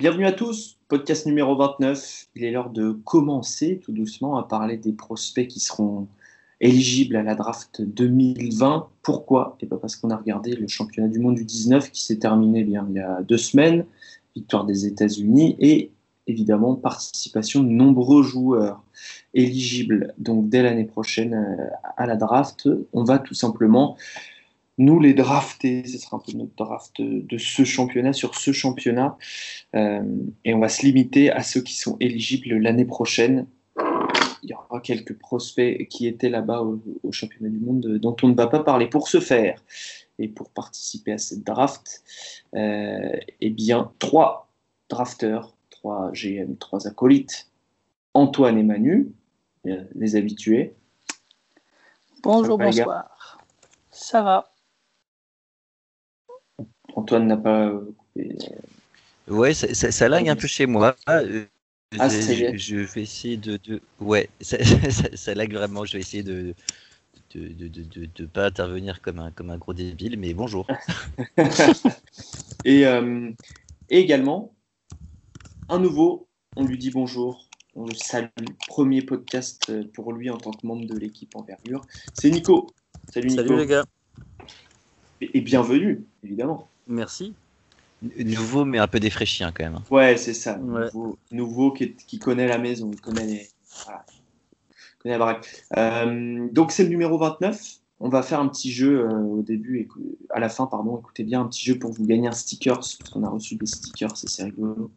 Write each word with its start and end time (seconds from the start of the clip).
Bienvenue 0.00 0.24
à 0.24 0.32
tous, 0.32 0.78
podcast 0.88 1.26
numéro 1.26 1.54
29. 1.56 2.28
Il 2.34 2.44
est 2.44 2.50
l'heure 2.50 2.70
de 2.70 2.92
commencer 2.92 3.82
tout 3.84 3.92
doucement 3.92 4.38
à 4.38 4.44
parler 4.44 4.78
des 4.78 4.92
prospects 4.92 5.46
qui 5.46 5.60
seront 5.60 6.08
éligibles 6.58 7.16
à 7.16 7.22
la 7.22 7.34
draft 7.34 7.82
2020. 7.82 8.88
Pourquoi? 9.02 9.58
Et 9.60 9.66
pas 9.66 9.76
parce 9.76 9.96
qu'on 9.96 10.08
a 10.08 10.16
regardé 10.16 10.56
le 10.56 10.66
championnat 10.68 11.10
du 11.10 11.18
monde 11.18 11.34
du 11.34 11.44
19 11.44 11.90
qui 11.90 12.02
s'est 12.02 12.16
terminé 12.16 12.64
bien 12.64 12.86
il 12.88 12.96
y 12.96 12.98
a 12.98 13.20
deux 13.20 13.36
semaines, 13.36 13.84
victoire 14.34 14.64
des 14.64 14.86
États-Unis 14.86 15.56
et 15.58 15.90
évidemment 16.26 16.76
participation 16.76 17.62
de 17.62 17.68
nombreux 17.68 18.22
joueurs 18.22 18.82
éligibles 19.34 20.14
donc 20.16 20.48
dès 20.48 20.62
l'année 20.62 20.86
prochaine 20.86 21.34
euh, 21.34 21.66
à 21.98 22.06
la 22.06 22.16
draft. 22.16 22.70
On 22.94 23.04
va 23.04 23.18
tout 23.18 23.34
simplement 23.34 23.98
nous 24.80 24.98
les 24.98 25.12
drafter, 25.12 25.86
ce 25.86 25.98
sera 25.98 26.16
un 26.16 26.20
peu 26.20 26.32
notre 26.32 26.54
draft 26.56 27.02
de 27.02 27.38
ce 27.38 27.64
championnat 27.64 28.14
sur 28.14 28.34
ce 28.34 28.50
championnat, 28.50 29.18
euh, 29.76 30.02
et 30.46 30.54
on 30.54 30.58
va 30.58 30.70
se 30.70 30.86
limiter 30.86 31.30
à 31.30 31.42
ceux 31.42 31.60
qui 31.60 31.74
sont 31.74 31.98
éligibles 32.00 32.56
l'année 32.56 32.86
prochaine. 32.86 33.46
Il 34.42 34.48
y 34.48 34.54
aura 34.54 34.80
quelques 34.80 35.18
prospects 35.18 35.86
qui 35.88 36.06
étaient 36.06 36.30
là-bas 36.30 36.62
au, 36.62 37.12
championnat 37.12 37.50
du 37.50 37.58
monde 37.58 37.98
dont 37.98 38.16
on 38.22 38.28
ne 38.28 38.34
va 38.34 38.46
pas 38.46 38.60
parler. 38.60 38.86
Pour 38.86 39.08
ce 39.08 39.20
faire 39.20 39.62
et 40.18 40.28
pour 40.28 40.48
participer 40.48 41.12
à 41.12 41.18
cette 41.18 41.44
draft, 41.44 42.02
euh, 42.54 43.18
eh 43.42 43.50
bien, 43.50 43.92
trois 43.98 44.48
drafteurs, 44.88 45.54
trois 45.68 46.10
GM, 46.12 46.56
trois 46.56 46.86
acolytes, 46.86 47.50
Antoine 48.14 48.56
et 48.56 48.62
Manu, 48.62 49.12
euh, 49.66 49.84
les 49.94 50.16
habitués. 50.16 50.74
Bonjour, 52.22 52.56
bonsoir. 52.56 53.38
Ça 53.90 54.22
va 54.22 54.49
Antoine 56.94 57.26
n'a 57.26 57.36
pas 57.36 57.72
coupé. 57.96 58.36
Ouais, 59.28 59.54
ça, 59.54 59.72
ça, 59.74 59.92
ça 59.92 60.06
un 60.06 60.36
peu 60.36 60.48
chez 60.48 60.66
moi. 60.66 60.96
Euh, 61.08 61.44
ah, 61.98 62.08
je, 62.08 62.56
je, 62.56 62.76
vais 62.76 63.02
essayer 63.02 63.36
de, 63.36 63.56
de... 63.56 63.80
ouais, 64.00 64.28
ça, 64.40 64.56
ça, 65.14 65.34
lag 65.34 65.52
vraiment. 65.52 65.84
Je 65.84 65.94
vais 65.94 66.00
essayer 66.00 66.22
de 66.22 66.54
de 67.34 67.48
de, 67.48 67.68
de, 67.68 68.08
de, 68.14 68.26
pas 68.26 68.46
intervenir 68.46 69.00
comme 69.02 69.18
un 69.20 69.30
comme 69.30 69.50
un 69.50 69.58
gros 69.58 69.72
débile, 69.72 70.18
mais 70.18 70.34
bonjour. 70.34 70.66
et, 72.64 72.86
euh, 72.86 73.30
et, 73.88 73.98
également 73.98 74.52
un 75.68 75.78
nouveau. 75.78 76.28
On 76.56 76.64
lui 76.64 76.78
dit 76.78 76.90
bonjour. 76.90 77.46
On 77.76 77.86
le 77.86 77.94
salue. 77.94 78.28
Premier 78.66 79.02
podcast 79.02 79.72
pour 79.94 80.12
lui 80.12 80.28
en 80.30 80.38
tant 80.38 80.50
que 80.50 80.66
membre 80.66 80.86
de 80.86 80.98
l'équipe 80.98 81.34
Envergure. 81.36 81.82
C'est 82.14 82.30
Nico. 82.30 82.68
Salut 83.12 83.28
Nico. 83.28 83.42
Salut 83.42 83.56
les 83.58 83.66
gars. 83.66 83.84
et 85.20 85.40
bienvenue, 85.40 86.04
évidemment. 86.24 86.69
Merci. 86.90 87.34
Nouveau, 88.02 88.64
mais 88.64 88.78
un 88.78 88.88
peu 88.88 88.98
défraîchi 88.98 89.44
hein, 89.44 89.52
quand 89.54 89.64
même. 89.64 89.76
Hein. 89.76 89.84
Ouais, 89.90 90.16
c'est 90.16 90.34
ça. 90.34 90.58
Nouveau, 91.30 91.70
qui, 91.70 91.94
qui, 91.94 92.18
connaît 92.18 92.48
la 92.48 92.58
maison, 92.58 92.90
il 92.92 93.00
connaît 93.00 93.26
les. 93.26 93.48
Connaît 95.02 95.18
la 95.18 95.40
euh, 95.76 96.48
donc, 96.50 96.72
c'est 96.72 96.82
le 96.82 96.88
numéro 96.88 97.16
29. 97.16 97.78
On 98.00 98.08
va 98.08 98.22
faire 98.22 98.40
un 98.40 98.48
petit 98.48 98.72
jeu 98.72 99.00
euh, 99.00 99.12
au 99.12 99.42
début, 99.42 99.78
et 99.78 99.88
à 100.30 100.40
la 100.40 100.48
fin, 100.48 100.66
pardon. 100.66 100.98
Écoutez 100.98 101.22
bien, 101.22 101.42
un 101.42 101.46
petit 101.46 101.64
jeu 101.64 101.78
pour 101.78 101.92
vous 101.92 102.06
gagner 102.06 102.28
un 102.28 102.32
sticker, 102.32 102.74
parce 102.74 102.96
qu'on 102.96 103.22
a 103.22 103.28
reçu 103.28 103.54
des 103.56 103.66
stickers, 103.66 104.16
c'est 104.16 104.42
rigolo. 104.42 104.90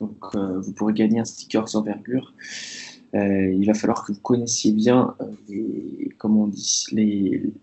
Donc, 0.00 0.18
euh, 0.34 0.60
vous 0.60 0.72
pourrez 0.72 0.92
gagner 0.92 1.20
un 1.20 1.24
sticker 1.24 1.68
sans 1.68 1.80
envergure. 1.80 2.34
il 3.14 3.64
va 3.64 3.74
falloir 3.74 4.04
que 4.04 4.12
vous 4.12 4.20
connaissiez 4.20 4.72
bien 4.72 5.14
les, 5.48 6.10
comment 6.18 6.44
on 6.44 6.48
dit, 6.48 6.86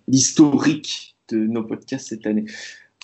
l'historique 0.08 1.16
de 1.30 1.38
nos 1.38 1.64
podcasts 1.64 2.08
cette 2.08 2.26
année. 2.26 2.46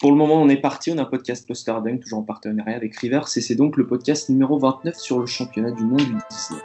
Pour 0.04 0.12
le 0.12 0.18
moment, 0.18 0.42
on 0.42 0.50
est 0.50 0.58
parti, 0.58 0.92
on 0.92 0.98
a 0.98 1.04
un 1.04 1.06
podcast 1.06 1.48
Poster 1.48 1.74
Dunk, 1.82 2.02
toujours 2.02 2.20
en 2.20 2.24
partenariat 2.24 2.76
avec 2.76 2.94
Rivers, 2.98 3.26
et 3.38 3.40
c'est 3.40 3.56
donc 3.56 3.78
le 3.78 3.88
podcast 3.88 4.28
numéro 4.28 4.60
29 4.60 4.98
sur 4.98 5.18
le 5.18 5.26
championnat 5.26 5.72
du 5.72 5.86
monde 5.86 6.02
du 6.02 6.18
19. 6.30 6.62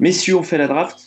Messieurs, 0.00 0.34
on 0.34 0.42
fait 0.42 0.58
la 0.58 0.66
draft 0.66 0.99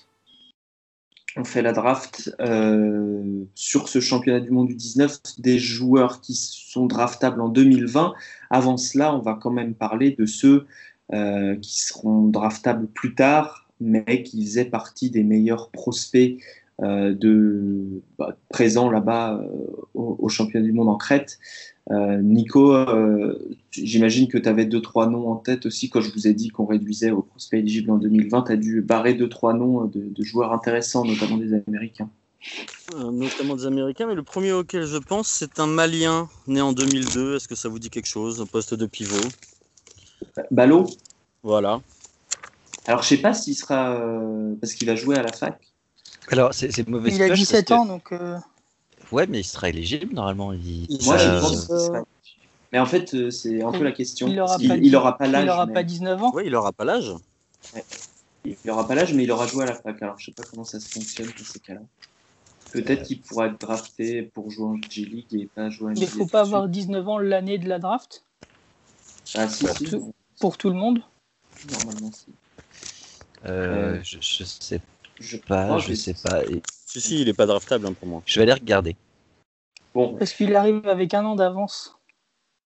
la 1.61 1.73
draft 1.73 2.35
euh, 2.39 3.43
sur 3.55 3.89
ce 3.89 3.99
championnat 3.99 4.39
du 4.39 4.51
monde 4.51 4.67
du 4.67 4.75
19 4.75 5.19
des 5.39 5.59
joueurs 5.59 6.21
qui 6.21 6.33
sont 6.33 6.85
draftables 6.85 7.41
en 7.41 7.49
2020. 7.49 8.13
Avant 8.49 8.77
cela, 8.77 9.13
on 9.15 9.19
va 9.19 9.37
quand 9.41 9.51
même 9.51 9.73
parler 9.73 10.11
de 10.11 10.25
ceux 10.25 10.65
euh, 11.13 11.55
qui 11.57 11.81
seront 11.81 12.27
draftables 12.27 12.87
plus 12.87 13.13
tard, 13.15 13.67
mais 13.79 14.23
qui 14.23 14.43
faisaient 14.45 14.65
partie 14.65 15.09
des 15.09 15.23
meilleurs 15.23 15.69
prospects 15.69 16.37
de 16.81 18.01
bah, 18.17 18.35
présents 18.49 18.89
là-bas 18.89 19.41
au, 19.93 20.17
au, 20.19 20.29
championnat 20.29 20.65
du 20.65 20.73
monde 20.73 20.89
en 20.89 20.95
Crète. 20.95 21.39
Euh, 21.91 22.21
Nico, 22.21 22.73
euh, 22.73 23.37
j'imagine 23.71 24.27
que 24.29 24.37
tu 24.37 24.47
avais 24.47 24.65
deux 24.65 24.81
trois 24.81 25.07
noms 25.07 25.29
en 25.29 25.35
tête 25.35 25.65
aussi 25.65 25.89
quand 25.89 25.99
je 25.99 26.11
vous 26.11 26.27
ai 26.27 26.33
dit 26.33 26.47
qu'on 26.49 26.65
réduisait 26.65 27.11
aux 27.11 27.23
prospects 27.23 27.59
éligibles 27.59 27.91
en 27.91 27.97
2020. 27.97 28.43
Tu 28.43 28.51
as 28.53 28.55
dû 28.55 28.81
barrer 28.81 29.13
deux 29.15 29.27
trois 29.27 29.53
noms 29.53 29.85
de, 29.85 30.23
joueurs 30.23 30.53
intéressants, 30.53 31.03
notamment 31.03 31.37
des 31.37 31.53
Américains. 31.67 32.09
Euh, 32.95 33.11
notamment 33.11 33.55
des 33.55 33.65
Américains, 33.65 34.07
mais 34.07 34.15
le 34.15 34.23
premier 34.23 34.53
auquel 34.53 34.85
je 34.85 34.97
pense, 34.97 35.27
c'est 35.27 35.59
un 35.59 35.67
Malien 35.67 36.29
né 36.47 36.61
en 36.61 36.71
2002. 36.71 37.35
Est-ce 37.35 37.47
que 37.47 37.55
ça 37.55 37.67
vous 37.67 37.79
dit 37.79 37.89
quelque 37.89 38.07
chose 38.07 38.41
Un 38.41 38.45
poste 38.45 38.73
de 38.73 38.85
pivot? 38.85 39.27
Ballot? 40.51 40.87
Voilà. 41.41 41.81
Alors 42.85 43.01
je 43.03 43.09
sais 43.09 43.17
pas 43.17 43.33
s'il 43.33 43.55
sera. 43.55 44.01
parce 44.61 44.73
qu'il 44.73 44.87
va 44.87 44.95
jouer 44.95 45.17
à 45.17 45.23
la 45.23 45.31
fac. 45.33 45.72
Alors 46.31 46.53
c'est 46.53 46.87
mauvais 46.87 47.11
Il 47.11 47.21
a 47.21 47.29
17 47.29 47.71
ans, 47.71 47.85
donc. 47.85 48.11
Ouais, 49.13 49.27
mais 49.27 49.41
il 49.41 49.43
sera 49.43 49.69
éligible 49.69 50.15
normalement. 50.15 50.47
Moi, 50.47 51.17
je 51.17 51.39
pense 51.39 51.91
Mais 52.71 52.79
en 52.79 52.85
fait, 52.87 53.13
euh, 53.13 53.29
c'est 53.29 53.61
un 53.61 53.71
peu 53.71 53.83
la 53.83 53.91
question. 53.91 54.27
Il 54.27 54.35
n'aura 54.35 54.57
pas, 55.17 55.27
l'âge. 55.27 55.43
Il 55.43 55.47
n'aura 55.47 55.67
pas 55.67 55.83
19 55.83 56.23
ans. 56.23 56.31
Oui, 56.33 56.43
il 56.47 56.51
n'aura 56.51 56.71
pas 56.71 56.83
l'âge. 56.83 57.13
Il 58.43 58.57
n'aura 58.65 58.87
pas 58.87 58.95
l'âge, 58.95 59.13
mais 59.13 59.23
il 59.23 59.31
aura 59.31 59.45
joué 59.45 59.63
à 59.63 59.67
la 59.67 59.75
fac. 59.75 60.01
Alors, 60.01 60.17
je 60.17 60.25
sais 60.25 60.31
pas 60.31 60.41
comment 60.49 60.63
ça 60.63 60.79
se 60.79 60.89
fonctionne 60.89 61.27
dans 61.27 61.45
ces 61.45 61.59
cas-là. 61.59 61.81
Peut-être 62.71 63.03
qu'il 63.03 63.21
pourra 63.21 63.47
être 63.47 63.61
drafté 63.61 64.23
pour 64.23 64.49
jouer 64.49 64.65
en 64.65 64.81
G-League 64.89 65.27
et 65.33 65.45
pas 65.45 65.69
jouer 65.69 65.91
en 65.91 65.93
Mais 65.93 65.99
il 65.99 66.05
ne 66.05 66.07
faut 66.07 66.25
pas 66.25 66.41
avoir 66.41 66.67
19 66.67 67.07
ans 67.07 67.19
l'année 67.19 67.59
de 67.59 67.69
la 67.69 67.77
draft 67.77 68.23
ah, 69.35 69.47
si, 69.47 69.65
pour, 69.65 69.77
si. 69.77 69.85
Tout, 69.85 70.13
pour, 70.39 70.57
tout, 70.57 70.69
le 70.69 70.75
monde 70.75 71.03
Normalement, 71.71 72.11
si. 72.11 72.25
Euh, 73.45 73.99
je, 74.01 74.17
je 74.19 74.43
sais 74.43 74.81
je 75.19 75.37
pas, 75.37 75.77
je 75.77 75.93
sais 75.93 76.13
pas. 76.13 76.41
Si, 76.85 77.01
si, 77.01 77.21
il 77.21 77.25
n'est 77.25 77.33
pas 77.33 77.45
draftable 77.45 77.87
hein, 77.87 77.93
pour 77.93 78.07
moi. 78.07 78.21
Je 78.25 78.39
vais 78.39 78.43
aller 78.43 78.59
regarder. 78.59 78.95
Bon. 79.93 80.15
Parce 80.17 80.33
qu'il 80.33 80.55
arrive 80.55 80.87
avec 80.87 81.13
un 81.13 81.25
an 81.25 81.35
d'avance? 81.35 81.97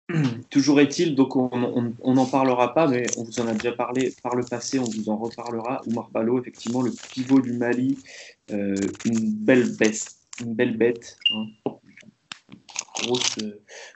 Toujours 0.50 0.80
est-il, 0.80 1.14
donc 1.14 1.34
on 1.34 2.14
n'en 2.14 2.26
parlera 2.26 2.74
pas, 2.74 2.86
mais 2.86 3.06
on 3.16 3.24
vous 3.24 3.40
en 3.40 3.48
a 3.48 3.54
déjà 3.54 3.72
parlé 3.72 4.14
par 4.22 4.36
le 4.36 4.44
passé, 4.44 4.78
on 4.78 4.84
vous 4.84 5.08
en 5.08 5.16
reparlera. 5.16 5.82
Oumar 5.86 6.10
Balo, 6.10 6.40
effectivement, 6.40 6.82
le 6.82 6.92
pivot 7.10 7.40
du 7.40 7.54
Mali, 7.54 7.98
euh, 8.52 8.76
une 9.04 9.32
belle 9.32 9.76
bête, 9.76 10.06
une 10.40 10.54
belle 10.54 10.76
bête, 10.76 11.18
hein. 11.34 11.46
grosse, 13.02 13.36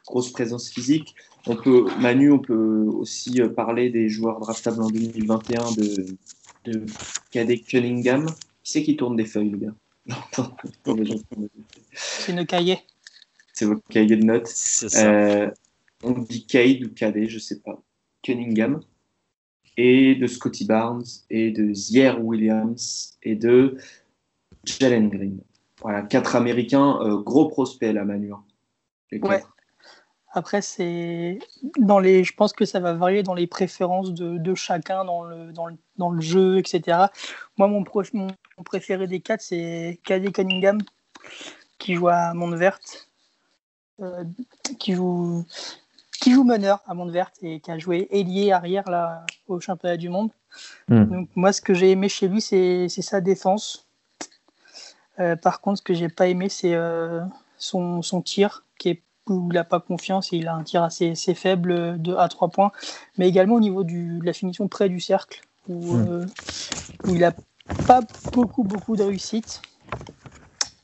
grosse 0.06 0.32
présence 0.32 0.68
physique. 0.68 1.14
On 1.46 1.56
peut, 1.56 1.86
Manu, 2.00 2.32
on 2.32 2.38
peut 2.38 2.84
aussi 2.86 3.40
parler 3.56 3.88
des 3.88 4.08
joueurs 4.08 4.40
draftables 4.40 4.82
en 4.82 4.90
2021 4.90 5.72
de, 5.72 6.06
de 6.64 6.84
Cadet 7.30 7.58
Cunningham. 7.58 8.26
Qui 8.62 8.72
c'est 8.72 8.82
qui 8.82 8.96
tourne 8.96 9.16
des 9.16 9.24
feuilles, 9.24 9.50
le 9.50 9.58
gars 9.58 9.74
C'est 11.94 12.32
une 12.32 12.46
cahier. 12.46 12.78
C'est 13.52 13.64
votre 13.64 13.82
cahier 13.88 14.16
de 14.16 14.24
notes. 14.24 14.52
Euh, 14.96 15.50
on 16.02 16.12
dit 16.12 16.46
Cade 16.46 16.84
ou 16.84 16.90
Cadet, 16.90 17.28
je 17.28 17.38
sais 17.38 17.60
pas. 17.60 17.82
Cunningham. 18.22 18.80
Et 19.76 20.14
de 20.14 20.26
Scotty 20.26 20.66
Barnes, 20.66 21.04
et 21.30 21.50
de 21.50 21.72
Zier 21.72 22.12
Williams, 22.18 23.16
et 23.22 23.34
de 23.34 23.78
Jalen 24.64 25.08
Green. 25.08 25.40
Voilà, 25.80 26.02
quatre 26.02 26.36
Américains, 26.36 26.98
euh, 27.00 27.22
gros 27.22 27.48
prospects 27.48 27.92
là, 27.92 28.04
Manu. 28.04 28.32
Hein, 28.32 28.44
ouais. 29.22 29.42
Après, 30.32 30.62
c'est 30.62 31.38
dans 31.78 31.98
les, 31.98 32.22
je 32.22 32.34
pense 32.34 32.52
que 32.52 32.64
ça 32.64 32.78
va 32.78 32.94
varier 32.94 33.22
dans 33.22 33.34
les 33.34 33.48
préférences 33.48 34.12
de, 34.12 34.54
chacun 34.54 35.04
dans 35.04 35.24
le, 35.24 35.52
dans 35.52 36.10
le, 36.10 36.20
jeu, 36.20 36.58
etc. 36.58 37.06
Moi, 37.56 37.66
mon, 37.66 37.84
mon 38.14 38.28
préféré 38.64 39.06
des 39.06 39.20
quatre, 39.20 39.40
c'est 39.40 39.98
Caddy 40.04 40.32
Cunningham, 40.32 40.78
qui 41.78 41.94
joue 41.94 42.08
à 42.08 42.32
Montverte, 42.34 43.08
euh, 44.00 44.24
qui 44.78 44.94
joue 44.94 45.44
qui 46.20 46.32
joue 46.32 46.44
meneur 46.44 46.82
à 46.86 46.94
Montverte 46.94 47.36
et 47.42 47.60
qui 47.60 47.70
a 47.70 47.78
joué 47.78 48.06
ailier 48.10 48.52
arrière 48.52 48.88
là 48.90 49.24
au 49.48 49.58
championnat 49.58 49.96
du 49.96 50.10
monde. 50.10 50.30
Hmm. 50.88 51.04
Donc 51.04 51.28
moi, 51.34 51.52
ce 51.52 51.62
que 51.62 51.74
j'ai 51.74 51.90
aimé 51.90 52.08
chez 52.08 52.28
lui, 52.28 52.42
c'est 52.42 52.88
sa 52.88 53.20
défense. 53.20 53.88
Euh, 55.18 55.34
par 55.34 55.60
contre, 55.60 55.78
ce 55.78 55.82
que 55.82 55.94
j'ai 55.94 56.08
pas 56.08 56.28
aimé, 56.28 56.48
c'est 56.48 56.74
euh, 56.74 57.22
son, 57.56 58.02
son, 58.02 58.22
tir 58.22 58.64
qui 58.78 58.90
est 58.90 59.02
où 59.28 59.48
il 59.50 59.54
n'a 59.54 59.64
pas 59.64 59.80
confiance 59.80 60.32
et 60.32 60.36
il 60.36 60.48
a 60.48 60.54
un 60.54 60.62
tir 60.62 60.82
assez, 60.82 61.14
faible 61.34 62.00
de, 62.00 62.14
à 62.14 62.28
3 62.28 62.48
points, 62.48 62.72
mais 63.18 63.28
également 63.28 63.56
au 63.56 63.60
niveau 63.60 63.84
du, 63.84 64.18
de 64.18 64.26
la 64.26 64.32
finition 64.32 64.68
près 64.68 64.88
du 64.88 65.00
cercle, 65.00 65.40
où, 65.68 65.94
hmm. 65.94 66.06
euh, 66.08 66.26
où 67.04 67.14
il 67.14 67.20
n'a 67.20 67.32
pas 67.86 68.00
beaucoup, 68.32 68.64
beaucoup 68.64 68.96
de 68.96 69.02
réussite. 69.02 69.62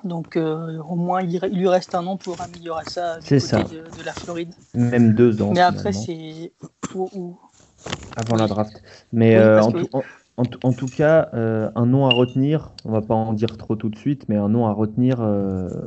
Donc 0.04 0.36
euh, 0.36 0.78
au 0.88 0.94
moins, 0.94 1.22
il, 1.22 1.40
lui 1.52 1.68
reste 1.68 1.94
un 1.94 2.06
an 2.06 2.16
pour 2.16 2.40
améliorer 2.40 2.84
ça 2.86 3.16
du 3.18 3.22
côté 3.22 3.40
ça. 3.40 3.62
De, 3.62 3.82
la 4.04 4.12
Floride. 4.12 4.54
Même 4.74 5.14
deux 5.14 5.42
ans. 5.42 5.52
Mais 5.52 5.60
après, 5.60 5.92
c'est... 5.92 6.52
Avant 8.16 8.36
la 8.36 8.46
draft. 8.46 8.82
Mais 9.12 9.36
euh, 9.36 9.62
en, 9.62 9.72
tout, 9.72 9.88
en, 9.92 10.02
tout, 10.44 10.86
cas, 10.86 11.30
euh, 11.34 11.70
un 11.74 11.86
nom 11.86 12.06
à 12.06 12.10
retenir, 12.10 12.72
on 12.84 12.92
va 12.92 13.00
pas 13.00 13.14
en 13.14 13.32
dire 13.32 13.56
trop 13.56 13.76
tout 13.76 13.88
de 13.88 13.96
suite, 13.96 14.28
mais 14.28 14.36
un 14.36 14.48
nom 14.48 14.66
à 14.66 14.72
retenir, 14.72 15.16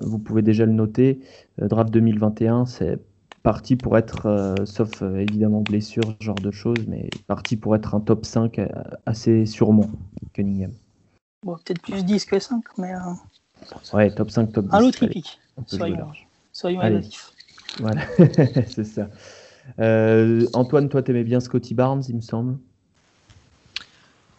vous 0.01 0.19
pouvez 0.19 0.41
déjà 0.41 0.65
le 0.65 0.71
noter, 0.71 1.19
draft 1.59 1.91
2021, 1.91 2.65
c'est 2.65 2.99
parti 3.43 3.75
pour 3.75 3.97
être, 3.97 4.55
sauf 4.65 5.01
évidemment 5.01 5.61
blessure, 5.61 6.03
ce 6.19 6.25
genre 6.25 6.35
de 6.35 6.51
choses, 6.51 6.85
mais 6.87 7.09
parti 7.27 7.57
pour 7.57 7.75
être 7.75 7.95
un 7.95 7.99
top 7.99 8.25
5 8.25 8.59
assez 9.05 9.45
sûrement, 9.45 9.89
Cunningham. 10.33 10.71
Bon, 11.45 11.55
peut-être 11.55 11.81
plus 11.81 12.03
10 12.03 12.25
que 12.25 12.39
5, 12.39 12.63
mais... 12.77 12.93
Ouais, 13.93 14.09
top 14.11 14.31
5, 14.31 14.51
top 14.51 14.65
10. 14.65 14.73
Un 14.73 14.83
autre 14.83 15.03
épique. 15.03 15.39
Soyons, 15.67 16.11
soyons 16.51 16.81
Voilà, 17.79 18.01
c'est 18.67 18.83
ça. 18.83 19.09
Euh, 19.79 20.47
Antoine, 20.53 20.89
toi, 20.89 21.03
t'aimais 21.03 21.23
bien 21.23 21.39
Scotty 21.39 21.73
Barnes, 21.73 22.03
il 22.07 22.15
me 22.15 22.21
semble? 22.21 22.57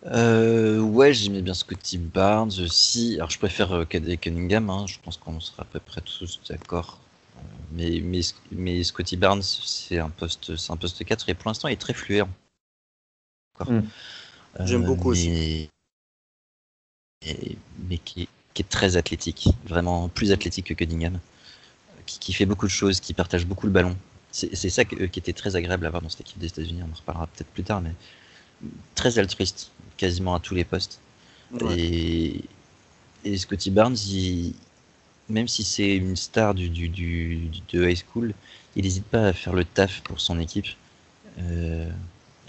Euh, 0.07 0.81
Ouais, 0.81 1.13
j'aimais 1.13 1.43
bien 1.43 1.55
Scotty 1.55 1.99
Barnes 1.99 2.53
aussi. 2.61 3.17
Alors, 3.17 3.31
je 3.31 3.39
préfère 3.39 3.73
euh, 3.73 3.85
Cunningham, 3.85 4.71
hein. 4.71 4.87
je 4.87 4.99
pense 5.03 5.17
qu'on 5.17 5.41
sera 5.41 5.63
à 5.63 5.67
peu 5.67 5.81
près 5.81 6.01
tous 6.01 6.41
d'accord. 6.49 6.99
Euh, 7.37 7.41
mais, 7.73 8.01
mais, 8.01 8.21
mais 8.53 8.83
Scotty 8.85 9.17
Barnes, 9.17 9.43
c'est 9.43 9.99
un, 9.99 10.11
poste, 10.11 10.53
un 10.69 10.77
poste 10.77 11.05
4 11.05 11.29
et 11.29 11.35
pour 11.35 11.49
l'instant, 11.49 11.69
il 11.69 11.73
est 11.73 11.77
très 11.77 11.95
fluide. 11.95 12.27
Hmm. 13.67 13.81
J'aime 14.61 14.85
beaucoup 14.85 15.11
aussi. 15.11 15.69
mais 17.23 17.99
qui, 17.99 18.27
qui 18.55 18.63
est 18.63 18.69
très 18.69 18.97
athlétique, 18.97 19.49
vraiment 19.65 20.09
plus 20.09 20.33
athlétique 20.33 20.67
que 20.67 20.75
Cunningham, 20.75 21.19
qui, 22.07 22.33
fait 22.33 22.47
beaucoup 22.47 22.67
de 22.67 22.71
choses, 22.71 23.01
qui 23.01 23.15
partage 23.15 23.47
beaucoup 23.47 23.67
le 23.67 23.73
ballon. 23.73 23.97
C'est 24.33 24.71
ça 24.71 24.85
qui 24.85 24.95
était 25.03 25.33
très 25.33 25.57
agréable 25.57 25.87
à 25.87 25.91
voir 25.91 26.03
dans 26.03 26.09
cette 26.09 26.21
équipe 26.21 26.39
des 26.39 26.47
États-Unis, 26.47 26.83
on 26.83 26.93
en 26.93 26.97
reparlera 26.97 27.27
peut-être 27.27 27.49
plus 27.49 27.65
tard, 27.65 27.81
mais 27.81 27.93
très 28.95 29.19
altruiste, 29.19 29.73
quasiment 30.01 30.35
à 30.35 30.41
tous 30.41 30.55
les 30.55 30.65
postes. 30.65 30.99
Et, 31.77 32.43
Scotty 33.37 33.71
Barnes, 33.71 33.97
même 35.29 35.47
si 35.47 35.63
c'est 35.63 35.95
une 35.95 36.17
star 36.17 36.55
du, 36.55 36.71
du, 36.71 36.89
du, 36.89 37.51
de 37.73 37.87
high 37.87 38.03
school, 38.03 38.33
il 38.77 38.85
n'hésite 38.85 39.05
pas 39.05 39.27
à 39.27 39.33
faire 39.35 39.53
le 39.53 39.65
taf 39.65 40.01
pour 40.01 40.21
son 40.21 40.41
équipe. 40.41 40.69
Euh, 41.39 41.91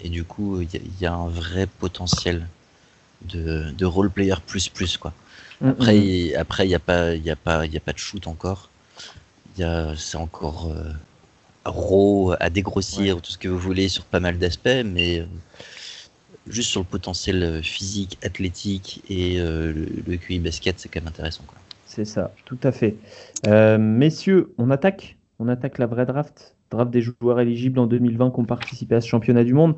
et 0.00 0.08
du 0.08 0.24
coup, 0.24 0.62
il 0.62 1.00
y, 1.00 1.06
a 1.06 1.12
un 1.12 1.28
vrai 1.28 1.66
potentiel 1.66 2.48
de, 3.22 3.70
de 3.76 3.84
role 3.84 4.10
player 4.10 4.34
plus 4.44 4.68
plus 4.68 4.96
quoi. 4.96 5.12
Mm, 5.60 5.68
après, 5.68 5.94
mm. 5.94 6.36
après, 6.38 6.64
il 6.64 6.68
n'y 6.68 6.74
a 6.74 6.80
pas, 6.80 7.14
il 7.14 7.30
a 7.30 7.36
pas, 7.36 7.66
il 7.66 7.76
a 7.76 7.80
pas 7.80 7.92
de 7.92 7.98
shoot 7.98 8.26
encore. 8.26 8.70
Il 9.58 9.94
c'est 9.98 10.16
encore 10.16 10.72
euh, 10.72 10.90
raw 11.66 12.34
à 12.40 12.48
dégrossir, 12.48 13.20
tout 13.20 13.30
ce 13.30 13.38
que 13.38 13.48
vous 13.48 13.58
voulez 13.58 13.88
sur 13.88 14.04
pas 14.04 14.20
mal 14.20 14.38
d'aspects, 14.38 14.84
mais 14.84 15.20
euh, 15.20 15.26
juste 16.46 16.70
sur 16.70 16.80
le 16.80 16.86
potentiel 16.86 17.42
euh, 17.42 17.62
physique, 17.62 18.18
athlétique 18.22 19.02
et 19.08 19.38
le, 19.38 20.16
QI 20.16 20.38
basket, 20.38 20.78
c'est 20.78 20.88
quand 20.88 21.00
même 21.00 21.08
intéressant. 21.08 21.44
C'est 21.86 22.04
ça, 22.04 22.32
tout 22.46 22.58
à 22.62 22.72
fait. 22.72 22.96
messieurs, 23.78 24.54
on 24.58 24.70
attaque, 24.70 25.18
on 25.38 25.48
attaque 25.48 25.78
la 25.78 25.86
vraie 25.86 26.06
draft, 26.06 26.56
draft 26.70 26.90
des 26.90 27.02
joueurs 27.02 27.40
éligibles 27.40 27.78
en 27.78 27.86
2020 27.86 28.30
qui 28.30 28.40
ont 28.40 28.44
participé 28.44 28.94
à 28.94 29.00
ce 29.00 29.08
championnat 29.08 29.44
du 29.44 29.52
monde. 29.52 29.76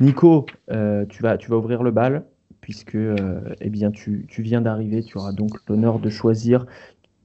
Nico, 0.00 0.44
tu 0.68 1.22
vas, 1.22 1.38
ouvrir 1.50 1.82
le 1.82 1.90
bal 1.90 2.24
puisque 2.66 2.96
euh, 2.96 3.54
eh 3.60 3.70
bien, 3.70 3.92
tu, 3.92 4.26
viens 4.38 4.60
d'arriver. 4.60 5.04
Tu 5.04 5.18
auras 5.18 5.30
donc 5.30 5.52
l'honneur 5.68 6.00
de 6.00 6.10
choisir 6.10 6.66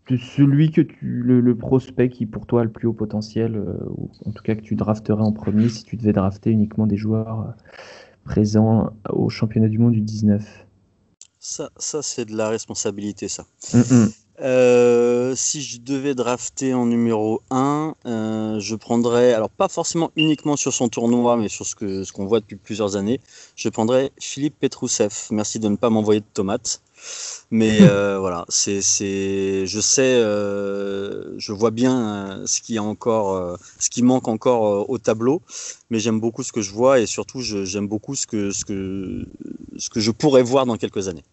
celui 0.08 0.70
que 0.70 0.82
tu, 0.82 1.24
le, 1.24 1.56
prospect 1.56 2.10
qui 2.10 2.28
pour 2.28 2.46
toi 2.46 2.62
a 2.62 2.64
le 2.64 2.70
plus 2.70 2.88
haut 2.88 2.94
potentiel, 2.94 3.56
euh, 3.56 3.74
ou 3.98 4.12
en 4.26 4.32
tout 4.32 4.44
cas 4.44 4.54
que 4.54 4.62
tu 4.62 4.76
drafterais 4.76 5.24
en 5.24 5.32
premier 5.32 5.68
si 5.70 5.84
tu 5.84 5.98
devais 5.98 6.14
drafter 6.14 6.52
uniquement 6.52 6.86
des 6.86 6.98
joueurs 6.98 7.40
euh, 7.40 7.52
présents 8.24 8.92
au 9.10 9.30
championnat 9.30 9.68
du 9.68 9.78
monde 9.78 9.94
du 9.94 10.02
19. 10.02 10.44
Ça, 11.40 11.70
ça 11.78 12.02
c'est 12.02 12.26
de 12.26 12.36
la 12.36 12.50
responsabilité, 12.50 13.28
ça. 13.28 13.46
Mm, 13.74 13.80
mm. 13.80 14.08
Euh, 14.42 15.36
si 15.36 15.62
je 15.62 15.80
devais 15.80 16.16
drafter 16.16 16.74
en 16.74 16.88
numéro 16.88 17.42
1, 17.52 17.94
euh, 18.06 18.60
je 18.60 18.76
prendrais, 18.76 19.34
alors 19.34 19.50
pas 19.50 19.68
forcément 19.68 20.12
uniquement 20.16 20.56
sur 20.56 20.74
son 20.74 20.90
tournoi, 20.90 21.38
mais 21.38 21.48
sur 21.48 21.66
ce 21.66 21.76
qu'on 21.76 22.04
ce 22.04 22.12
qu'on 22.12 22.26
voit 22.26 22.40
depuis 22.40 22.56
plusieurs 22.56 22.96
années, 22.96 23.20
je 23.56 23.70
prendrais 23.70 24.12
Philippe 24.20 24.60
Petrousev. 24.60 25.14
Merci 25.30 25.60
de 25.60 25.68
ne 25.68 25.76
pas 25.76 25.92
m'envoyer 25.92 26.22
de 26.22 26.26
tomates. 26.34 26.82
Mais 27.52 27.80
euh, 27.82 28.18
voilà, 28.20 28.46
c'est, 28.50 28.82
c'est, 28.82 29.66
je 29.66 29.80
sais, 29.80 30.22
je 30.22 31.52
vois 31.52 31.72
bien 31.72 32.42
ce 32.46 32.62
qui, 32.62 32.80
encore, 32.80 33.58
ce 33.80 33.90
qui 33.90 34.04
manque 34.04 34.28
encore 34.28 34.90
au 34.90 34.98
tableau, 34.98 35.42
mais 35.90 36.00
j'aime 36.00 36.20
beaucoup 36.20 36.44
ce 36.44 36.52
que 36.52 36.62
je 36.62 36.72
vois 36.72 37.00
et 37.00 37.06
surtout 37.06 37.42
j'aime 37.42 37.88
beaucoup 37.88 38.16
ce 38.16 38.26
que, 38.26 38.52
ce, 38.52 38.64
que, 38.66 39.26
ce 39.78 39.90
que 39.90 40.00
je 40.00 40.12
pourrais 40.12 40.44
voir 40.44 40.66
dans 40.66 40.78
quelques 40.78 41.08
années. 41.08 41.24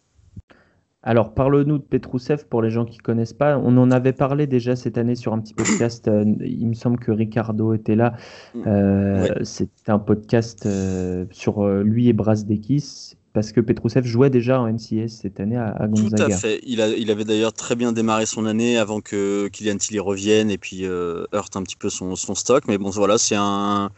Alors, 1.05 1.33
parle-nous 1.33 1.79
de 1.79 1.83
Petrousev 1.83 2.45
pour 2.51 2.61
les 2.61 2.71
gens 2.71 2.85
qui 2.85 2.99
ne 2.99 3.03
connaissent 3.03 3.33
pas. 3.33 3.57
On 3.57 3.77
en 3.77 3.91
avait 3.93 4.13
parlé 4.13 4.47
déjà 4.49 4.75
cette 4.75 4.99
année 4.99 5.15
sur 5.15 5.33
un 5.33 5.39
petit 5.39 5.55
podcast. 5.55 6.09
Euh, 6.09 6.25
il 6.41 6.67
me 6.67 6.75
semble 6.75 6.99
que 6.99 7.13
Ricardo 7.13 7.73
était 7.73 7.95
là. 7.95 8.15
Mm. 8.55 8.63
Euh, 8.67 9.45
C'était 9.45 9.93
un 9.93 10.01
podcast 10.01 10.67
euh, 10.67 11.25
sur 11.31 11.67
lui 11.67 12.09
et 12.09 12.13
Brasdekis 12.13 13.15
parce 13.39 13.53
que 13.53 13.61
Petrousev 13.61 14.05
jouait 14.05 14.31
déjà 14.31 14.61
en 14.61 14.69
NCS 14.69 15.21
cette 15.23 15.39
année 15.39 15.57
à, 15.57 15.87
Gonzaga. 15.87 16.27
Tout 16.27 16.33
à 16.33 16.37
fait. 16.37 16.61
Il, 16.65 16.81
avait 16.81 17.25
d'ailleurs 17.25 17.53
très 17.53 17.77
bien 17.77 17.93
démarré 17.93 18.27
son 18.27 18.47
année 18.47 18.77
avant 18.79 19.01
que 19.01 19.49
Kylian 19.53 19.77
Tilly 19.77 20.01
revienne 20.01 20.51
et 20.51 20.59
puis 20.59 20.85
heurte 20.85 21.57
un 21.57 21.63
petit 21.63 21.77
peu 21.77 21.89
son, 21.89 22.17
stock. 22.17 22.65
Mais 22.67 22.79
bon, 22.79 22.91
voilà, 22.91 23.17
c'est 23.17 23.37
un 23.39 23.91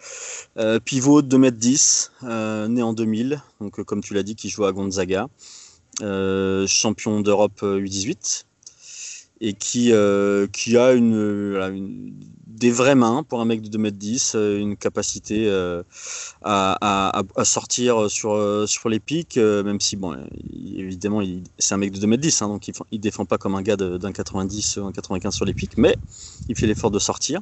pivot 0.85 1.23
de 1.23 1.39
2m10, 1.39 2.69
né 2.69 2.83
en 2.83 2.93
2000. 2.93 3.43
Donc, 3.63 3.83
comme 3.85 4.03
tu 4.03 4.13
l'as 4.13 4.23
dit, 4.23 4.35
qui 4.35 4.51
joue 4.51 4.67
à 4.67 4.73
Gonzaga. 4.73 5.29
Euh, 6.03 6.67
champion 6.67 7.21
d'Europe 7.21 7.61
U18 7.63 8.11
euh, 8.11 8.45
et 9.43 9.53
qui, 9.53 9.93
euh, 9.93 10.47
qui 10.47 10.79
a 10.79 10.93
une, 10.93 12.15
des 12.61 12.71
vraies 12.71 12.95
mains 12.95 13.23
pour 13.23 13.41
un 13.41 13.45
mec 13.45 13.63
de 13.63 13.77
2m10, 13.77 14.37
une 14.61 14.77
capacité 14.77 15.51
à, 16.43 17.23
à, 17.37 17.45
sortir 17.45 18.11
sur, 18.11 18.69
sur 18.69 18.89
les 18.89 19.01
pics, 19.01 19.37
même 19.37 19.81
si, 19.81 19.97
bon, 19.97 20.17
évidemment, 20.77 21.23
c'est 21.59 21.75
un 21.75 21.79
mec 21.79 21.93
de 21.93 22.07
2m10, 22.07 22.45
hein, 22.45 22.49
donc 22.49 22.69
il, 22.69 22.75
il 22.93 23.01
défend 23.01 23.25
pas 23.25 23.39
comme 23.39 23.55
un 23.55 23.63
gars 23.63 23.77
d'un 23.77 24.13
90, 24.13 24.79
un 24.79 24.93
95 24.93 25.35
sur 25.35 25.45
les 25.45 25.55
pics, 25.55 25.77
mais 25.77 25.97
il 26.49 26.57
fait 26.57 26.67
l'effort 26.67 26.91
de 26.91 26.99
sortir. 26.99 27.41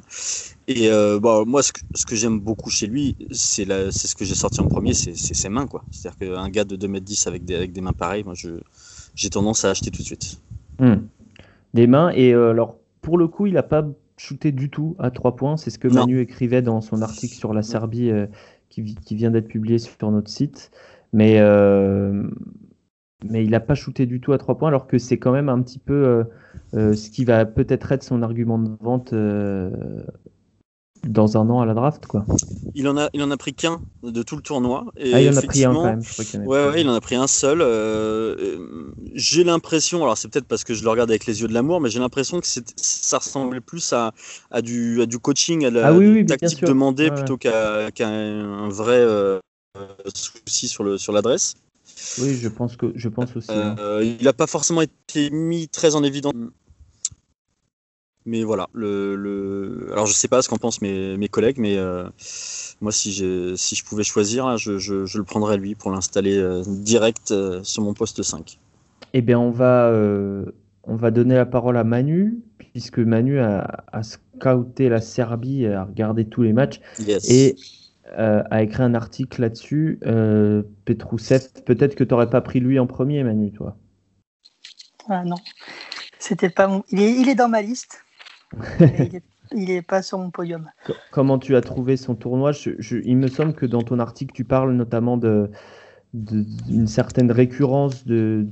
Et 0.67 0.89
moi, 1.19 1.61
ce 1.63 1.73
que, 1.73 1.81
que 2.07 2.15
j'aime 2.15 2.39
beaucoup 2.39 2.69
chez 2.69 2.87
lui, 2.87 3.15
c'est 3.31 3.65
ce 3.91 4.15
que 4.15 4.25
j'ai 4.25 4.35
sorti 4.35 4.61
en 4.61 4.67
premier, 4.67 4.93
c'est 4.93 5.15
ses 5.15 5.49
mains. 5.49 5.67
C'est-à-dire 5.91 6.17
qu'un 6.17 6.49
gars 6.49 6.63
de 6.63 6.75
2m10 6.75 7.27
avec 7.27 7.45
des, 7.45 7.55
avec 7.55 7.73
des 7.73 7.81
mains 7.81 7.93
pareilles, 7.93 8.23
moi, 8.23 8.33
j'ai 9.15 9.29
tendance 9.29 9.65
à 9.65 9.69
acheter 9.71 9.91
tout 9.91 10.01
de 10.01 10.07
suite. 10.07 10.39
Hmm 10.79 10.95
des 11.73 11.87
mains. 11.87 12.11
Et 12.11 12.33
euh, 12.33 12.51
alors, 12.51 12.75
pour 13.01 13.17
le 13.17 13.27
coup, 13.27 13.45
il 13.47 13.53
n'a 13.53 13.63
pas 13.63 13.85
shooté 14.19 14.51
du 14.51 14.69
tout 14.69 14.95
à 14.99 15.11
trois 15.11 15.35
points. 15.35 15.57
C'est 15.57 15.69
ce 15.69 15.79
que 15.79 15.87
Manu 15.87 16.19
écrivait 16.19 16.61
dans 16.61 16.81
son 16.81 17.01
article 17.01 17.33
sur 17.33 17.53
la 17.53 17.63
Serbie 17.63 18.11
euh, 18.11 18.27
qui, 18.69 19.15
vient 19.15 19.31
d'être 19.31 19.47
publié 19.47 19.79
sur 19.79 20.11
notre 20.11 20.29
site. 20.29 20.71
Mais, 21.13 21.39
euh, 21.39 22.29
mais 23.23 23.43
il 23.43 23.51
n'a 23.51 23.59
pas 23.59 23.75
shooté 23.75 24.05
du 24.05 24.21
tout 24.21 24.33
à 24.33 24.37
trois 24.37 24.57
points, 24.57 24.67
alors 24.67 24.87
que 24.87 24.97
c'est 24.97 25.17
quand 25.17 25.31
même 25.31 25.49
un 25.49 25.61
petit 25.61 25.79
peu 25.79 26.25
ce 26.73 27.09
qui 27.09 27.25
va 27.25 27.45
peut-être 27.45 27.91
être 27.91 28.03
son 28.03 28.21
argument 28.21 28.59
de 28.59 28.69
vente 28.79 29.13
dans 31.07 31.37
un 31.37 31.49
an 31.49 31.61
à 31.61 31.65
la 31.65 31.73
draft 31.73 32.05
quoi. 32.07 32.25
Il 32.75 32.87
en 32.87 32.97
a 32.97 33.09
il 33.13 33.23
en 33.23 33.31
a 33.31 33.37
pris 33.37 33.53
qu'un 33.53 33.81
de 34.03 34.23
tout 34.23 34.35
le 34.35 34.41
tournoi 34.41 34.85
et 34.95 35.13
ah, 35.13 35.21
il 35.21 35.29
en 35.29 35.37
a 35.37 35.41
pris 35.41 35.65
un 35.65 35.73
quand 35.73 35.83
même. 35.83 36.01
ouais, 36.45 36.81
il 36.81 36.89
en 36.89 36.93
a 36.93 37.01
pris 37.01 37.15
un 37.15 37.27
seul. 37.27 37.61
Euh, 37.61 38.57
j'ai 39.13 39.43
l'impression, 39.43 40.03
alors 40.03 40.17
c'est 40.17 40.27
peut-être 40.29 40.45
parce 40.45 40.63
que 40.63 40.73
je 40.73 40.83
le 40.83 40.89
regarde 40.89 41.09
avec 41.09 41.25
les 41.25 41.41
yeux 41.41 41.47
de 41.47 41.53
l'amour, 41.53 41.81
mais 41.81 41.89
j'ai 41.89 41.99
l'impression 41.99 42.39
que 42.39 42.47
ça 42.47 43.17
ressemblait 43.17 43.59
plus 43.59 43.91
à, 43.91 44.13
à, 44.51 44.61
du, 44.61 45.01
à 45.01 45.05
du 45.05 45.19
coaching, 45.19 45.65
à 45.65 45.71
la 45.71 45.87
ah 45.87 46.23
tactique 46.27 46.63
demandée 46.63 47.09
plutôt 47.11 47.37
qu'à 47.37 47.89
un 48.01 48.69
vrai 48.69 48.99
euh, 48.99 49.39
souci 50.13 50.67
sur 50.67 50.83
le 50.83 50.97
sur 50.97 51.11
l'adresse. 51.11 51.55
Oui, 52.19 52.35
je 52.35 52.47
pense 52.47 52.75
que 52.75 52.91
je 52.95 53.09
pense 53.09 53.35
aussi. 53.35 53.51
Hein. 53.51 53.75
Euh, 53.79 54.03
il 54.03 54.23
n'a 54.23 54.33
pas 54.33 54.47
forcément 54.47 54.81
été 54.81 55.29
mis 55.31 55.67
très 55.67 55.95
en 55.95 56.03
évidence 56.03 56.33
mais 58.29 58.43
voilà, 58.43 58.67
le, 58.73 59.89
alors 59.91 60.05
je 60.05 60.13
sais 60.13 60.27
pas 60.27 60.41
ce 60.41 60.49
qu'en 60.49 60.57
pensent 60.57 60.81
mes, 60.81 61.17
mes, 61.17 61.27
collègues, 61.27 61.57
mais 61.57 61.77
euh, 61.77 62.07
moi 62.79 62.91
si, 62.91 63.11
si 63.57 63.75
je 63.75 63.83
pouvais 63.83 64.03
choisir, 64.03 64.57
je, 64.57 64.77
je, 64.77 65.17
le 65.17 65.23
prendrais 65.23 65.57
lui 65.57 65.75
pour 65.75 65.91
l'installer 65.91 66.37
euh, 66.37 66.63
direct 66.65 67.31
euh, 67.31 67.63
sur 67.63 67.83
mon 67.83 67.93
poste 67.93 68.21
5. 68.21 68.59
Eh 69.13 69.21
bien 69.21 69.39
on 69.39 69.51
va, 69.51 69.91
on 70.83 70.95
va 70.95 71.11
donner 71.11 71.35
la 71.35 71.45
parole 71.45 71.77
à 71.77 71.83
Manu, 71.83 72.39
puisque 72.57 72.99
Manu 72.99 73.39
a, 73.39 74.03
scouté 74.03 74.87
la 74.87 75.01
Serbie, 75.01 75.65
a 75.65 75.83
regardé 75.83 76.25
tous 76.25 76.43
les 76.43 76.53
matchs 76.53 76.79
et 77.27 77.55
euh, 78.17 78.43
a 78.49 78.63
écrit 78.63 78.81
un 78.81 78.95
article 78.95 79.41
là-dessus. 79.41 79.99
Euh, 80.05 80.63
Petrousev, 80.85 81.47
peut-être 81.65 81.95
que 81.95 82.03
tu 82.03 82.11
n'aurais 82.11 82.29
pas 82.29 82.41
pris 82.41 82.59
lui 82.59 82.79
en 82.79 82.87
premier, 82.87 83.23
Manu, 83.23 83.51
toi? 83.51 83.77
Ah 85.07 85.23
non, 85.23 85.37
c'était 86.17 86.49
pas 86.49 86.67
mon... 86.67 86.83
il, 86.89 87.01
est, 87.01 87.13
il 87.13 87.29
est 87.29 87.35
dans 87.35 87.49
ma 87.49 87.61
liste. 87.61 88.03
Il 89.51 89.65
n'est 89.65 89.81
pas 89.81 90.01
sur 90.01 90.17
mon 90.17 90.31
podium. 90.31 90.69
Comment 91.11 91.39
tu 91.39 91.55
as 91.55 91.61
trouvé 91.61 91.97
son 91.97 92.15
tournoi 92.15 92.51
Il 93.03 93.17
me 93.17 93.27
semble 93.27 93.53
que 93.53 93.65
dans 93.65 93.83
ton 93.83 93.99
article, 93.99 94.33
tu 94.33 94.43
parles 94.43 94.73
notamment 94.73 95.17
de, 95.17 95.49
d'une 96.13 96.87
certaine 96.87 97.31
récurrence 97.31 98.05
de, 98.05 98.47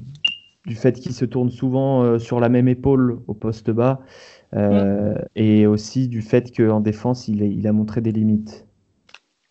du 0.65 0.75
fait 0.75 0.93
qu'il 0.93 1.13
se 1.13 1.25
tourne 1.25 1.49
souvent 1.49 2.03
euh, 2.03 2.19
sur 2.19 2.39
la 2.39 2.49
même 2.49 2.67
épaule 2.67 3.21
au 3.27 3.33
poste 3.33 3.71
bas 3.71 4.01
euh, 4.53 5.15
et 5.35 5.65
aussi 5.65 6.07
du 6.07 6.21
fait 6.21 6.55
qu'en 6.55 6.79
défense, 6.79 7.27
il, 7.27 7.41
il, 7.41 7.67
a 7.67 7.73
montré 7.73 8.01
des 8.01 8.11
limites. 8.11 8.65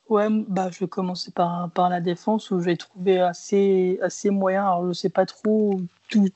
Ouais, 0.08 0.28
bah, 0.30 0.70
je 0.70 0.78
vais 0.80 0.88
commencer 0.88 1.32
par, 1.32 1.70
par 1.72 1.90
la 1.90 2.00
défense 2.00 2.50
où 2.50 2.60
j'ai 2.60 2.76
trouvé 2.76 3.18
assez, 3.18 3.98
assez 4.02 4.30
moyen. 4.30 4.62
Alors, 4.62 4.82
je 4.84 4.88
ne 4.88 4.92
sais 4.92 5.08
pas 5.08 5.26
trop 5.26 5.80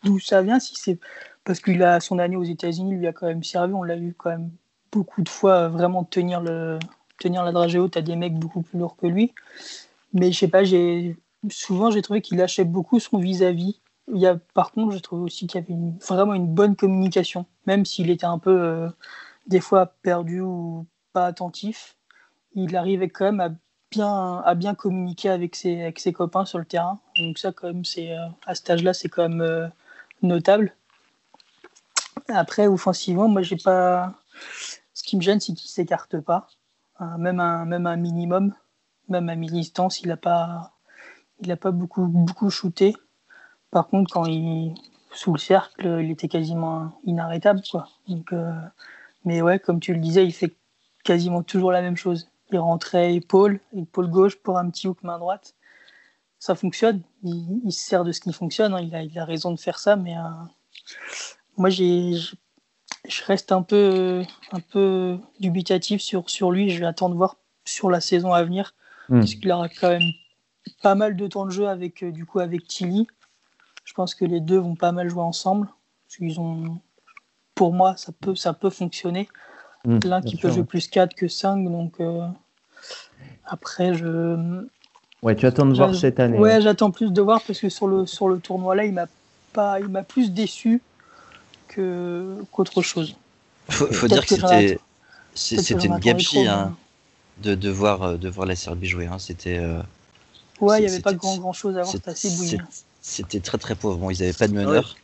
d'où 0.03 0.19
ça 0.19 0.43
vient, 0.43 0.59
si 0.59 0.75
c'est 0.75 0.99
parce 1.51 1.59
qu'il 1.59 1.83
a 1.83 1.99
son 1.99 2.21
année 2.21 2.37
aux 2.37 2.45
États-Unis, 2.45 2.95
lui 2.95 3.09
a 3.09 3.13
quand 3.13 3.27
même 3.27 3.43
servi. 3.43 3.75
On 3.75 3.83
l'a 3.83 3.97
vu 3.97 4.15
quand 4.17 4.31
même 4.31 4.51
beaucoup 4.93 5.21
de 5.21 5.29
fois 5.29 5.67
vraiment 5.67 6.05
tenir, 6.05 6.41
le, 6.41 6.79
tenir 7.19 7.43
la 7.43 7.51
dragée 7.51 7.81
haute 7.81 7.97
à 7.97 8.03
des 8.03 8.15
mecs 8.15 8.39
beaucoup 8.39 8.63
plus 8.63 8.79
lourds 8.79 8.95
que 8.95 9.09
lui. 9.09 9.35
Mais 10.13 10.31
je 10.31 10.39
sais 10.39 10.47
pas, 10.47 10.63
j'ai 10.63 11.17
souvent 11.51 11.91
j'ai 11.91 12.03
trouvé 12.03 12.21
qu'il 12.21 12.39
lâchait 12.39 12.63
beaucoup 12.63 13.01
son 13.01 13.19
vis-à-vis. 13.19 13.81
Il 14.15 14.21
y 14.21 14.29
a, 14.29 14.37
par 14.55 14.71
contre, 14.71 14.93
j'ai 14.93 15.01
trouvé 15.01 15.23
aussi 15.23 15.49
qu'il 15.49 15.61
y 15.61 15.65
avait 15.65 15.77
vraiment 16.09 16.35
une 16.35 16.47
bonne 16.47 16.77
communication, 16.77 17.47
même 17.67 17.85
s'il 17.85 18.11
était 18.11 18.27
un 18.27 18.39
peu 18.39 18.57
euh, 18.57 18.89
des 19.49 19.59
fois 19.59 19.87
perdu 20.03 20.43
ou 20.43 20.87
pas 21.13 21.27
attentif. 21.27 21.97
Il 22.55 22.77
arrivait 22.77 23.09
quand 23.09 23.25
même 23.25 23.41
à 23.41 23.49
bien, 23.91 24.37
à 24.45 24.55
bien 24.55 24.77
communiquer 24.77 25.31
avec 25.31 25.57
ses, 25.57 25.83
avec 25.83 25.99
ses 25.99 26.13
copains 26.13 26.45
sur 26.45 26.61
le 26.61 26.65
terrain. 26.65 27.01
Donc 27.17 27.39
ça, 27.39 27.51
quand 27.51 27.67
même, 27.67 27.85
c'est 27.85 28.13
euh, 28.13 28.29
à 28.47 28.55
cet 28.55 28.71
âge-là, 28.71 28.95
c'est 28.95 29.09
quand 29.09 29.29
même 29.29 29.41
euh, 29.41 29.67
notable. 30.23 30.77
Après, 32.35 32.67
offensivement, 32.67 33.29
moi, 33.29 33.43
j'ai 33.43 33.57
pas. 33.57 34.15
Ce 34.95 35.03
qui 35.03 35.17
me 35.17 35.23
gêne, 35.23 35.41
c'est 35.41 35.55
qu'il 35.55 35.71
s'écarte 35.71 36.21
pas, 36.21 36.49
même 37.19 37.41
un, 37.41 37.65
même 37.65 37.87
un 37.87 37.97
minimum, 37.97 38.55
même 39.09 39.29
à 39.29 39.35
mi-distance, 39.35 40.01
il 40.01 40.09
n'a 40.09 40.17
pas, 40.17 40.73
il 41.41 41.51
a 41.51 41.57
pas 41.57 41.71
beaucoup, 41.71 42.07
beaucoup 42.07 42.51
shooté. 42.51 42.95
Par 43.71 43.89
contre, 43.89 44.13
quand 44.13 44.27
il 44.27 44.75
sous 45.13 45.33
le 45.33 45.39
cercle, 45.39 45.99
il 46.03 46.11
était 46.11 46.29
quasiment 46.29 46.93
inarrêtable. 47.05 47.63
Quoi. 47.71 47.89
Donc, 48.09 48.33
euh, 48.33 48.53
mais 49.25 49.43
ouais, 49.43 49.59
comme 49.59 49.81
tu 49.81 49.93
le 49.93 50.01
disais, 50.01 50.25
il 50.25 50.33
fait 50.33 50.55
quasiment 51.05 51.43
toujours 51.43 51.73
la 51.73 51.83
même 51.83 51.97
chose. 51.97 52.31
Il 52.53 52.59
rentrait 52.59 53.15
épaule, 53.15 53.61
épaule 53.75 54.09
gauche 54.09 54.37
pour 54.37 54.59
un 54.59 54.69
petit 54.71 54.89
hook 54.89 55.03
main 55.03 55.19
droite. 55.19 55.55
Ça 56.39 56.55
fonctionne. 56.55 57.03
Il, 57.23 57.71
se 57.71 57.85
sert 57.85 58.05
de 58.05 58.13
ce 58.13 58.21
qui 58.21 58.33
fonctionne. 58.33 58.75
Hein. 58.75 58.81
Il, 58.81 58.95
a, 58.95 59.03
il, 59.03 59.19
a, 59.19 59.25
raison 59.25 59.53
de 59.53 59.61
faire 59.61 59.79
ça. 59.79 59.97
Mais 59.97 60.17
euh, 60.17 60.21
moi, 61.61 61.69
j'ai, 61.69 62.15
je 62.15 63.25
reste 63.27 63.53
un 63.53 63.61
peu, 63.61 64.23
un 64.51 64.61
peu 64.61 65.19
dubitatif 65.41 66.01
sur, 66.01 66.31
sur 66.31 66.51
lui. 66.51 66.71
Je 66.71 66.81
vais 66.81 66.87
attendre 66.87 67.13
de 67.15 67.19
voir 67.19 67.37
sur 67.67 67.91
la 67.91 68.01
saison 68.01 68.33
à 68.33 68.43
venir. 68.43 68.75
Hmm. 69.11 69.19
Parce 69.19 69.35
qu'il 69.35 69.53
aura 69.53 69.69
quand 69.69 69.91
même 69.91 70.11
pas 70.83 70.95
mal 70.95 71.17
de 71.17 71.27
temps 71.27 71.45
de 71.45 71.51
jeu 71.51 71.69
avec, 71.69 72.03
euh, 72.03 72.13
du 72.13 72.25
coup, 72.25 72.41
avec 72.41 72.67
Tilly. 72.67 73.07
Je 73.85 73.93
pense 73.93 74.15
que 74.15 74.25
les 74.25 74.41
deux 74.41 74.57
vont 74.57 74.75
pas 74.75 74.91
mal 74.93 75.11
jouer 75.11 75.23
ensemble. 75.23 75.69
Ils 76.19 76.41
ont, 76.41 76.81
pour 77.55 77.75
moi, 77.75 77.95
ça 77.99 78.13
peut, 78.19 78.35
ça 78.35 78.55
peut 78.55 78.71
fonctionner. 78.71 79.29
Mmh, 79.85 79.99
L'un 80.05 80.23
qui 80.23 80.37
peut 80.37 80.51
jouer 80.51 80.65
plus 80.65 80.89
4 80.89 81.15
que 81.15 81.29
5. 81.29 81.63
Donc 81.65 82.01
euh, 82.01 82.27
après, 83.45 83.93
je. 83.93 84.65
Ouais, 85.23 85.37
tu 85.37 85.45
attends 85.45 85.67
de 85.67 85.75
voir 85.75 85.95
cette 85.95 86.21
année. 86.21 86.39
Ouais, 86.39 86.63
j'attends 86.63 86.91
plus 86.91 87.13
de 87.13 87.21
voir 87.21 87.43
parce 87.47 87.61
que 87.61 87.69
sur 87.69 87.87
le, 87.87 88.07
sur 88.07 88.29
le 88.29 88.39
tournoi 88.39 88.75
là, 88.75 88.87
il 88.87 88.95
m'a 88.95 89.07
pas, 89.53 89.79
il 89.79 89.89
m'a 89.89 90.03
plus 90.03 90.33
déçu 90.33 90.81
que 91.71 92.37
qu'autre 92.53 92.83
chose. 92.83 93.17
Faut, 93.69 93.87
faut 93.87 94.09
dire 94.09 94.27
que 94.27 94.35
c'était, 94.35 94.79
c'était 95.35 95.75
une 95.87 95.99
gabegie 95.99 96.47
hein, 96.47 96.77
de, 97.43 97.55
de, 97.55 97.71
voir, 97.71 98.03
euh, 98.03 98.17
de 98.17 98.29
voir 98.29 98.47
la 98.47 98.57
Serbie 98.57 98.89
jouer. 98.89 99.07
Hein. 99.07 99.19
C'était. 99.19 99.59
Euh, 99.59 99.81
ouais, 100.61 100.79
il 100.79 100.87
n'y 100.87 100.93
avait 100.93 101.01
pas 101.01 101.15
grand, 101.15 101.39
grand 101.39 101.53
chose 101.53 101.77
à 101.77 101.83
voir, 101.83 101.93
c'était 101.93 102.11
assez 102.11 102.31
bouillant. 102.31 102.65
C'était 103.01 103.41
très 103.41 103.59
très 103.59 103.75
pauvre. 103.75 103.97
Bon, 103.97 104.11
ils 104.11 104.19
n'avaient 104.21 104.33
pas 104.33 104.49
de 104.49 104.55
meneur. 104.55 104.97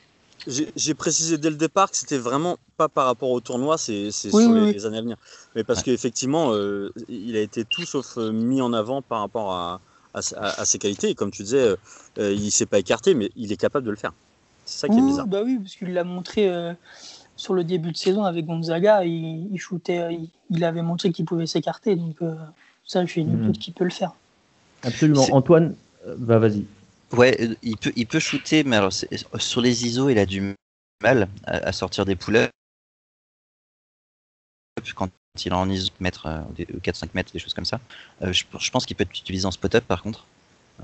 J'ai 0.47 0.95
précisé 0.95 1.39
dès 1.39 1.51
le 1.51 1.57
départ 1.57 1.91
que 1.91 1.97
c'était 1.97 2.19
vraiment 2.19 2.57
pas 2.77 2.89
par 2.89 3.07
rapport 3.07 3.31
au 3.31 3.41
tournoi, 3.41 3.79
c'est 3.79 4.13
sur 4.13 4.39
les, 4.39 4.87
années 4.87 4.99
à 4.99 5.03
venir. 5.03 5.17
Mais 5.57 5.65
parce 5.65 5.83
qu'effectivement, 5.83 6.53
euh, 6.53 6.93
il 7.09 7.37
a 7.37 7.41
été 7.41 7.65
tout 7.65 7.85
sauf 7.85 8.17
euh, 8.17 8.31
mis 8.31 8.61
en 8.61 8.73
avant 8.73 9.03
par 9.03 9.21
rapport 9.21 9.53
à, 9.53 9.81
à, 10.15 10.65
ses 10.65 10.79
qualités. 10.79 11.09
Et 11.11 11.15
comme 11.15 11.33
tu 11.33 11.43
disais, 11.43 11.59
euh, 11.59 11.77
euh 12.19 12.33
il 12.33 12.51
s'est 12.51 12.67
pas 12.67 12.79
écarté, 12.79 13.15
mais 13.15 13.31
il 13.35 13.51
est 13.51 13.57
capable 13.57 13.87
de 13.87 13.91
le 13.91 13.97
faire. 13.97 14.13
C'est 14.67 14.81
ça 14.81 14.89
qui 14.89 14.99
est 14.99 15.03
bizarre. 15.03 15.27
Bah 15.27 15.41
oui, 15.45 15.59
parce 15.59 15.77
qu'il 15.77 15.95
l'a 15.95 16.05
montré 16.05 16.51
sur 17.37 17.55
le 17.55 17.65
début 17.65 17.93
de 17.93 17.97
saison 17.97 18.25
avec 18.25 18.45
Gonzaga. 18.45 19.05
Il, 19.05 19.49
il 19.53 19.59
shootait, 19.59 20.19
il, 20.51 20.65
avait 20.65 20.83
montré 20.83 21.13
qu'il 21.13 21.25
pouvait 21.25 21.47
s'écarter. 21.47 21.97
Donc 21.97 22.17
ça, 22.85 23.05
je 23.05 23.11
suis 23.11 23.23
une 23.23 23.49
mmh. 23.49 23.53
qui 23.53 23.73
peut 23.73 23.85
le 23.85 23.91
faire. 23.91 24.13
Absolument. 24.83 25.25
Antoine, 25.33 25.75
bah 26.19 26.39
vas-y. 26.39 26.67
Ouais, 27.13 27.37
euh, 27.41 27.55
il 27.63 27.77
peut, 27.77 27.93
il 27.97 28.07
peut 28.07 28.19
shooter, 28.19 28.65
mais 28.65 28.77
alors 28.77 28.93
sur 28.93 29.61
les 29.61 29.87
ISO, 29.87 30.11
il 30.11 30.19
a 30.19 30.27
du 30.27 30.55
mal 31.03 31.29
à, 31.45 31.73
sortir 31.73 32.05
des 32.05 32.17
pull 32.17 32.49
quand 34.95 35.11
il 35.45 35.53
est 35.53 35.55
en 35.55 35.69
ISO, 35.69 35.91
mettre 36.01 36.29
4-5 36.59 37.09
mètres, 37.15 37.33
des 37.33 37.39
choses 37.39 37.55
comme 37.55 37.65
ça. 37.65 37.81
Euh, 38.23 38.33
je, 38.33 38.71
pense 38.71 38.87
qu'il 38.87 38.97
peut 38.97 39.03
être 39.03 39.19
utilisé 39.19 39.47
en 39.47 39.51
spot-up 39.51 39.85
par 39.85 40.03
contre, 40.03 40.27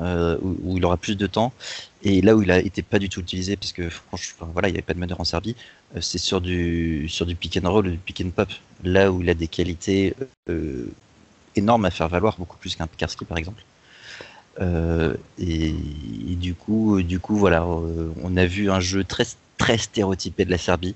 euh, 0.01 0.39
où, 0.43 0.77
il 0.77 0.85
aura 0.85 0.97
plus 0.97 1.17
de 1.17 1.27
temps. 1.27 1.53
Et 2.03 2.21
là 2.21 2.35
où 2.35 2.43
il 2.43 2.51
a 2.51 2.59
été 2.59 2.83
pas 2.83 2.99
du 2.99 3.09
tout 3.09 3.21
utilisé, 3.21 3.57
parce 3.57 3.73
que 3.73 3.89
franchement, 3.89 4.49
voilà, 4.53 4.69
il 4.69 4.73
n'y 4.73 4.79
avait 4.79 4.83
pas 4.83 4.95
de 4.95 4.99
meneur 4.99 5.21
en 5.21 5.25
Serbie, 5.25 5.57
c'est 6.01 6.19
sur 6.19 6.41
du, 6.41 7.09
sur 7.09 7.27
du 7.27 7.37
pick 7.37 7.59
and 7.63 7.71
roll, 7.71 7.91
du 7.91 7.99
pick 7.99 8.23
and 8.25 8.31
pop, 8.31 8.49
là 8.83 9.13
où 9.13 9.23
il 9.23 9.31
a 9.31 9.35
des 9.35 9.49
qualités 9.49 10.15
énormes 11.57 11.85
à 11.85 11.91
faire 11.91 12.09
valoir, 12.09 12.37
beaucoup 12.39 12.57
plus 12.57 12.77
qu'un 12.77 12.87
Pikarski 12.87 13.25
par 13.25 13.39
exemple. 13.39 13.63
Euh, 14.61 15.15
et, 15.39 15.73
du 16.37 16.55
coup, 16.55 17.03
du 17.03 17.21
coup, 17.21 17.37
voilà, 17.37 17.63
euh, 17.63 18.11
on 18.23 18.37
a 18.37 18.45
vu 18.45 18.71
un 18.71 18.81
jeu 18.81 19.05
très 19.05 19.25
très 19.59 19.79
stéréotypé 19.79 20.45
de 20.45 20.51
la 20.51 20.59
Serbie. 20.59 20.95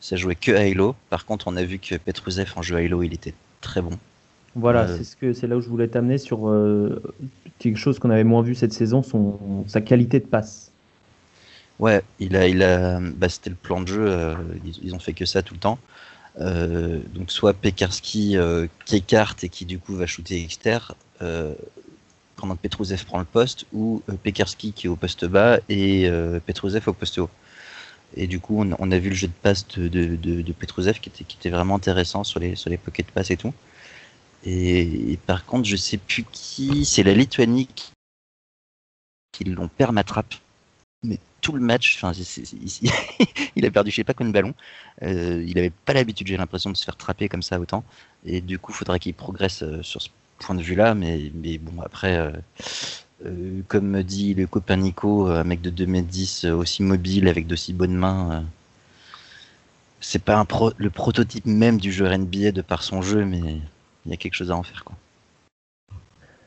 Ça 0.00 0.16
jouait 0.16 0.34
que 0.34 0.52
Halo. 0.52 0.94
Par 1.10 1.26
contre, 1.26 1.48
on 1.48 1.56
a 1.56 1.64
vu 1.64 1.78
que 1.78 1.96
Petruzev 1.96 2.52
en 2.56 2.62
jeu 2.62 2.76
Halo, 2.76 3.02
il 3.02 3.12
était 3.14 3.34
très 3.60 3.82
bon. 3.82 3.98
Voilà, 4.56 4.82
euh, 4.82 4.96
c'est 4.96 5.04
ce 5.04 5.16
que 5.16 5.32
c'est 5.32 5.46
là 5.46 5.56
où 5.56 5.60
je 5.60 5.68
voulais 5.68 5.88
t'amener 5.88 6.18
sur 6.18 6.52
quelque 7.58 7.78
chose 7.78 7.98
qu'on 7.98 8.10
avait 8.10 8.24
moins 8.24 8.42
vu 8.42 8.54
cette 8.54 8.72
saison, 8.72 9.02
son 9.02 9.64
sa 9.66 9.80
qualité 9.80 10.20
de 10.20 10.26
passe. 10.26 10.70
Ouais, 11.80 12.02
il 12.20 12.36
a, 12.36 12.46
il 12.46 12.62
a, 12.62 13.00
bah, 13.00 13.28
c'était 13.28 13.50
le 13.50 13.56
plan 13.56 13.80
de 13.80 13.88
jeu. 13.88 14.36
ils, 14.82 14.94
ont 14.94 15.00
fait 15.00 15.12
que 15.12 15.24
ça 15.24 15.42
tout 15.42 15.54
le 15.54 15.60
temps. 15.60 15.78
donc 16.38 17.30
soit 17.30 17.52
Pekarski 17.52 18.36
qui 18.84 18.96
écarte 18.96 19.42
et 19.42 19.48
qui 19.48 19.64
du 19.64 19.78
coup 19.78 19.94
va 19.96 20.06
shooter 20.06 20.40
exter, 20.40 20.78
pendant 22.36 22.56
que 22.56 22.60
Petrouzev 22.60 23.04
prend 23.04 23.18
le 23.18 23.24
poste, 23.24 23.64
ou 23.72 24.02
euh, 24.08 24.14
Pekarski 24.22 24.72
qui 24.72 24.86
est 24.86 24.90
au 24.90 24.96
poste 24.96 25.24
bas 25.24 25.60
et 25.68 26.08
euh, 26.08 26.40
Petrouzev 26.44 26.82
au 26.88 26.92
poste 26.92 27.18
haut. 27.18 27.30
Et 28.16 28.26
du 28.26 28.38
coup, 28.38 28.62
on, 28.78 28.90
a 28.92 28.98
vu 28.98 29.08
le 29.08 29.14
jeu 29.14 29.26
de 29.26 29.32
passe 29.32 29.66
de, 29.66 29.88
de, 29.88 30.52
Petrouzev 30.52 31.00
qui 31.00 31.08
était, 31.08 31.24
qui 31.24 31.36
était 31.36 31.50
vraiment 31.50 31.74
intéressant 31.74 32.22
sur 32.22 32.38
les, 32.38 32.54
sur 32.54 32.70
les 32.70 32.76
pocket 32.76 33.06
pass 33.10 33.30
et 33.32 33.36
tout. 33.36 33.52
Et, 34.44 35.18
par 35.26 35.44
contre, 35.46 35.66
je 35.66 35.76
sais 35.76 35.96
plus 35.96 36.24
qui, 36.30 36.84
c'est 36.84 37.02
la 37.02 37.14
Lituanie 37.14 37.68
qui, 39.32 39.44
l'ont 39.44 39.68
permatrape. 39.68 40.34
Mais 41.02 41.18
tout 41.40 41.52
le 41.52 41.60
match, 41.60 42.02
il 43.56 43.66
a 43.66 43.70
perdu 43.70 43.90
je 43.90 43.96
sais 43.96 44.04
pas 44.04 44.14
combien 44.14 44.30
de 44.30 44.34
ballons. 44.34 44.54
Euh, 45.02 45.44
il 45.46 45.58
avait 45.58 45.70
pas 45.70 45.92
l'habitude, 45.92 46.26
j'ai 46.28 46.36
l'impression, 46.36 46.70
de 46.70 46.76
se 46.76 46.84
faire 46.84 46.96
trapper 46.96 47.28
comme 47.28 47.42
ça 47.42 47.58
autant. 47.58 47.84
Et 48.24 48.40
du 48.40 48.58
coup, 48.58 48.72
il 48.72 48.76
faudrait 48.76 49.00
qu'il 49.00 49.14
progresse 49.14 49.64
sur 49.82 50.00
ce 50.00 50.08
point 50.38 50.54
de 50.54 50.62
vue-là, 50.62 50.94
mais, 50.94 51.30
mais 51.34 51.58
bon, 51.58 51.80
après, 51.82 52.18
euh, 52.18 52.32
euh, 53.26 53.62
comme 53.68 54.02
dit 54.02 54.34
le 54.34 54.46
copain 54.46 54.76
Nico, 54.76 55.26
un 55.26 55.44
mec 55.44 55.60
de 55.60 55.70
2m10 55.70 56.46
euh, 56.46 56.54
aussi 56.54 56.82
mobile, 56.82 57.28
avec 57.28 57.46
d'aussi 57.46 57.72
bonnes 57.72 57.94
mains, 57.94 58.44
c'est 60.00 60.22
pas 60.22 60.46
le 60.76 60.90
prototype 60.90 61.46
même 61.46 61.78
du 61.80 61.92
jeu 61.92 62.06
NBA 62.06 62.52
de 62.52 62.62
par 62.62 62.82
son 62.82 63.00
jeu, 63.00 63.24
mais 63.24 63.58
il 64.06 64.10
y 64.10 64.14
a 64.14 64.16
quelque 64.16 64.34
chose 64.34 64.50
à 64.50 64.56
en 64.56 64.62
faire. 64.62 64.84
Quoi. 64.84 64.96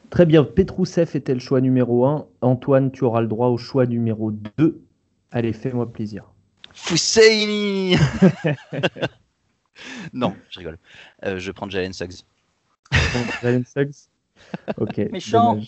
Très 0.10 0.26
bien, 0.26 0.44
Petrousev 0.44 1.16
était 1.16 1.34
le 1.34 1.40
choix 1.40 1.62
numéro 1.62 2.06
1. 2.06 2.28
Antoine, 2.42 2.92
tu 2.92 3.04
auras 3.04 3.22
le 3.22 3.28
droit 3.28 3.48
au 3.48 3.58
choix 3.58 3.86
numéro 3.86 4.32
2. 4.32 4.82
Allez, 5.32 5.54
fais-moi 5.54 5.92
plaisir. 5.92 6.24
Fousseini 6.74 7.96
Non, 10.14 10.36
je 10.50 10.60
rigole. 10.60 10.78
je 11.24 11.52
prends 11.52 11.70
Jalen 11.70 11.94
Suggs. 11.94 12.24
Jalen 13.42 13.66
Suggs 13.66 14.08
Ok. 14.78 14.98
Méchant. 15.12 15.60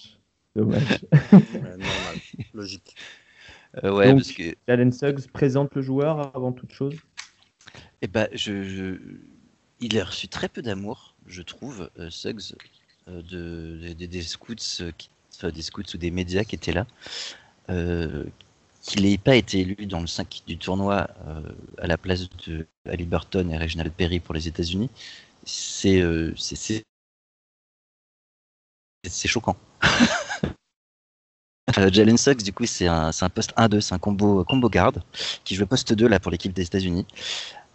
Dommage. 0.55 1.05
normal. 1.31 2.17
Logique. 2.53 2.96
ouais, 3.84 4.13
parce 4.13 4.31
que... 4.31 4.55
Jalen 4.67 4.91
Suggs 4.91 5.27
présente 5.31 5.75
le 5.75 5.81
joueur 5.81 6.36
avant 6.36 6.53
toute 6.53 6.72
chose 6.72 6.96
Eh 8.01 8.08
ben, 8.08 8.27
je, 8.34 8.98
il 9.81 10.00
a 10.00 10.05
reçu 10.05 10.27
très 10.27 10.48
peu 10.48 10.62
d'amour, 10.62 11.15
je 11.25 11.41
trouve, 11.41 11.89
Suggs, 12.09 12.53
de, 13.07 13.93
des 13.93 14.21
scouts, 14.21 14.55
des 14.55 15.61
scouts 15.61 15.93
ou 15.93 15.97
des 15.97 16.11
médias 16.11 16.43
qui 16.43 16.55
étaient 16.55 16.73
là. 16.73 16.85
qu'il 18.81 19.03
n'ait 19.03 19.17
pas 19.17 19.35
été 19.35 19.59
élu 19.59 19.85
dans 19.85 20.01
le 20.01 20.07
5 20.07 20.43
du 20.47 20.57
tournoi 20.57 21.07
à 21.77 21.88
la 21.88 21.97
place 21.97 22.29
de 22.47 22.67
Ali 22.85 23.05
Burton 23.05 23.51
et 23.51 23.57
Reginald 23.57 23.91
Perry 23.93 24.19
pour 24.19 24.33
les 24.33 24.47
États-Unis, 24.47 24.89
c'est 25.45 26.03
c'est 29.07 29.27
choquant. 29.27 29.55
Euh, 31.77 31.89
Jalen 31.91 32.17
Suggs, 32.17 32.41
du 32.41 32.51
coup, 32.51 32.65
c'est 32.65 32.88
un, 32.88 33.11
un, 33.21 33.29
poste 33.29 33.53
1-2, 33.55 33.79
c'est 33.79 33.93
un 33.93 33.99
combo, 33.99 34.43
combo 34.43 34.69
garde 34.69 35.03
qui 35.43 35.53
joue 35.53 35.67
poste 35.67 35.93
2 35.93 36.07
là 36.07 36.19
pour 36.19 36.31
l'équipe 36.31 36.51
des 36.51 36.63
États-Unis. 36.63 37.05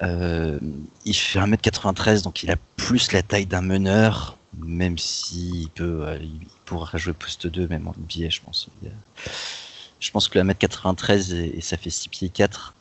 Euh, 0.03 0.59
il 1.05 1.15
fait 1.15 1.39
1m93, 1.39 2.23
donc 2.23 2.43
il 2.43 2.51
a 2.51 2.57
plus 2.77 3.13
la 3.13 3.23
taille 3.23 3.47
d'un 3.47 3.63
meneur, 3.63 4.37
même 4.59 4.99
s'il 4.99 5.71
peut, 5.71 6.07
euh, 6.07 6.19
il 6.21 6.41
pourra 6.65 6.99
jouer 6.99 7.13
poste 7.13 7.47
2, 7.47 7.69
même 7.69 7.87
en 7.87 7.95
NBA, 7.97 8.31
je 8.31 8.41
pense. 8.41 8.69
Je 10.01 10.11
pense 10.11 10.29
que 10.29 10.39
le 10.39 10.45
1m93 10.45 11.35
et, 11.35 11.61
ça 11.61 11.77
fait 11.77 11.91
6 11.91 12.09
pieds 12.09 12.29
4 12.29 12.75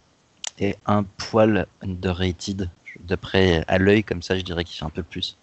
et 0.59 0.75
un 0.85 1.03
poil 1.03 1.67
underrated. 1.81 2.69
D'après 2.99 3.63
à 3.67 3.79
l'œil, 3.79 4.03
comme 4.03 4.21
ça, 4.21 4.37
je 4.37 4.43
dirais 4.43 4.63
qu'il 4.63 4.77
fait 4.77 4.85
un 4.85 4.89
peu 4.89 5.03
plus. 5.03 5.37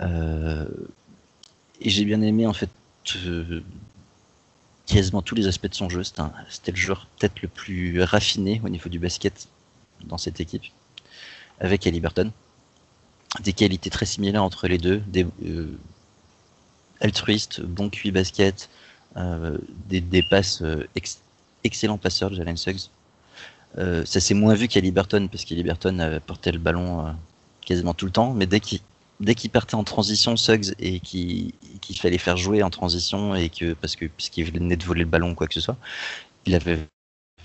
Euh, 0.00 0.66
et 1.80 1.90
j'ai 1.90 2.04
bien 2.04 2.22
aimé 2.22 2.46
en 2.46 2.52
fait 2.52 2.70
quasiment 4.86 5.22
tous 5.22 5.34
les 5.34 5.46
aspects 5.46 5.68
de 5.68 5.74
son 5.74 5.88
jeu. 5.88 6.02
C'était 6.48 6.70
le 6.70 6.76
joueur 6.76 7.06
peut-être 7.18 7.42
le 7.42 7.48
plus 7.48 8.02
raffiné 8.02 8.60
au 8.64 8.68
niveau 8.68 8.88
du 8.88 8.98
basket 8.98 9.48
dans 10.04 10.18
cette 10.18 10.40
équipe, 10.40 10.62
avec 11.60 11.86
Ali 11.86 12.00
Burton. 12.00 12.30
Des 13.40 13.52
qualités 13.52 13.90
très 13.90 14.06
similaires 14.06 14.42
entre 14.42 14.66
les 14.66 14.78
deux, 14.78 14.98
des 15.06 15.24
euh, 15.44 15.78
altruistes, 17.00 17.60
bon 17.60 17.88
QI 17.88 18.10
basket, 18.10 18.68
euh, 19.16 19.56
des, 19.88 20.00
des, 20.00 20.22
passes 20.22 20.62
excellents 21.62 21.98
passeurs 21.98 22.30
de 22.30 22.36
Jalen 22.36 22.56
Suggs. 22.56 22.90
ça 23.76 24.20
s'est 24.20 24.34
moins 24.34 24.54
vu 24.54 24.66
qu'Ali 24.66 24.90
Burton 24.90 25.28
parce 25.28 25.44
qu'Ali 25.44 25.62
Burton 25.62 26.20
portait 26.26 26.50
le 26.50 26.58
ballon 26.58 27.14
quasiment 27.64 27.94
tout 27.94 28.06
le 28.06 28.12
temps, 28.12 28.34
mais 28.34 28.46
dès 28.46 28.58
qu'il 28.58 28.80
dès 29.20 29.34
qu'il 29.34 29.50
partait 29.50 29.74
en 29.74 29.84
transition, 29.84 30.36
Suggs, 30.36 30.74
et 30.78 30.98
qu'il 31.00 31.52
fallait 32.00 32.18
faire 32.18 32.36
jouer 32.36 32.62
en 32.62 32.70
transition, 32.70 33.34
et 33.34 33.50
que 33.50 33.74
parce 33.74 33.96
que 33.96 34.06
puisqu'il 34.06 34.50
venait 34.50 34.76
de 34.76 34.84
voler 34.84 35.04
le 35.04 35.08
ballon 35.08 35.30
ou 35.30 35.34
quoi 35.34 35.46
que 35.46 35.54
ce 35.54 35.60
soit, 35.60 35.76
il 36.46 36.54
avait 36.54 36.78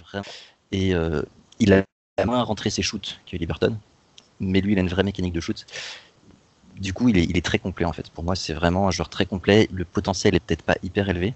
vraiment 0.09 0.25
et 0.71 0.95
euh, 0.95 1.21
il 1.59 1.73
a 1.73 1.83
moins 2.23 2.43
rentré 2.43 2.69
ses 2.69 2.81
shoots 2.81 3.19
que 3.29 3.35
Liberton, 3.35 3.77
mais 4.39 4.61
lui 4.61 4.73
il 4.73 4.77
a 4.77 4.81
une 4.81 4.87
vraie 4.87 5.03
mécanique 5.03 5.33
de 5.33 5.41
shoot. 5.41 5.65
Du 6.77 6.93
coup, 6.93 7.09
il 7.09 7.17
est, 7.17 7.23
il 7.23 7.37
est 7.37 7.45
très 7.45 7.59
complet 7.59 7.85
en 7.85 7.93
fait. 7.93 8.09
Pour 8.09 8.23
moi, 8.23 8.35
c'est 8.35 8.53
vraiment 8.53 8.87
un 8.87 8.91
joueur 8.91 9.09
très 9.09 9.25
complet. 9.25 9.67
Le 9.71 9.85
potentiel 9.85 10.35
est 10.35 10.39
peut-être 10.39 10.61
pas 10.61 10.75
hyper 10.83 11.09
élevé, 11.09 11.33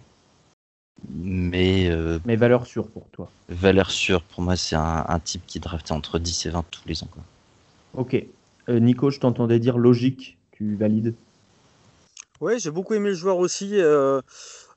mais 1.10 1.90
euh, 1.90 2.20
mais 2.26 2.36
valeur 2.36 2.66
sûre 2.66 2.88
pour 2.88 3.08
toi. 3.10 3.30
Valeur 3.50 3.92
sûre 3.92 4.22
pour 4.22 4.42
moi, 4.42 4.56
c'est 4.56 4.76
un, 4.76 5.06
un, 5.08 5.20
type 5.20 5.44
qui 5.48 5.60
draftait 5.60 5.92
entre 5.92 6.20
10 6.20 6.46
et 6.46 6.50
20 6.50 6.64
tous 6.72 6.88
les 6.88 7.04
ans. 7.04 7.10
Quoi. 7.12 7.24
Ok, 7.94 8.16
euh, 8.70 8.80
Nico, 8.80 9.10
je 9.10 9.20
t'entendais 9.20 9.60
dire 9.60 9.78
logique, 9.78 10.38
tu 10.52 10.76
valides? 10.76 11.16
Oui, 12.42 12.60
j'ai 12.60 12.72
beaucoup 12.72 12.94
aimé 12.94 13.10
le 13.10 13.16
joueur 13.16 13.38
aussi. 13.38 13.72
Euh, 13.74 14.22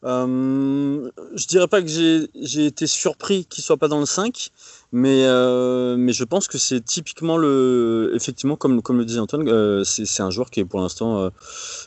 euh, 0.05 1.11
je 1.35 1.47
dirais 1.47 1.69
pas 1.69 1.81
que 1.83 1.89
j'ai 1.89 2.67
été 2.67 2.87
surpris 2.87 3.45
qu'il 3.47 3.63
soit 3.63 3.77
pas 3.77 3.89
dans 3.89 4.01
le 4.01 4.07
5, 4.07 4.51
mais, 4.93 5.25
euh, 5.27 5.97
mais 5.97 6.13
je 6.13 6.25
pense 6.25 6.49
que 6.49 6.59
c'est 6.59 6.85
typiquement 6.85 7.37
le. 7.37 8.13
Effectivement, 8.15 8.57
comme, 8.57 8.83
comme 8.83 8.99
le 8.99 9.05
disait 9.05 9.21
Antoine, 9.21 9.85
c'est 9.85 10.23
un 10.23 10.31
joueur 10.31 10.51
qui 10.51 10.61
est 10.61 10.65
pour 10.65 10.81
l'instant 10.81 11.31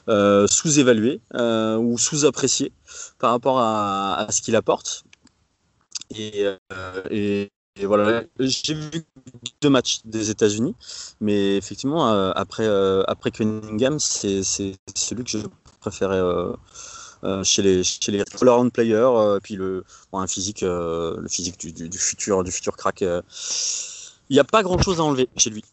sous-évalué 0.07 1.21
ou 1.33 1.97
sous-apprécié 1.97 2.71
par 3.19 3.31
rapport 3.31 3.59
à, 3.59 4.27
ce 4.29 4.41
qu'il 4.41 4.55
apporte. 4.55 5.03
Et, 6.09 7.49
voilà, 7.83 8.23
j'ai 8.39 8.73
vu 8.73 9.05
deux 9.61 9.69
matchs 9.69 9.99
des 10.05 10.29
États-Unis, 10.29 10.75
mais 11.19 11.57
effectivement, 11.57 12.09
euh, 12.09 12.31
après, 12.35 12.65
euh, 12.65 13.03
après 13.07 13.31
Cunningham, 13.31 13.99
c'est 13.99 14.43
celui 14.43 15.23
que 15.25 15.29
je 15.29 15.39
préférais 15.81 16.21
euh, 16.21 16.53
chez 17.43 17.61
les, 17.61 17.83
chez 17.83 18.11
les 18.11 18.23
all-around 18.41 18.71
players, 18.71 19.39
puis 19.43 19.55
le, 19.55 19.83
un 20.13 20.27
physique, 20.27 20.61
le 20.61 21.25
physique 21.29 21.59
du, 21.59 21.71
du, 21.71 21.97
futur, 21.97 22.43
du 22.43 22.51
futur 22.51 22.75
crack. 22.77 23.01
Il 23.01 24.33
n'y 24.33 24.39
a 24.39 24.43
pas 24.43 24.63
grand-chose 24.63 24.99
à 24.99 25.03
enlever 25.03 25.29
chez 25.37 25.49
lui. 25.49 25.63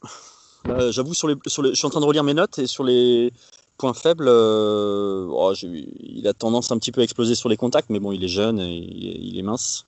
J'avoue, 0.91 1.15
sur 1.15 1.29
les, 1.29 1.35
sur 1.47 1.63
les, 1.63 1.71
je 1.71 1.75
suis 1.75 1.87
en 1.87 1.91
train 1.91 2.01
de 2.01 2.07
relire 2.07 2.25
mes 2.25 2.35
notes 2.35 2.59
et 2.59 2.67
sur 2.67 2.85
les 2.85 3.33
points 3.79 3.95
faibles, 3.95 4.29
oh, 4.29 5.53
il 5.61 6.27
a 6.27 6.33
tendance 6.35 6.71
un 6.71 6.79
petit 6.79 6.93
peu 6.93 7.01
à 7.01 7.05
exploser 7.05 7.35
sur 7.35 7.49
les 7.49 7.57
contacts, 7.57 7.91
mais 7.91 8.01
bon, 8.01 8.13
il 8.13 8.23
est 8.25 8.29
jeune 8.29 8.61
et 8.61 8.77
il 8.77 9.39
est 9.39 9.43
mince. 9.43 9.87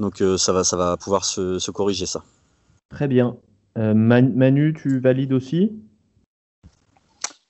Donc 0.00 0.20
euh, 0.20 0.36
ça, 0.36 0.52
va, 0.52 0.64
ça 0.64 0.76
va 0.76 0.96
pouvoir 0.96 1.24
se, 1.24 1.70
corriger 1.70 2.06
ça. 2.06 2.22
Très 2.90 3.08
bien. 3.08 3.36
Euh, 3.78 3.94
Manu, 3.94 4.74
tu 4.74 5.00
valides 5.00 5.32
aussi? 5.32 5.72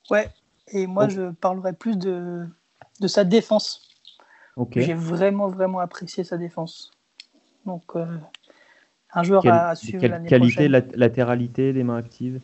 Ouais, 0.09 0.29
et 0.67 0.85
moi 0.85 1.09
je 1.09 1.31
parlerai 1.31 1.73
plus 1.73 1.97
de, 1.97 2.45
de 2.99 3.07
sa 3.07 3.23
défense. 3.23 3.89
J'ai 4.75 4.93
vraiment, 4.93 5.47
vraiment 5.47 5.79
apprécié 5.79 6.23
sa 6.23 6.37
défense. 6.37 6.91
Donc, 7.65 7.83
euh, 7.95 8.05
un 9.13 9.23
joueur 9.23 9.45
à, 9.47 9.75
suivre 9.75 10.07
l'année 10.07 10.29
Qualité, 10.29 10.67
latéralité, 10.69 11.73
les 11.73 11.83
mains 11.83 11.97
actives 11.97 12.39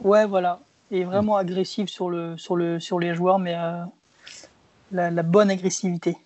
Ouais, 0.00 0.26
voilà. 0.26 0.60
Et 0.90 1.04
vraiment 1.04 1.36
agressif 1.36 1.88
sur, 1.88 2.10
le, 2.10 2.36
sur, 2.36 2.54
le, 2.56 2.78
sur 2.78 3.00
les 3.00 3.14
joueurs, 3.14 3.38
mais 3.38 3.52
la, 4.92 5.10
la, 5.10 5.22
bonne 5.22 5.50
agressivité. 5.50 6.16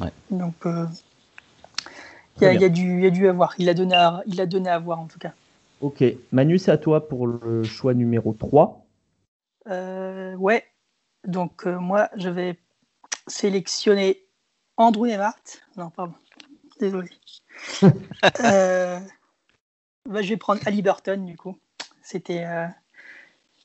Ouais. 0.00 0.12
Donc, 0.30 0.54
il 0.64 2.42
y, 2.42 2.46
a, 2.46 2.52
il, 2.54 2.60
y 2.60 2.64
a 2.64 2.68
y, 2.68 3.06
a, 3.06 3.10
dû, 3.10 3.28
avoir. 3.28 3.54
Il 3.58 3.68
a, 3.68 3.74
donné 3.74 3.94
à, 3.94 4.22
il 4.26 4.40
a 4.40 4.46
donné 4.46 4.68
à 4.68 4.78
voir 4.78 5.00
en 5.00 5.06
tout 5.06 5.18
cas. 5.18 5.32
Ok. 5.80 6.04
Manu, 6.32 6.58
c'est 6.58 6.70
à 6.70 6.78
toi 6.78 7.08
pour 7.08 7.26
le 7.26 7.62
choix 7.62 7.94
numéro 7.94 8.32
3. 8.32 8.84
Euh, 9.68 10.34
ouais. 10.36 10.64
Donc, 11.26 11.66
euh, 11.66 11.78
moi, 11.78 12.08
je 12.16 12.28
vais 12.28 12.58
sélectionner 13.26 14.26
Andrew 14.76 15.06
Nemart. 15.06 15.34
Non, 15.76 15.90
pardon. 15.90 16.14
Désolé. 16.80 17.10
euh, 17.82 19.00
bah, 20.06 20.22
je 20.22 20.28
vais 20.28 20.36
prendre 20.36 20.60
Ali 20.66 20.82
Burton, 20.82 21.24
du 21.24 21.36
coup. 21.36 21.58
C'était. 22.02 22.44
Euh, 22.44 22.66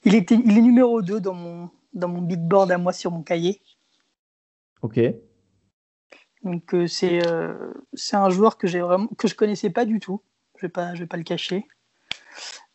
il, 0.03 0.15
était, 0.15 0.35
il 0.35 0.57
est 0.57 0.61
numéro 0.61 1.01
2 1.01 1.19
dans 1.19 1.33
mon, 1.33 1.69
dans 1.93 2.07
mon 2.07 2.21
big 2.21 2.39
board 2.39 2.71
à 2.71 2.77
moi 2.77 2.93
sur 2.93 3.11
mon 3.11 3.21
cahier. 3.21 3.61
Ok. 4.81 4.99
Donc 6.43 6.75
c'est 6.87 7.19
c'est 7.93 8.15
un 8.15 8.31
joueur 8.31 8.57
que 8.57 8.65
j'ai 8.65 8.79
vraiment 8.79 9.05
que 9.15 9.27
je 9.27 9.35
connaissais 9.35 9.69
pas 9.69 9.85
du 9.85 9.99
tout. 9.99 10.23
Je 10.57 10.65
vais 10.65 10.71
pas 10.71 10.95
je 10.95 11.01
vais 11.01 11.05
pas 11.05 11.17
le 11.17 11.23
cacher. 11.23 11.67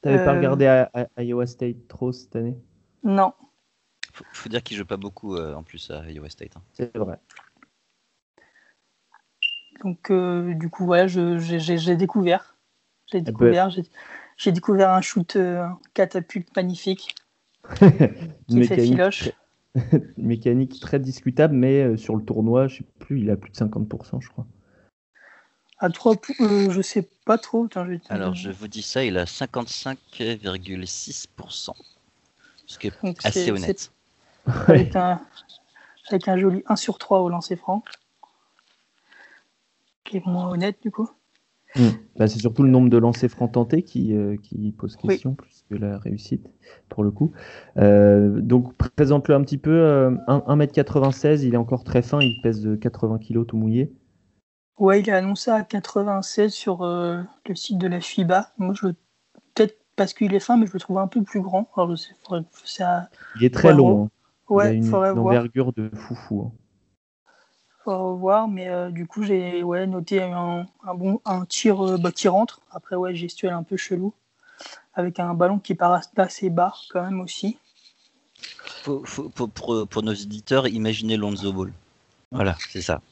T'avais 0.03 0.25
pas 0.25 0.35
euh, 0.35 0.37
regardé 0.37 0.67
à, 0.67 1.09
Iowa 1.19 1.47
State 1.47 1.89
trop 1.89 2.13
cette 2.13 2.37
année? 2.37 2.57
Non. 3.03 3.33
Faut, 4.17 4.25
faut 4.33 4.49
dire 4.49 4.63
qu'il 4.63 4.77
joue 4.77 4.85
pas 4.85 4.97
beaucoup 4.97 5.37
en 5.37 5.63
plus 5.63 5.91
à 5.91 6.11
Iowa 6.11 6.31
State. 6.31 6.57
Hein. 6.57 6.63
C'est 6.73 6.97
vrai. 6.97 7.19
Donc 9.83 10.11
du 10.11 10.71
coup 10.71 10.87
voilà, 10.87 11.07
j'ai 11.07 11.97
découvert, 11.97 12.57
j'ai 13.13 13.21
découvert, 13.21 13.71
j'ai 14.39 14.53
découvert 14.53 14.91
un 14.91 15.03
shoot 15.03 15.37
catapulte 15.95 16.55
magnifique 16.57 17.15
qui 18.49 18.65
fait 18.65 18.81
filoche. 18.81 19.31
mécanique 20.17 20.81
très 20.81 20.99
discutable, 20.99 21.55
mais 21.55 21.83
euh, 21.83 21.97
sur 21.97 22.17
le 22.17 22.25
tournoi, 22.25 22.67
je 22.69 22.79
sais 22.79 22.85
plus, 22.99 23.21
il 23.21 23.31
a 23.31 23.37
plus 23.37 23.51
de 23.51 23.57
50%, 23.57 24.21
je 24.21 24.29
crois. 24.29 24.47
À 25.79 25.91
3 25.91 26.15
euh, 26.41 26.71
je 26.71 26.81
sais 26.81 27.07
pas 27.27 27.37
trop. 27.37 27.69
Alors, 28.09 28.35
je 28.35 28.51
vous 28.51 28.69
dis 28.69 28.81
ça, 28.81 29.05
il 29.05 29.19
a 29.19 29.25
55,6%. 29.25 31.73
Ce 32.69 32.79
qui 32.79 32.87
est 32.87 32.93
assez 33.25 33.51
honnête. 33.51 33.93
Avec, 34.47 34.95
un, 34.97 35.21
avec 36.11 36.29
un 36.29 36.37
joli 36.37 36.63
1 36.67 36.77
sur 36.77 36.99
3 36.99 37.21
au 37.21 37.29
lancer 37.29 37.57
franc. 37.57 37.83
Qui 40.05 40.19
est 40.19 40.27
moins 40.27 40.51
honnête, 40.51 40.79
du 40.83 40.91
coup. 40.91 41.09
Hmm. 41.75 41.91
Bah, 42.17 42.27
c'est 42.27 42.39
surtout 42.39 42.63
le 42.63 42.71
nombre 42.71 42.89
de 42.89 42.97
lancers 42.97 43.29
francs 43.29 43.53
tentés 43.53 43.83
qui, 43.83 44.15
euh, 44.15 44.37
qui 44.43 44.73
pose 44.73 44.97
question, 44.97 45.35
plus 45.35 45.65
que 45.69 45.75
la 45.75 45.99
réussite, 45.99 46.47
pour 46.89 47.05
le 47.05 47.11
coup. 47.11 47.33
Euh, 47.77 48.41
donc, 48.41 48.75
présente-le 48.97 49.35
un 49.35 49.43
petit 49.43 49.59
peu. 49.59 49.73
Euh, 49.73 50.11
1m96, 50.27 51.43
il 51.45 51.55
est 51.55 51.59
encore 51.59 51.85
très 51.85 52.03
fin, 52.03 52.21
il 52.21 52.41
pèse 52.41 52.67
80 52.81 53.19
kg 53.19 53.45
tout 53.45 53.57
mouillé. 53.57 53.93
Ouais, 54.79 55.01
il 55.01 55.09
est 55.09 55.13
annoncé 55.13 55.51
à 55.51 55.63
96 55.63 56.53
sur 56.53 56.83
euh, 56.83 57.23
le 57.49 57.55
site 57.55 57.79
de 57.79 57.89
la 57.89 58.01
FIBA. 58.01 58.53
Moi, 58.59 58.75
je 58.75 58.89
peut-être 59.55 59.79
parce 59.97 60.13
qu'il 60.13 60.35
est 60.35 60.41
fin, 60.41 60.59
mais 60.59 60.67
je 60.67 60.75
le 60.75 60.81
trouve 60.81 60.99
un 60.99 61.09
peu 61.09 61.23
plus 61.23 61.41
grand. 61.41 61.69
Alors, 61.77 61.95
je 61.97 62.85
Il 63.37 63.45
est 63.45 63.55
très 63.55 63.73
long. 63.73 64.05
Hein. 64.05 64.11
Ouais, 64.49 64.77
il 64.77 64.95
a 64.95 65.11
une, 65.11 65.19
envergure 65.19 65.73
de 65.73 65.91
foufou. 65.95 66.43
Hein. 66.43 66.53
Faut 67.85 68.17
voir, 68.17 68.49
mais 68.49 68.69
euh, 68.69 68.91
du 68.91 69.07
coup, 69.07 69.23
j'ai 69.23 69.63
ouais, 69.63 69.87
noté 69.87 70.23
un, 70.23 70.67
bon 70.95 71.21
un 71.25 71.45
tir 71.45 71.85
euh, 71.85 71.99
bah, 71.99 72.13
qui 72.13 72.29
rentre. 72.29 72.61
Après, 72.71 72.97
ouais, 72.97 73.15
gestuel 73.15 73.53
un 73.53 73.63
peu 73.63 73.77
chelou. 73.77 74.13
Avec 74.95 75.21
un 75.21 75.35
ballon 75.35 75.59
qui 75.59 75.75
part 75.75 76.01
assez 76.17 76.51
bas, 76.51 76.73
quand 76.91 77.03
même 77.03 77.21
aussi. 77.21 77.59
pour, 78.85 80.03
nos 80.03 80.13
éditeurs, 80.13 80.69
imaginez 80.69 81.17
Lonzo 81.17 81.53
Ball. 81.53 81.73
Voilà, 82.33 82.57
c'est 82.71 82.83
ça. 82.83 83.03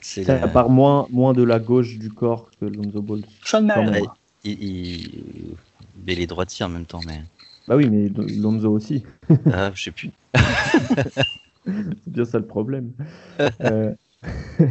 C'est 0.00 0.24
ça 0.24 0.48
part 0.48 0.70
moins, 0.70 1.06
moins 1.10 1.32
de 1.32 1.42
la 1.42 1.58
gauche 1.58 1.98
du 1.98 2.10
corps 2.10 2.50
que 2.58 2.64
Lonzo 2.64 3.02
Ball. 3.02 3.22
Sean 3.44 3.68
il, 4.42 4.62
il, 4.62 5.56
il, 6.06 6.20
est 6.20 6.26
droitier 6.26 6.64
en 6.64 6.70
même 6.70 6.86
temps, 6.86 7.00
mais. 7.06 7.22
Bah 7.70 7.76
oui, 7.76 7.88
mais 7.88 8.08
Lonzo 8.08 8.72
aussi. 8.72 9.04
ah, 9.52 9.70
je 9.72 9.84
sais 9.84 9.92
plus. 9.92 10.10
c'est 11.64 12.08
bien 12.08 12.24
ça 12.24 12.40
le 12.40 12.44
problème. 12.44 12.90
Euh, 13.62 13.94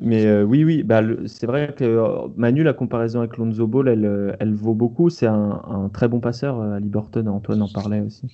mais 0.00 0.24
euh, 0.24 0.44
oui, 0.44 0.62
oui, 0.62 0.84
bah, 0.84 1.00
c'est 1.26 1.46
vrai 1.46 1.74
que 1.76 1.82
euh, 1.82 2.28
Manu, 2.36 2.62
la 2.62 2.74
comparaison 2.74 3.18
avec 3.18 3.38
Lonzo 3.38 3.66
Ball, 3.66 3.88
elle, 3.88 4.36
elle 4.38 4.54
vaut 4.54 4.74
beaucoup. 4.74 5.10
C'est 5.10 5.26
un, 5.26 5.90
très 5.92 6.06
bon 6.06 6.20
passeur 6.20 6.60
à 6.60 6.78
Liberton. 6.78 7.26
Antoine 7.26 7.62
en 7.62 7.68
parlait 7.68 8.02
aussi. 8.02 8.28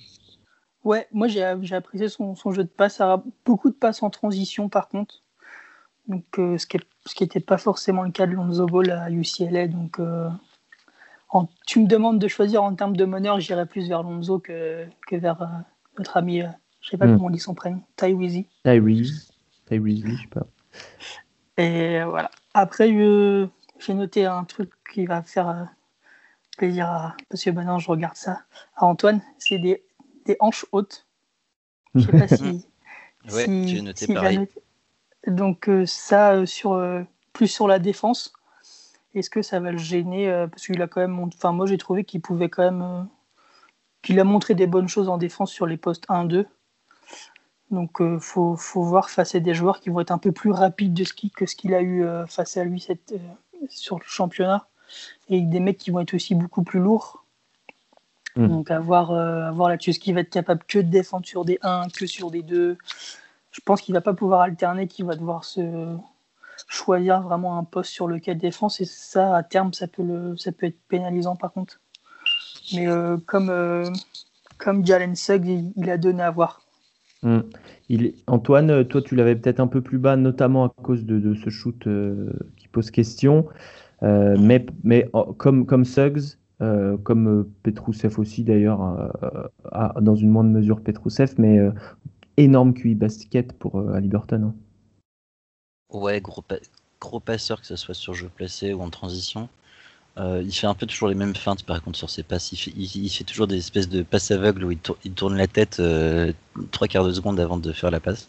Ouais, 0.83 1.07
moi 1.11 1.27
j'ai 1.27 1.43
apprécié 1.43 2.09
son, 2.09 2.35
jeu 2.51 2.63
de 2.63 2.69
passe. 2.69 3.01
a 3.01 3.23
beaucoup 3.43 3.71
de 3.71 3.75
passes 3.75 4.03
en 4.03 4.11
transition 4.11 4.69
par 4.69 4.87
contre. 4.87 5.23
Donc, 6.07 6.25
ce 6.35 6.67
qui 6.67 7.23
n'était 7.23 7.39
pas 7.39 7.57
forcément 7.57 8.03
le 8.03 8.11
cas 8.11 8.27
de 8.27 8.33
Lonzo 8.33 8.67
Ball 8.67 8.91
à 8.91 9.09
UCLA. 9.09 9.67
Donc, 9.67 9.99
tu 11.65 11.79
me 11.79 11.87
demandes 11.87 12.19
de 12.19 12.27
choisir 12.27 12.63
en 12.63 12.73
termes 12.75 12.97
de 12.97 13.05
meneur, 13.05 13.39
j'irais 13.39 13.65
plus 13.65 13.87
vers 13.87 14.03
Lonzo 14.03 14.39
que, 14.39 14.85
que 15.07 15.15
vers 15.15 15.47
notre 15.97 16.17
ami 16.17 16.43
je 16.81 16.89
sais 16.89 16.97
pas 16.97 17.07
hmm. 17.07 17.15
comment 17.15 17.25
on 17.27 17.29
dit 17.29 17.39
son 17.39 17.53
prénom. 17.53 17.81
Tyrese. 17.95 18.45
Tyrese. 18.63 19.31
Tyrese, 19.67 20.03
je 20.05 20.15
sais 20.15 20.27
pas. 20.29 20.47
Et 21.57 22.03
voilà. 22.03 22.31
Après, 22.53 22.89
j'ai 22.89 23.93
noté 23.93 24.25
un 24.25 24.43
truc 24.45 24.71
qui 24.91 25.05
va 25.05 25.21
faire 25.21 25.49
euh, 25.49 25.63
plaisir 26.57 26.87
à. 26.87 27.17
Parce 27.29 27.43
que 27.43 27.49
maintenant, 27.49 27.79
je 27.79 27.89
regarde 27.89 28.15
ça. 28.15 28.41
À 28.75 28.85
Antoine, 28.85 29.21
c'est 29.37 29.59
des, 29.59 29.83
des 30.25 30.37
hanches 30.39 30.65
hautes. 30.71 31.05
Je 31.95 32.05
sais 32.05 32.11
pas 32.11 32.27
si. 32.27 32.43
ouais, 33.33 33.67
j'ai 33.67 33.81
noté 33.81 34.13
pareil. 34.13 34.47
Donc, 35.27 35.67
euh, 35.67 35.85
ça, 35.85 36.33
euh, 36.33 36.45
sur, 36.45 36.81
plus 37.33 37.47
sur 37.47 37.67
la 37.67 37.79
défense. 37.79 38.33
Est-ce 39.19 39.29
que 39.29 39.41
ça 39.41 39.59
va 39.59 39.71
le 39.71 39.77
gêner 39.77 40.45
Parce 40.49 40.65
qu'il 40.65 40.81
a 40.81 40.87
quand 40.87 41.01
même. 41.01 41.19
Enfin, 41.19 41.51
moi, 41.51 41.65
j'ai 41.65 41.77
trouvé 41.77 42.03
qu'il 42.03 42.21
pouvait 42.21 42.49
quand 42.49 42.63
même. 42.63 43.07
qu'il 44.01 44.19
a 44.19 44.23
montré 44.23 44.55
des 44.55 44.67
bonnes 44.67 44.87
choses 44.87 45.09
en 45.09 45.17
défense 45.17 45.51
sur 45.51 45.65
les 45.65 45.77
postes 45.77 46.07
1-2. 46.07 46.45
Donc 47.71 47.97
il 47.99 48.05
euh, 48.05 48.19
faut, 48.19 48.55
voir 48.75 49.09
face 49.09 49.35
à 49.35 49.39
des 49.39 49.53
joueurs 49.53 49.79
qui 49.79 49.89
vont 49.89 49.99
être 49.99 50.11
un 50.11 50.17
peu 50.17 50.31
plus 50.31 50.51
rapides 50.51 50.93
de 50.93 51.03
ski 51.03 51.29
que 51.29 51.45
ce 51.45 51.55
qu'il 51.55 51.73
a 51.73 51.81
eu 51.81 52.03
euh, 52.03 52.25
face 52.25 52.57
à 52.57 52.63
lui 52.63 52.79
cette, 52.79 53.11
euh, 53.11 53.65
sur 53.69 53.97
le 53.97 54.05
championnat. 54.05 54.67
Et 55.29 55.41
des 55.41 55.59
mecs 55.59 55.77
qui 55.77 55.91
vont 55.91 55.99
être 55.99 56.15
aussi 56.15 56.33
beaucoup 56.33 56.63
plus 56.63 56.79
lourds. 56.79 57.23
Hmm. 58.35 58.47
Donc 58.47 58.71
à 58.71 58.79
voir, 58.79 59.11
là-dessus, 59.11 59.93
ce 59.93 59.99
qu'il 59.99 60.15
va 60.15 60.21
être 60.21 60.31
capable 60.31 60.63
que 60.67 60.79
de 60.79 60.89
défendre 60.89 61.27
sur 61.27 61.45
des 61.45 61.59
1, 61.61 61.89
que 61.89 62.07
sur 62.07 62.31
des 62.31 62.41
2. 62.41 62.77
Je 63.51 63.61
pense 63.61 63.81
qu'il 63.81 63.93
va 63.93 64.01
pas 64.01 64.13
pouvoir 64.13 64.41
alterner, 64.41 64.87
qu'il 64.87 65.05
va 65.05 65.15
devoir 65.15 65.43
se 65.43 65.95
choisir 66.67 67.21
vraiment 67.21 67.57
un 67.57 67.63
poste 67.63 67.91
sur 67.91 68.07
lequel 68.07 68.37
défense. 68.37 68.81
Et 68.81 68.85
ça, 68.85 69.35
à 69.35 69.43
terme, 69.43 69.73
ça 69.73 69.87
peut, 69.87 70.03
le, 70.03 70.37
ça 70.37 70.51
peut 70.51 70.67
être 70.67 70.79
pénalisant 70.87 71.35
par 71.35 71.53
contre. 71.53 71.79
Mais 72.73 72.87
comme, 73.25 73.51
comme 74.57 74.85
Jalen 74.85 75.15
Suggs, 75.15 75.71
il 75.75 75.89
a 75.89 75.97
donné 75.97 76.21
à 76.21 76.29
voir. 76.29 76.61
Hmm. 77.23 77.41
Il... 77.89 78.13
Antoine, 78.27 78.85
toi, 78.85 79.01
tu 79.01 79.15
l'avais 79.15 79.35
peut-être 79.35 79.59
un 79.59 79.67
peu 79.67 79.81
plus 79.81 79.97
bas, 79.97 80.15
notamment 80.15 80.65
à 80.65 80.69
cause 80.69 81.05
de, 81.05 81.33
ce 81.33 81.49
shoot 81.49 81.87
euh, 81.87 82.31
qui 82.55 82.67
pose 82.67 82.91
question. 82.91 83.47
Euh, 84.03 84.37
mais 84.39 84.65
mais 84.83 85.09
oh, 85.13 85.33
comme, 85.33 85.65
comme 85.65 85.83
Suggs, 85.83 86.37
euh, 86.61 86.97
comme 86.97 87.49
Petrousev 87.63 88.19
aussi 88.19 88.43
d'ailleurs, 88.43 89.11
dans 89.99 90.15
une 90.15 90.29
moindre 90.29 90.51
mesure 90.51 90.81
Petrousev, 90.81 91.33
mais 91.37 91.59
énorme 92.37 92.73
QI 92.73 92.95
basket 92.95 93.53
pour 93.53 93.79
Aliberton. 93.91 94.43
Hein. 94.43 94.55
Ouais, 95.89 96.21
gros, 96.21 96.43
gros 96.99 97.19
passeur, 97.19 97.61
que 97.61 97.67
ce 97.67 97.75
soit 97.75 97.95
sur 97.95 98.13
jeu 98.13 98.29
placé 98.35 98.73
ou 98.73 98.81
en 98.81 98.89
transition. 98.89 99.49
Euh, 100.17 100.41
il 100.43 100.53
fait 100.53 100.67
un 100.67 100.73
peu 100.73 100.85
toujours 100.85 101.07
les 101.07 101.15
mêmes 101.15 101.35
feintes 101.35 101.63
par 101.63 101.81
contre 101.81 101.97
sur 101.97 102.09
ses 102.09 102.23
passes. 102.23 102.51
Il 102.51 103.09
fait, 103.09 103.23
toujours 103.23 103.47
des 103.47 103.57
espèces 103.57 103.87
de 103.87 104.01
passes 104.01 104.31
aveugles 104.31 104.65
où 104.65 104.71
il, 104.71 104.79
tourne, 104.79 105.37
la 105.37 105.47
tête 105.47 105.79
euh, 105.79 106.33
trois 106.71 106.87
quarts 106.87 107.05
de 107.05 107.13
seconde 107.13 107.39
avant 107.39 107.57
de 107.57 107.71
faire 107.71 107.89
la 107.89 107.99
passe. 107.99 108.27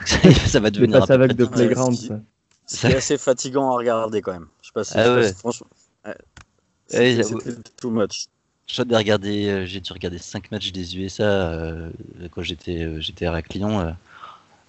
ça 0.46 0.60
va 0.60 0.70
devenir. 0.70 0.96
Des 0.96 1.00
passes 1.00 1.10
aveugles 1.10 1.34
de 1.34 1.46
playground. 1.46 1.96
C'est 2.66 2.94
assez 2.94 3.18
fatigant 3.18 3.72
à 3.72 3.76
regarder 3.76 4.22
quand 4.22 4.32
même. 4.32 4.46
Je 4.62 4.68
sais 4.68 4.72
pas 4.72 4.84
si, 4.84 4.96
ah 4.96 5.32
franchement. 5.32 5.66
Ouais, 6.92 7.22
too 7.80 7.90
much. 7.90 8.26
J'ai 8.68 8.82
regardé, 8.82 9.48
euh, 9.48 9.66
j'ai 9.66 9.80
dû 9.80 9.92
regarder 9.92 10.18
5 10.18 10.52
matchs 10.52 10.70
des 10.70 10.96
USA 10.96 11.56
quand 12.30 12.42
j'étais 12.42 13.26
à 13.26 13.40
Lyon. 13.52 13.96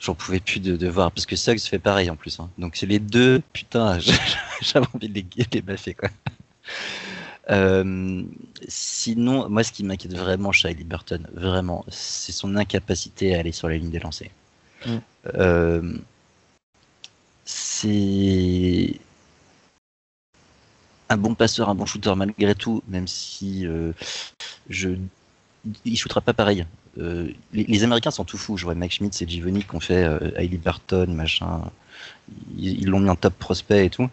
J'en 0.01 0.15
pouvais 0.15 0.39
plus 0.39 0.59
de, 0.59 0.87
voir 0.87 1.11
parce 1.11 1.27
que 1.27 1.35
Suggs 1.35 1.61
fait 1.61 1.79
pareil 1.79 2.09
en 2.09 2.15
plus. 2.15 2.39
Hein. 2.39 2.49
Donc 2.57 2.75
c'est 2.75 2.87
les 2.87 2.99
deux, 2.99 3.41
putain, 3.53 3.99
j'avais 4.61 4.87
envie 4.93 5.07
de 5.07 5.13
les, 5.13 5.25
les 5.53 5.61
baffer 5.61 5.93
quoi. 5.93 6.09
Euh, 7.49 8.23
sinon, 8.67 9.49
moi, 9.49 9.63
ce 9.63 9.71
qui 9.71 9.83
m'inquiète 9.83 10.15
vraiment 10.15 10.51
chez 10.51 10.73
Burton, 10.73 11.27
vraiment, 11.33 11.83
c'est 11.89 12.31
son 12.31 12.55
incapacité 12.55 13.35
à 13.35 13.39
aller 13.39 13.51
sur 13.51 13.67
la 13.67 13.77
ligne 13.77 13.89
des 13.89 13.99
lancers. 13.99 14.29
Mm. 14.85 14.97
Euh, 15.35 15.97
c'est 17.45 18.99
un 21.09 21.17
bon 21.17 21.35
passeur, 21.35 21.69
un 21.69 21.75
bon 21.75 21.85
shooter 21.85 22.13
malgré 22.15 22.55
tout, 22.55 22.81
même 22.87 23.07
si 23.07 23.67
euh, 23.67 23.91
je 24.69 24.91
il 25.85 25.97
shootera 25.97 26.21
pas 26.21 26.33
pareil. 26.33 26.65
les, 26.97 27.83
Américains 27.83 28.11
sont 28.11 28.25
tout 28.25 28.37
fous. 28.37 28.57
Je 28.57 28.65
vois 28.65 28.75
Mike 28.75 28.93
Schmidt 28.93 29.23
et 29.23 29.27
Givoni 29.27 29.63
qui 29.63 29.75
ont 29.75 29.79
fait 29.79 30.03
euh, 30.03 30.47
Burton, 30.63 31.13
machin. 31.13 31.61
Ils 32.57 32.87
l'ont 32.87 32.99
mis 32.99 33.09
en 33.09 33.15
top 33.15 33.33
prospect 33.35 33.85
et 33.85 33.89
tout. 33.89 34.09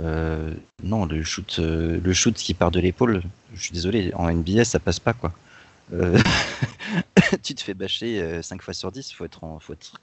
Euh, 0.00 0.52
non, 0.82 1.06
le 1.06 1.22
shoot, 1.22 1.56
euh, 1.58 2.00
le 2.02 2.12
shoot 2.12 2.34
qui 2.34 2.54
part 2.54 2.70
de 2.70 2.80
l'épaule, 2.80 3.22
je 3.54 3.62
suis 3.62 3.72
désolé, 3.72 4.12
en 4.14 4.30
NBA 4.30 4.64
ça 4.64 4.80
passe 4.80 4.98
pas 4.98 5.12
quoi. 5.12 5.32
Euh, 5.92 6.18
tu 7.42 7.54
te 7.54 7.62
fais 7.62 7.74
bâcher 7.74 8.42
5 8.42 8.62
fois 8.62 8.74
sur 8.74 8.90
10, 8.90 9.12
faut 9.12 9.24
être 9.24 9.44
en, 9.44 9.60
faut 9.60 9.74
être 9.74 10.00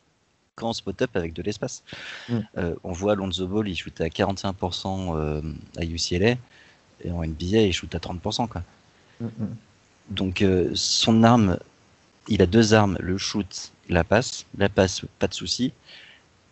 grand 0.56 0.74
spot-up 0.74 1.10
avec 1.16 1.34
de 1.34 1.42
l'espace. 1.42 1.84
Mm. 2.30 2.40
on 2.84 2.92
voit 2.92 3.16
Lonzo 3.16 3.48
Ball, 3.48 3.68
il 3.68 3.76
shoot 3.76 4.00
à 4.00 4.08
41% 4.08 5.54
à 5.78 5.84
UCLA 5.84 6.36
et 7.04 7.12
en 7.12 7.26
NBA 7.26 7.58
il 7.64 7.74
shoot 7.74 7.94
à 7.94 7.98
30% 7.98 8.48
quoi. 8.48 8.64
Mm, 9.20 9.26
mm. 9.26 9.56
Donc 10.12 10.46
son 10.76 11.24
arme, 11.24 11.58
il 12.28 12.42
a 12.42 12.46
deux 12.46 12.74
armes, 12.74 12.98
le 13.00 13.18
shoot, 13.18 13.72
la 13.90 14.04
passe. 14.04 14.46
La 14.58 14.70
passe, 14.70 15.02
pas 15.20 15.28
de 15.28 15.34
souci. 15.34 15.74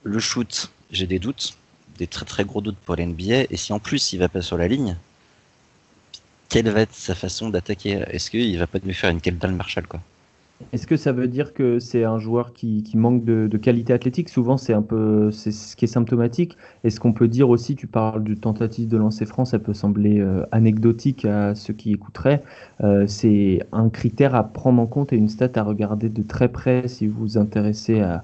Le 0.03 0.19
shoot, 0.19 0.71
j'ai 0.91 1.07
des 1.07 1.19
doutes 1.19 1.55
des 1.99 2.07
très 2.07 2.25
très 2.25 2.45
gros 2.45 2.61
doutes 2.61 2.77
pour 2.77 2.95
l'NBA. 2.95 3.45
Et 3.49 3.57
si 3.57 3.73
en 3.73 3.79
plus 3.79 4.13
il 4.13 4.19
va 4.19 4.29
pas 4.29 4.41
sur 4.41 4.57
la 4.57 4.67
ligne, 4.67 4.95
quelle 6.47 6.69
va 6.69 6.81
être 6.81 6.95
sa 6.95 7.13
façon 7.13 7.49
d'attaquer? 7.49 8.03
Est-ce 8.07 8.31
qu'il 8.31 8.57
va 8.57 8.67
pas 8.67 8.79
nous 8.83 8.93
faire 8.93 9.11
une 9.11 9.21
Kendall 9.21 9.53
Marshall 9.53 9.85
quoi? 9.85 10.01
Est-ce 10.73 10.85
que 10.85 10.97
ça 10.97 11.11
veut 11.11 11.27
dire 11.27 11.53
que 11.53 11.79
c'est 11.79 12.03
un 12.03 12.19
joueur 12.19 12.53
qui, 12.53 12.83
manque 12.93 13.23
de, 13.23 13.57
qualité 13.57 13.93
athlétique? 13.93 14.29
Souvent, 14.29 14.57
c'est 14.57 14.73
un 14.73 14.81
peu 14.81 15.31
c'est 15.31 15.51
ce 15.51 15.75
qui 15.75 15.85
est 15.85 15.89
symptomatique. 15.89 16.57
Est-ce 16.83 16.99
qu'on 16.99 17.13
peut 17.13 17.27
dire 17.27 17.49
aussi, 17.49 17.75
tu 17.75 17.87
parles 17.87 18.23
du 18.23 18.35
tentative 18.35 18.87
de 18.87 18.97
lancer 18.97 19.25
France, 19.25 19.51
ça 19.51 19.59
peut 19.59 19.73
sembler 19.73 20.19
euh, 20.19 20.45
anecdotique 20.51 21.25
à 21.25 21.55
ceux 21.55 21.73
qui 21.73 21.93
écouteraient. 21.93 22.43
Euh, 22.81 23.07
c'est 23.07 23.61
un 23.71 23.89
critère 23.89 24.35
à 24.35 24.43
prendre 24.43 24.81
en 24.81 24.87
compte 24.87 25.13
et 25.13 25.15
une 25.15 25.29
stat 25.29 25.51
à 25.55 25.63
regarder 25.63 26.09
de 26.09 26.21
très 26.23 26.49
près 26.49 26.87
si 26.87 27.07
vous 27.07 27.19
vous 27.19 27.37
intéressez 27.37 28.01
à, 28.01 28.23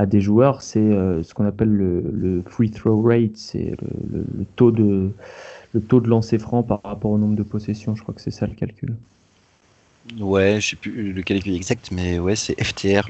à 0.00 0.06
des 0.06 0.22
joueurs, 0.22 0.62
c'est 0.62 0.80
euh, 0.80 1.22
ce 1.22 1.34
qu'on 1.34 1.44
appelle 1.44 1.68
le, 1.68 2.42
free 2.46 2.70
throw 2.70 3.02
rate, 3.02 3.36
c'est 3.36 3.76
le, 4.10 4.44
taux 4.56 4.70
de 4.70 5.10
le 5.74 5.80
taux 5.80 6.00
de 6.00 6.08
lancer 6.08 6.38
franc 6.38 6.62
par 6.62 6.80
rapport 6.82 7.10
au 7.10 7.18
nombre 7.18 7.36
de 7.36 7.42
possessions. 7.42 7.94
Je 7.94 8.02
crois 8.02 8.14
que 8.14 8.22
c'est 8.22 8.30
ça 8.30 8.46
le 8.46 8.54
calcul. 8.54 8.96
Ouais, 10.18 10.60
je 10.60 10.70
sais 10.70 10.76
plus 10.76 11.12
le 11.12 11.22
calcul 11.22 11.54
exact, 11.54 11.90
mais 11.90 12.18
ouais, 12.18 12.36
c'est 12.36 12.62
FTR 12.62 13.08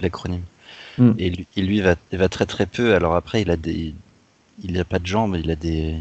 l'acronyme. 0.00 0.42
Hmm. 0.98 1.12
Et 1.18 1.30
lui, 1.30 1.46
il 1.56 1.82
va, 1.82 1.96
il 2.12 2.18
va 2.18 2.28
très 2.28 2.46
très 2.46 2.66
peu. 2.66 2.94
Alors 2.94 3.14
après, 3.14 3.42
il 3.42 3.50
a 3.50 3.56
des, 3.56 3.94
il 4.62 4.78
a 4.78 4.84
pas 4.84 4.98
de 4.98 5.06
jambes, 5.06 5.36
il 5.36 5.50
a 5.50 5.56
des, 5.56 5.96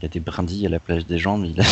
il 0.00 0.04
a 0.04 0.08
des 0.08 0.20
brindilles 0.20 0.66
à 0.66 0.68
la 0.68 0.78
plage 0.78 1.06
des 1.06 1.18
jambes. 1.18 1.44
Il 1.44 1.60
a, 1.60 1.64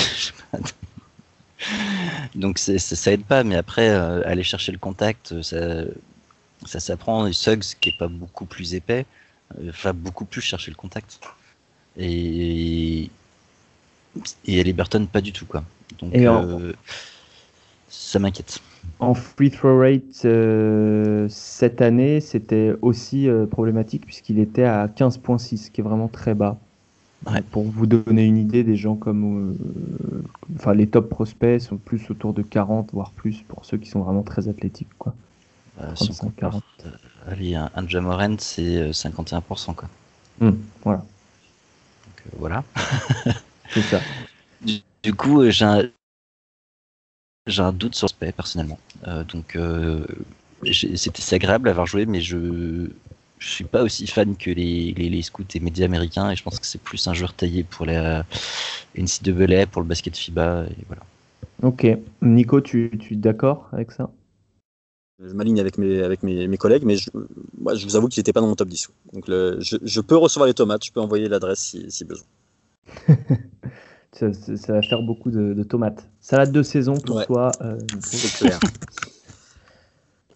Donc 2.35 2.59
ça, 2.59 2.78
ça 2.78 3.12
aide 3.12 3.24
pas, 3.24 3.44
mais 3.44 3.57
après 3.57 3.88
euh, 3.88 4.22
aller 4.26 4.42
chercher 4.42 4.72
le 4.72 4.78
contact, 4.78 5.40
ça, 5.42 5.85
ça 6.66 6.81
s'apprend. 6.81 7.26
Et 7.26 7.33
Suggs, 7.33 7.76
qui 7.81 7.90
est 7.90 7.98
pas 7.98 8.09
beaucoup 8.09 8.46
plus 8.46 8.74
épais, 8.74 9.07
euh, 9.59 9.70
va 9.83 9.92
beaucoup 9.92 10.24
plus 10.24 10.40
chercher 10.40 10.70
le 10.70 10.76
contact. 10.76 11.20
Et, 11.96 13.11
et 14.46 14.72
Burton 14.72 15.07
pas 15.07 15.20
du 15.20 15.33
tout, 15.33 15.46
quoi. 15.46 15.62
Donc, 15.98 16.14
euh, 16.14 16.72
ça 17.92 18.18
m'inquiète. 18.18 18.61
En 18.98 19.14
free 19.14 19.50
throw 19.50 19.78
rate, 19.78 20.24
euh, 20.24 21.26
cette 21.28 21.83
année, 21.83 22.20
c'était 22.20 22.74
aussi 22.81 23.28
euh, 23.28 23.46
problématique 23.46 24.07
puisqu'il 24.07 24.38
était 24.38 24.64
à 24.64 24.87
15.6, 24.87 25.70
qui 25.70 25.81
est 25.81 25.85
vraiment 25.85 26.09
très 26.09 26.35
bas. 26.35 26.57
Pour 27.52 27.62
vous 27.62 27.87
donner 27.87 28.24
une 28.24 28.38
idée, 28.38 28.64
des 28.64 28.74
gens 28.74 28.96
comme. 28.96 29.52
Euh, 29.52 30.22
enfin, 30.57 30.74
les 30.74 30.88
top 30.88 31.09
prospects 31.09 31.61
sont 31.61 31.76
plus 31.76 32.11
autour 32.11 32.33
de 32.33 32.42
40, 32.42 32.90
voire 32.92 33.12
plus, 33.12 33.42
pour 33.46 33.64
ceux 33.64 33.76
qui 33.76 33.88
sont 33.88 34.00
vraiment 34.00 34.24
très 34.24 34.48
athlétiques. 34.48 34.88
Quoi. 34.98 35.14
35, 35.94 36.35
40. 36.35 36.64
Allez, 37.28 37.55
un, 37.55 37.70
un 37.76 37.87
Jamoran, 37.87 38.35
c'est 38.38 38.90
51%. 38.90 39.74
Quoi. 39.74 39.88
Hum, 40.40 40.59
voilà. 40.83 40.98
Donc, 40.98 42.38
voilà. 42.38 42.64
c'est 43.70 43.83
ça. 43.83 44.00
Du, 45.02 45.14
coup, 45.14 45.50
j'ai 45.50 45.64
un, 45.64 45.83
j'ai 47.46 47.62
un 47.62 47.72
doute 47.72 47.94
sur 47.94 48.09
ce 48.09 48.14
paix 48.14 48.33
personnellement. 48.33 48.78
Euh, 49.07 49.24
donc 49.24 49.57
euh, 49.57 50.05
c'est 50.72 51.33
agréable 51.33 51.64
d'avoir 51.64 51.87
joué, 51.87 52.07
mais 52.07 52.20
je 52.20 52.88
je 53.38 53.48
suis 53.48 53.64
pas 53.64 53.83
aussi 53.83 54.07
fan 54.07 54.37
que 54.37 54.50
les, 54.50 54.92
les, 54.92 55.22
scouts 55.22 55.42
et 55.55 55.59
médias 55.59 55.87
américains 55.87 56.31
et 56.31 56.37
je 56.37 56.44
pense 56.44 56.61
que 56.61 56.66
c'est 56.66 56.81
plus 56.81 57.09
un 57.09 57.12
joueur 57.12 57.33
taillé 57.33 57.64
pour 57.64 57.87
la 57.87 58.24
NCAA, 58.96 59.66
pour 59.66 59.83
le 59.83 59.88
basket 59.88 60.16
FIBA 60.16 60.66
et 60.70 60.85
voilà. 60.87 61.02
Ok, 61.62 61.87
Nico, 62.22 62.61
tu, 62.61 62.92
tu 63.00 63.14
es 63.14 63.16
d'accord 63.16 63.68
avec 63.72 63.90
ça? 63.90 64.11
Je 65.18 65.33
m'aligne 65.35 65.59
avec 65.61 65.76
mes, 65.76 66.02
avec 66.02 66.22
mes, 66.22 66.46
mes, 66.46 66.57
collègues, 66.57 66.85
mais 66.85 66.96
je, 66.96 67.11
moi, 67.59 67.74
je 67.74 67.85
vous 67.85 67.96
avoue 67.96 68.09
qu'il 68.09 68.20
n'était 68.20 68.33
pas 68.33 68.40
dans 68.40 68.48
mon 68.48 68.55
top 68.55 68.68
10. 68.68 68.90
Donc 69.12 69.26
le, 69.26 69.59
je, 69.61 69.76
je, 69.83 70.00
peux 70.00 70.16
recevoir 70.16 70.46
les 70.46 70.55
tomates, 70.55 70.85
je 70.85 70.92
peux 70.92 71.00
envoyer 71.00 71.28
l'adresse 71.28 71.61
si, 71.61 71.90
si 71.90 72.05
besoin. 72.05 72.26
Ça, 74.30 74.72
va 74.74 74.82
faire 74.82 75.02
beaucoup 75.02 75.30
de, 75.30 75.62
tomates. 75.62 76.08
Salade 76.20 76.52
de 76.52 76.62
saison 76.62 76.94
pour 76.94 77.24
toi. 77.26 77.50
Euh, 77.61 77.78
c'est 78.00 78.44
clair. 78.44 78.61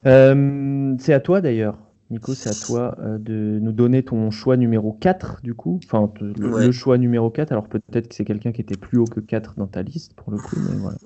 Euh, 0.04 0.94
c'est 1.00 1.14
à 1.14 1.18
toi 1.18 1.40
d'ailleurs, 1.40 1.76
Nico, 2.12 2.32
c'est 2.32 2.48
à 2.50 2.54
toi 2.54 2.96
euh, 3.00 3.18
de 3.18 3.58
nous 3.60 3.72
donner 3.72 4.04
ton 4.04 4.30
choix 4.30 4.56
numéro 4.56 4.92
4 4.92 5.40
du 5.42 5.52
coup. 5.52 5.80
Enfin, 5.84 6.12
le, 6.20 6.70
choix 6.70 6.96
numéro 6.96 7.28
4. 7.28 7.50
Alors 7.50 7.66
peut-être 7.66 8.06
que 8.06 8.14
c'est 8.14 8.24
quelqu'un 8.24 8.52
qui 8.52 8.60
était 8.60 8.76
plus 8.76 8.98
haut 8.98 9.06
que 9.06 9.18
4 9.18 9.54
dans 9.56 9.66
ta 9.66 9.82
liste 9.82 10.14
pour 10.14 10.30
le 10.30 10.38
coup, 10.38 10.54
mais 10.60 10.76
voilà. 10.76 10.98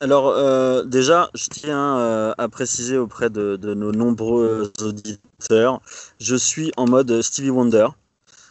Alors 0.00 0.84
déjà, 0.84 1.30
je 1.34 1.46
tiens 1.48 2.34
à 2.36 2.48
préciser 2.50 2.98
auprès 2.98 3.30
de, 3.30 3.56
de, 3.56 3.72
nos 3.72 3.92
nombreux 3.92 4.70
auditeurs, 4.82 5.80
je 6.20 6.36
suis 6.36 6.72
en 6.76 6.84
mode 6.84 7.22
Stevie 7.22 7.48
Wonder. 7.48 7.86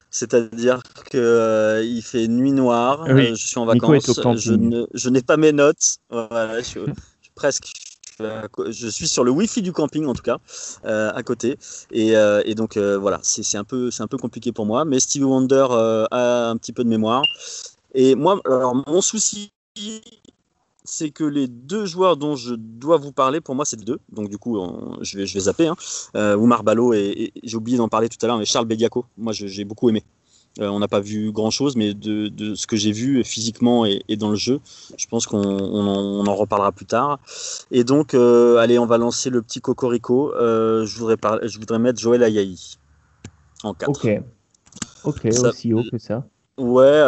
C'est-à-dire 0.09 0.81
qu'il 1.11 1.19
euh, 1.19 2.01
fait 2.01 2.27
nuit 2.29 2.53
noire, 2.53 3.03
euh, 3.09 3.35
je 3.35 3.45
suis 3.45 3.59
en 3.59 3.65
vacances, 3.65 4.05
je, 4.37 5.09
n'ai 5.09 5.21
pas 5.21 5.35
mes 5.35 5.51
notes, 5.51 5.97
je, 6.09 6.61
suis 6.63 6.79
presque, 7.35 7.73
je 8.17 8.87
suis 8.87 9.09
sur 9.09 9.25
le 9.25 9.31
Wi-Fi 9.31 9.61
du 9.61 9.73
camping 9.73 10.05
en 10.05 10.13
tout 10.13 10.23
cas, 10.23 10.37
euh, 10.85 11.11
à 11.13 11.21
côté, 11.21 11.57
et, 11.91 12.55
donc 12.55 12.77
voilà, 12.77 13.19
c'est 13.23 13.57
un 13.57 13.65
peu, 13.65 13.91
c'est 13.91 14.03
un 14.03 14.07
peu 14.07 14.17
compliqué 14.17 14.53
pour 14.53 14.65
moi, 14.65 14.85
mais 14.85 15.01
Stevie 15.01 15.25
Wonder 15.25 15.67
a 16.11 16.49
un 16.49 16.55
petit 16.55 16.71
peu 16.71 16.85
de 16.85 16.89
mémoire, 16.89 17.23
et 17.93 18.15
moi, 18.15 18.39
alors 18.45 18.81
mon 18.87 19.01
souci, 19.01 19.51
c'est 20.85 21.11
que 21.11 21.25
les 21.25 21.47
deux 21.47 21.85
joueurs 21.85 22.15
dont 22.15 22.37
je 22.37 22.55
dois 22.55 22.95
vous 22.97 23.11
parler, 23.11 23.41
pour 23.41 23.53
moi, 23.53 23.65
c'est 23.65 23.77
les 23.77 23.85
deux. 23.85 23.99
Donc, 24.11 24.29
du 24.29 24.37
coup, 24.37 24.59
je, 25.01 25.19
vais, 25.19 25.25
je 25.25 25.33
vais 25.35 25.41
zapper. 25.41 25.67
Hein. 25.67 25.75
Oumar 26.35 26.63
Balo 26.63 26.93
et, 26.93 27.31
j'ai 27.43 27.55
oublié 27.55 27.77
d'en 27.77 27.87
parler 27.87 28.09
tout 28.09 28.17
à 28.23 28.27
l'heure, 28.27 28.37
mais 28.37 28.45
Charles 28.45 28.65
Bediaco, 28.65 29.05
moi, 29.17 29.31
j'ai 29.31 29.63
beaucoup 29.63 29.89
aimé. 29.89 30.03
Euh, 30.59 30.67
on 30.67 30.79
n'a 30.79 30.87
pas 30.87 30.99
vu 30.99 31.31
grand 31.31 31.49
chose, 31.49 31.75
mais 31.75 31.93
de, 31.93 32.55
ce 32.55 32.67
que 32.67 32.75
j'ai 32.75 32.91
vu 32.91 33.23
physiquement 33.23 33.85
et, 33.85 34.03
dans 34.17 34.29
le 34.29 34.35
jeu, 34.35 34.59
je 34.97 35.07
pense 35.07 35.25
qu'on 35.25 35.41
en, 35.41 36.35
reparlera 36.35 36.71
plus 36.71 36.85
tard. 36.85 37.19
Et 37.71 37.83
donc, 37.83 38.13
euh, 38.13 38.57
allez, 38.57 38.77
on 38.77 38.85
va 38.85 38.97
lancer 38.97 39.29
le 39.29 39.41
petit 39.41 39.61
cocorico. 39.61 40.33
je, 40.37 40.97
voudrais 40.97 41.17
je 41.47 41.57
voudrais 41.57 41.79
mettre 41.79 41.99
Joël 41.99 42.23
Ayaï 42.23 42.57
en 43.63 43.73
4. 43.73 43.89
Ok, 43.89 44.23
ok, 45.05 45.25
aussi 45.25 45.73
haut 45.73 45.83
que 45.89 45.97
ça. 45.97 46.25
Ouais, 46.57 47.01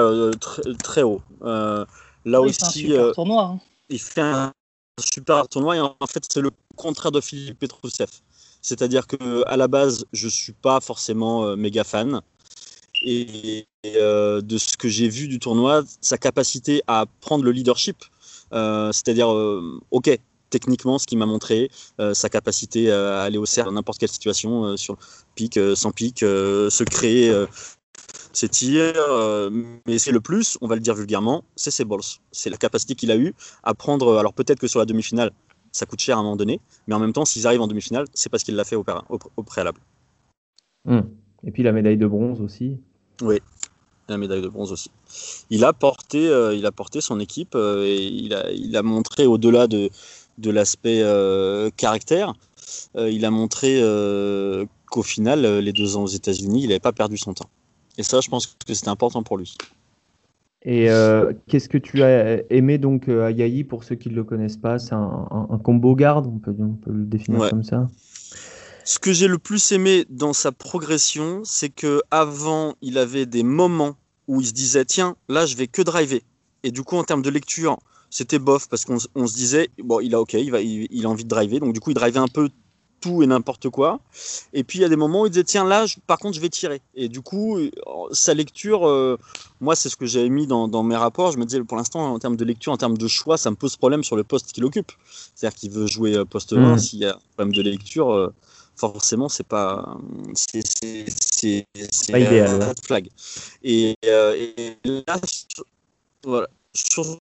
très, 0.82 1.03
haut. 1.03 1.21
là 1.41 2.41
aussi. 2.41 2.95
Un 2.95 3.12
tournoi. 3.12 3.43
Hein 3.43 3.60
il 3.89 3.99
fait 3.99 4.21
un 4.21 4.51
super 4.99 5.47
tournoi 5.47 5.77
et 5.77 5.79
en 5.79 5.95
fait 6.08 6.23
c'est 6.29 6.41
le 6.41 6.51
contraire 6.75 7.12
de 7.12 7.21
Philippe 7.21 7.60
Petrousev. 7.60 8.10
C'est-à-dire 8.62 9.08
que 9.08 9.47
à 9.47 9.58
la 9.58 9.67
base 9.67 10.06
je 10.13 10.27
suis 10.27 10.53
pas 10.53 10.79
forcément 10.79 11.45
euh, 11.45 11.56
méga 11.56 11.84
fan 11.84 12.21
et, 13.03 13.65
euh, 13.85 14.41
de 14.41 14.57
ce 14.57 14.77
que 14.77 14.87
j'ai 14.87 15.09
vu 15.09 15.27
du 15.27 15.39
tournoi, 15.39 15.83
sa 16.01 16.17
capacité 16.17 16.81
à 16.87 17.05
prendre 17.21 17.43
le 17.43 17.51
leadership, 17.51 17.97
euh, 18.53 18.91
c'est-à-dire 18.91 19.29
ok 19.91 20.19
techniquement 20.49 20.99
ce 20.99 21.07
qu'il 21.07 21.17
m'a 21.17 21.25
montré, 21.25 21.71
sa 22.13 22.29
capacité 22.29 22.91
à 22.91 23.23
aller 23.23 23.39
au 23.39 23.45
cerf 23.47 23.65
dans 23.65 23.71
n'importe 23.71 23.97
quelle 23.97 24.09
situation 24.09 24.77
sur 24.77 24.97
pic, 25.33 25.59
sans 25.73 25.91
pic, 25.91 26.19
se 26.19 26.83
créer 26.83 27.33
ses 28.33 28.49
tirs, 28.49 28.93
euh, 28.97 29.49
mais 29.87 29.99
c'est 29.99 30.11
le 30.11 30.19
plus, 30.19 30.57
on 30.61 30.67
va 30.67 30.75
le 30.75 30.81
dire 30.81 30.95
vulgairement, 30.95 31.43
c'est 31.55 31.71
ses 31.71 31.85
balls. 31.85 32.01
C'est 32.31 32.49
la 32.49 32.57
capacité 32.57 32.95
qu'il 32.95 33.11
a 33.11 33.17
eu 33.17 33.33
à 33.63 33.73
prendre. 33.73 34.17
Alors 34.17 34.33
peut-être 34.33 34.59
que 34.59 34.67
sur 34.67 34.79
la 34.79 34.85
demi-finale, 34.85 35.31
ça 35.71 35.85
coûte 35.85 35.99
cher 36.01 36.17
à 36.17 36.19
un 36.19 36.23
moment 36.23 36.35
donné, 36.35 36.59
mais 36.87 36.95
en 36.95 36.99
même 36.99 37.13
temps, 37.13 37.25
s'ils 37.25 37.47
arrivent 37.47 37.61
en 37.61 37.67
demi-finale, 37.67 38.05
c'est 38.13 38.29
parce 38.29 38.43
qu'il 38.43 38.55
l'a 38.55 38.63
fait 38.63 38.75
au, 38.75 38.83
préalable. 39.43 39.79
Hmm. 40.85 41.01
Et 41.43 41.51
puis 41.51 41.63
la 41.63 41.71
médaille 41.71 41.97
de 41.97 42.07
bronze 42.07 42.41
aussi. 42.41 42.77
Oui, 43.23 43.39
la 44.09 44.17
médaille 44.17 44.41
de 44.41 44.47
bronze 44.47 44.71
aussi. 44.71 44.91
Il 45.49 45.63
a 45.63 45.73
porté, 45.73 46.27
euh, 46.27 46.53
il 46.53 46.65
a 46.65 46.71
porté 46.71 47.01
son 47.01 47.19
équipe 47.19 47.55
euh, 47.55 47.86
et 47.86 48.03
il 48.03 48.33
a, 48.33 48.51
il 48.51 48.75
a 48.75 48.83
montré 48.83 49.25
au-delà 49.25 49.67
de, 49.67 49.89
de 50.38 50.51
l'aspect 50.51 51.01
caractère, 51.77 52.33
il 52.95 53.23
a 53.25 53.31
montré 53.31 53.81
qu'au 54.89 55.03
final, 55.03 55.59
les 55.59 55.73
deux 55.73 55.95
ans 55.95 56.03
aux 56.03 56.07
États-Unis, 56.07 56.63
il 56.63 56.67
n'avait 56.67 56.79
pas 56.79 56.91
perdu 56.91 57.17
son 57.17 57.33
temps. 57.33 57.49
Et 57.97 58.03
ça, 58.03 58.19
je 58.21 58.29
pense 58.29 58.47
que 58.47 58.73
c'était 58.73 58.89
important 58.89 59.23
pour 59.23 59.38
lui. 59.38 59.55
Et 60.65 60.89
euh, 60.89 61.33
qu'est-ce 61.47 61.67
que 61.67 61.77
tu 61.77 62.03
as 62.03 62.41
aimé 62.51 62.77
donc 62.77 63.09
à 63.09 63.31
Yahi 63.31 63.63
pour 63.63 63.83
ceux 63.83 63.95
qui 63.95 64.09
ne 64.09 64.15
le 64.15 64.23
connaissent 64.23 64.57
pas 64.57 64.79
C'est 64.79 64.95
un, 64.95 65.59
combo 65.63 65.93
garde, 65.95 66.27
on 66.27 66.39
peut, 66.39 66.55
on 66.57 66.73
peut 66.73 66.91
le 66.91 67.03
définir 67.03 67.49
comme 67.49 67.63
ça? 67.63 67.89
Ce 68.86 69.00
que 69.00 69.13
j'ai 69.13 69.28
le 69.28 69.38
plus 69.38 69.72
aimé 69.72 70.06
dans 70.10 70.34
sa 70.34 70.52
progression, 70.52 71.41
c'est 71.46 71.69
que 71.69 72.02
avant, 72.12 72.76
il 72.82 72.98
avait 72.98 73.26
des 73.26 73.43
moments 73.43 73.96
où 74.28 74.41
il 74.41 74.48
se 74.48 74.52
disait 74.52 74.86
tiens, 74.86 75.15
là, 75.30 75.46
je 75.46 75.56
vais 75.56 75.67
que 75.67 75.82
driver. 75.82 76.22
Et 76.63 76.72
du 76.72 76.84
coup, 76.84 76.98
en 76.98 77.04
termes 77.04 77.22
de 77.22 77.30
lecture, 77.30 77.78
c'était 78.10 78.39
bof 78.39 78.67
parce 78.69 78.86
qu'on 78.86 79.00
se 79.00 79.36
disait 79.36 79.69
bon, 79.80 80.00
il 80.00 80.13
a 80.15 80.22
ok, 80.22 80.34
il, 80.34 80.52
va, 80.52 80.62
il, 80.62 81.06
a 81.06 81.10
envie 81.10 81.24
de 81.24 81.30
driver, 81.30 81.60
donc 81.60 81.74
du 81.74 81.80
coup, 81.80 81.91
il 81.91 81.96
drivait 81.96 82.19
un 82.19 82.28
peu 82.28 82.50
tout 83.00 83.24
et 83.24 83.28
n'importe 83.28 83.69
quoi. 83.69 84.00
Et 84.54 84.63
puis 84.63 84.80
il 84.80 84.82
y 84.82 84.86
a 84.86 84.89
des 84.89 84.96
moments 84.96 85.22
où 85.22 85.26
il 85.26 85.30
disait 85.30 85.43
tiens 85.43 85.65
là, 85.65 85.86
par 86.08 86.19
contre 86.19 86.36
je 86.36 86.41
vais 86.41 86.50
tirer. 86.50 86.82
Et 86.96 87.10
du 87.10 87.22
coup, 87.22 87.58
euh, 87.58 87.69
sa 88.12 88.34
lecture, 88.34 88.88
euh, 88.88 89.17
moi 89.60 89.76
c'est 89.76 89.89
ce 89.89 89.98
que 89.98 90.06
j'avais 90.06 90.30
mis 90.30 90.48
dans, 90.48 90.84
mes 90.84 90.96
rapports. 90.96 91.32
Je 91.32 91.38
me 91.38 91.46
disais 91.46 91.62
pour 91.63 91.76
l'instant 91.76 92.13
en 92.13 92.19
termes 92.19 92.38
de 92.38 92.46
lecture, 92.46 92.72
en 92.72 92.78
termes 92.78 92.98
de 92.98 93.08
choix, 93.08 93.38
ça 93.38 93.50
me 93.52 93.58
pose 93.58 93.76
problème 93.76 94.04
sur 94.04 94.15
le 94.15 94.24
poste 94.24 94.54
qu'il 94.54 94.63
occupe. 94.63 94.91
C'est-à-dire 95.36 95.58
qu'il 95.58 95.72
veut 95.72 95.88
jouer 95.88 96.15
euh, 96.15 96.24
poste 96.24 96.54
1, 96.54 96.76
mmh. 96.76 96.80
s'il 96.80 97.00
y 97.00 97.06
a 97.06 97.17
problème 97.36 97.54
de 97.54 97.62
lecture. 97.62 98.32
Forcément, 98.75 99.29
c'est 99.29 99.47
pas, 99.47 99.97
c'est, 100.33 101.65
idéal. 102.09 102.73
Flag. 102.83 103.09
Et, 103.63 103.95
et 104.03 104.77
là, 104.86 105.19
voilà, 106.23 106.47
sur 106.73 107.17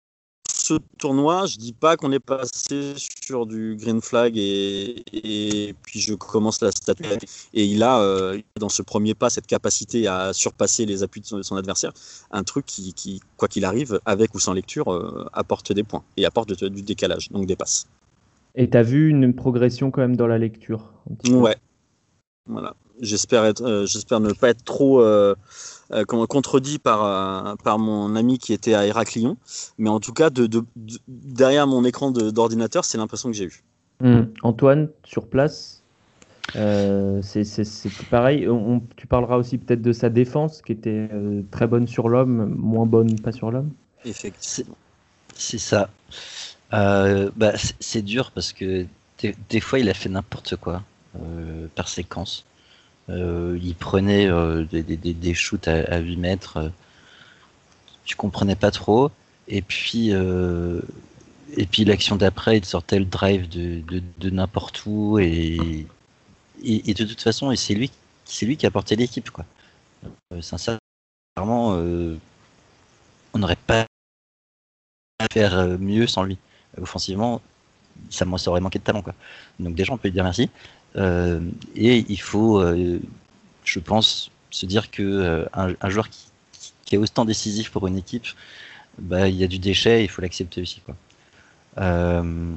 ce 0.68 0.74
tournoi, 0.98 1.46
je 1.46 1.56
dis 1.56 1.72
pas 1.72 1.96
qu'on 1.96 2.12
est 2.12 2.18
passé 2.18 2.94
sur 2.96 3.46
du 3.46 3.76
green 3.80 4.02
flag 4.02 4.36
et, 4.36 5.74
puis 5.82 6.00
je 6.00 6.14
commence 6.14 6.60
la 6.60 6.70
statuette. 6.70 7.24
Et 7.54 7.64
il 7.64 7.82
a, 7.82 8.00
euh, 8.00 8.38
dans 8.56 8.68
ce 8.68 8.82
premier 8.82 9.14
pas, 9.14 9.30
cette 9.30 9.46
capacité 9.46 10.06
à 10.06 10.32
surpasser 10.32 10.84
les 10.84 11.02
appuis 11.02 11.22
de 11.22 11.42
son, 11.42 11.56
adversaire. 11.56 11.92
Un 12.30 12.44
truc 12.44 12.66
qui, 12.66 13.20
quoi 13.36 13.48
qu'il 13.48 13.64
arrive, 13.64 14.00
avec 14.04 14.34
ou 14.34 14.40
sans 14.40 14.52
lecture, 14.52 14.92
euh, 14.92 15.26
apporte 15.32 15.72
des 15.72 15.84
points 15.84 16.04
et 16.16 16.26
apporte 16.26 16.52
du 16.64 16.82
décalage, 16.82 17.30
donc 17.30 17.46
des 17.46 17.56
passes. 17.56 17.86
Et 18.54 18.70
tu 18.70 18.76
as 18.76 18.82
vu 18.82 19.08
une 19.08 19.34
progression 19.34 19.90
quand 19.90 20.00
même 20.00 20.16
dans 20.16 20.26
la 20.26 20.38
lecture 20.38 20.92
Ouais. 21.30 21.56
Voilà. 22.46 22.74
J'espère, 23.00 23.44
être, 23.44 23.62
euh, 23.62 23.86
j'espère 23.86 24.18
ne 24.20 24.32
pas 24.32 24.48
être 24.48 24.64
trop 24.64 25.00
euh, 25.90 26.04
contredit 26.04 26.78
par, 26.78 27.04
euh, 27.04 27.54
par 27.64 27.78
mon 27.78 28.14
ami 28.14 28.38
qui 28.38 28.52
était 28.52 28.74
à 28.74 28.86
Héraclion. 28.86 29.38
Mais 29.78 29.88
en 29.88 30.00
tout 30.00 30.12
cas, 30.12 30.28
de, 30.28 30.46
derrière 31.08 31.66
mon 31.66 31.82
écran 31.84 32.10
d'ordinateur, 32.10 32.84
c'est 32.84 32.98
l'impression 32.98 33.30
que 33.30 33.36
j'ai 33.36 33.46
eue. 33.46 33.62
Hmm. 34.00 34.24
Antoine, 34.42 34.90
sur 35.04 35.26
place, 35.26 35.82
euh, 36.56 37.20
c'est 37.22 37.72
pareil. 38.10 38.46
tu 38.96 39.06
parleras 39.06 39.38
aussi 39.38 39.56
peut-être 39.56 39.80
de 39.80 39.92
sa 39.92 40.10
défense 40.10 40.60
qui 40.60 40.72
était 40.72 41.08
très 41.50 41.66
bonne 41.66 41.86
sur 41.86 42.10
l'homme, 42.10 42.54
moins 42.54 42.86
bonne 42.86 43.18
pas 43.18 43.32
sur 43.32 43.50
l'homme. 43.50 43.70
Effectivement. 44.04 44.76
C'est 45.34 45.58
ça. 45.58 45.88
Bah, 46.70 47.52
c'est 47.80 48.02
dur 48.02 48.30
parce 48.32 48.52
que 48.52 48.86
des, 49.48 49.60
fois 49.60 49.78
il 49.78 49.88
a 49.88 49.94
fait 49.94 50.08
n'importe 50.08 50.56
quoi 50.56 50.82
par 51.74 51.88
séquence. 51.88 52.44
Euh, 53.10 53.58
il 53.62 53.74
prenait 53.74 54.26
euh, 54.26 54.64
des, 54.64 54.82
des, 54.82 54.96
des, 54.96 55.34
shoots 55.34 55.66
à, 55.68 55.98
8 55.98 56.16
mètres. 56.16 56.56
Euh, 56.58 56.68
tu 58.04 58.16
comprenais 58.16 58.56
pas 58.56 58.70
trop. 58.70 59.10
Et 59.48 59.62
puis, 59.62 60.10
et 60.10 61.66
puis 61.66 61.84
l'action 61.84 62.16
d'après, 62.16 62.58
il 62.58 62.64
sortait 62.64 62.98
le 62.98 63.06
drive 63.06 63.48
de, 63.48 63.82
de, 64.18 64.30
n'importe 64.30 64.84
où 64.84 65.18
et, 65.18 65.86
et, 66.62 66.94
de 66.94 67.04
toute 67.04 67.22
façon, 67.22 67.54
c'est 67.56 67.74
lui, 67.74 67.90
c'est 68.26 68.44
lui 68.44 68.58
qui 68.58 68.66
a 68.66 68.70
porté 68.70 68.94
l'équipe 68.94 69.30
quoi. 69.30 69.46
Euh, 70.32 70.42
sincèrement, 70.42 70.78
euh, 71.76 72.18
on 73.32 73.38
n'aurait 73.38 73.56
pas 73.56 73.86
à 75.18 75.26
faire 75.32 75.58
euh, 75.58 75.78
mieux 75.78 76.06
sans 76.06 76.24
lui. 76.24 76.38
Offensivement, 76.80 77.40
ça, 78.10 78.26
aurait 78.46 78.60
manqué 78.60 78.78
de 78.78 78.84
talent 78.84 79.02
quoi. 79.02 79.14
Donc 79.58 79.74
déjà, 79.74 79.92
on 79.92 79.96
peut 79.96 80.08
lui 80.08 80.12
dire 80.12 80.24
merci. 80.24 80.50
et 80.96 82.04
il 82.08 82.20
faut, 82.20 82.62
je 83.64 83.78
pense, 83.80 84.30
se 84.50 84.66
dire 84.66 84.90
que 84.90 85.46
un, 85.52 85.90
joueur 85.90 86.08
qui, 86.10 86.94
est 86.94 86.98
autant 86.98 87.24
décisif 87.24 87.70
pour 87.70 87.86
une 87.86 87.98
équipe, 87.98 88.26
bah, 88.98 89.28
il 89.28 89.36
y 89.36 89.44
a 89.44 89.46
du 89.46 89.58
déchet, 89.58 90.04
il 90.04 90.08
faut 90.08 90.22
l'accepter 90.22 90.60
aussi. 90.62 90.82
Euh, 91.78 92.54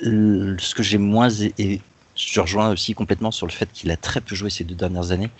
ce 0.00 0.74
que 0.74 0.82
j'ai 0.82 0.98
moins 0.98 1.28
et 1.30 1.80
je 2.14 2.40
rejoins 2.40 2.70
aussi 2.70 2.94
complètement 2.94 3.30
sur 3.30 3.46
le 3.46 3.52
fait 3.52 3.70
qu'il 3.72 3.90
a 3.90 3.96
très 3.96 4.20
peu 4.20 4.34
joué 4.34 4.50
ces 4.50 4.64
deux 4.64 4.74
dernières 4.74 5.12
années, 5.12 5.30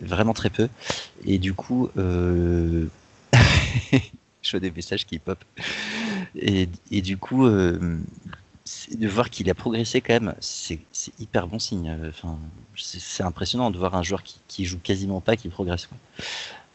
vraiment 0.00 0.34
très 0.34 0.50
peu. 0.50 0.68
Et 1.24 1.38
du 1.38 1.54
coup, 1.54 1.90
euh... 1.96 2.86
je 4.42 4.50
vois 4.50 4.60
des 4.60 4.70
messages 4.70 5.06
qui 5.06 5.18
pop. 5.18 5.42
Et, 6.34 6.66
du 7.02 7.16
coup, 7.16 7.46
euh, 7.46 7.98
de 8.92 9.08
voir 9.08 9.30
qu'il 9.30 9.50
a 9.50 9.54
progressé 9.54 10.00
quand 10.00 10.14
même, 10.14 10.34
c'est 10.40 10.80
hyper 11.18 11.46
bon 11.46 11.58
signe. 11.58 11.96
Enfin, 12.08 12.38
c'est 12.76 13.22
impressionnant 13.22 13.70
de 13.70 13.78
voir 13.78 13.94
un 13.94 14.02
joueur 14.02 14.22
qui, 14.22 14.64
joue 14.64 14.78
quasiment 14.78 15.20
pas, 15.20 15.36
qui 15.36 15.48
progresse. 15.48 15.88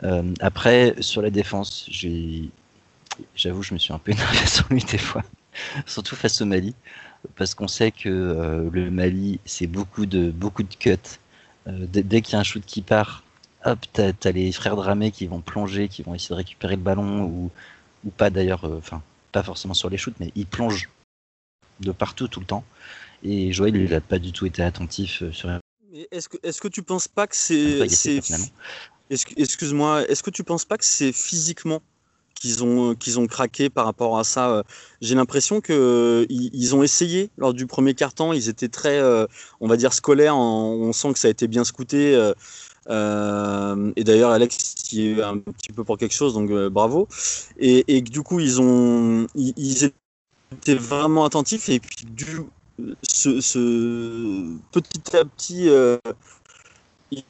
Euh, 0.04 0.34
après, 0.40 0.96
sur 1.00 1.22
la 1.22 1.30
défense, 1.30 1.90
j'avoue, 3.36 3.64
je 3.64 3.74
me 3.74 3.80
suis 3.80 3.94
un 3.94 4.00
peu 4.00 4.12
énervé 4.14 4.46
sur 4.46 4.68
lui 4.70 4.84
des 4.84 4.98
fois. 4.98 5.24
surtout 5.86 6.16
face 6.16 6.40
au 6.42 6.46
Mali, 6.46 6.76
parce 7.36 7.56
qu'on 7.56 7.68
sait 7.68 7.92
que 7.92 8.10
euh, 8.10 8.70
le 8.72 8.92
Mali, 8.92 9.40
c'est 9.46 9.68
beaucoup 9.68 10.06
de, 10.06 10.32
cuts. 10.80 10.98
Dès, 11.66 12.22
qu'il 12.22 12.34
y 12.34 12.36
a 12.38 12.40
un 12.40 12.44
shoot 12.44 12.64
qui 12.66 12.82
part, 12.82 13.24
hop, 13.66 13.80
t'as 13.92 14.14
as 14.24 14.32
les 14.32 14.54
frères 14.54 14.78
Dramé 14.78 15.12
qui 15.12 15.28
vont 15.28 15.42
plonger, 15.42 15.90
qui 15.90 16.02
vont 16.02 16.16
essayer 16.16 16.30
de 16.30 16.36
récupérer 16.36 16.78
le 16.78 16.82
ballon, 16.82 17.24
ou, 17.24 17.52
ou 18.06 18.10
pas 18.10 18.30
d'ailleurs, 18.30 18.66
pas 19.32 19.44
forcément 19.44 19.74
sur 19.74 19.90
les 19.90 19.98
shoots, 19.98 20.16
mais 20.20 20.32
ils 20.36 20.48
plongent 20.48 20.90
de 21.80 21.92
partout 21.92 22.28
tout 22.28 22.40
le 22.40 22.46
temps. 22.46 22.64
Et 23.24 23.52
Joël, 23.52 23.76
il 23.76 23.90
n'a 23.90 24.02
pas 24.02 24.20
du 24.20 24.32
tout 24.32 24.46
été 24.46 24.62
attentif 24.62 25.24
sur. 25.32 25.50
Est-ce 26.12 26.30
que, 26.30 26.38
est 26.44 26.60
que 26.60 26.68
tu 26.68 26.84
penses 26.84 27.08
pas 27.08 27.28
que 27.28 27.36
c'est. 27.36 27.80
Excuse-moi, 29.10 30.08
est-ce 30.08 30.22
que 30.22 30.30
tu 30.30 30.44
penses 30.44 30.66
pas 30.66 30.78
que 30.78 30.86
c'est 30.86 31.14
physiquement 31.14 31.82
qu'ils 32.40 32.64
ont 32.64 32.96
qu'ils 32.96 33.20
ont 33.20 33.28
craqué 33.28 33.70
par 33.70 33.86
rapport 33.86 34.18
à 34.20 34.24
ça. 34.24 34.50
Euh, 34.50 34.64
j'ai 35.02 35.16
l'impression 35.16 35.62
que 35.62 35.74
euh, 35.74 36.26
ils, 36.30 36.76
ont 36.76 36.84
essayé 36.84 37.30
lors 37.38 37.54
du 37.54 37.68
premier 37.68 37.94
carton. 37.94 38.34
Ils 38.34 38.50
étaient 38.50 38.70
très, 38.70 39.00
euh, 39.00 39.26
on 39.60 39.68
va 39.68 39.78
dire 39.78 39.94
scolaires. 39.94 40.38
on 40.38 40.92
sent 40.94 41.14
que 41.14 41.20
ça 41.20 41.28
a 41.28 41.32
été 41.32 41.48
bien 41.48 41.64
scouté. 41.64 42.16
Et 42.90 44.04
d'ailleurs, 44.04 44.32
Alex 44.32 44.76
qui 44.76 45.10
est 45.10 45.22
un 45.22 45.40
petit 45.40 45.74
peu 45.74 45.84
pour 45.84 45.98
quelque 45.98 46.14
chose, 46.14 46.34
donc 46.34 46.52
bravo. 46.70 47.08
Et, 47.58 48.02
du 48.02 48.22
coup, 48.22 48.40
ils 48.40 48.62
ont 48.62 49.28
ils, 49.36 49.92
étaient 50.54 50.76
vraiment 50.76 51.26
attentifs 51.26 51.68
et 51.70 51.80
puis 51.80 52.06
du 52.06 52.44
petit 54.72 55.18
à 55.18 55.26
petit 55.26 55.70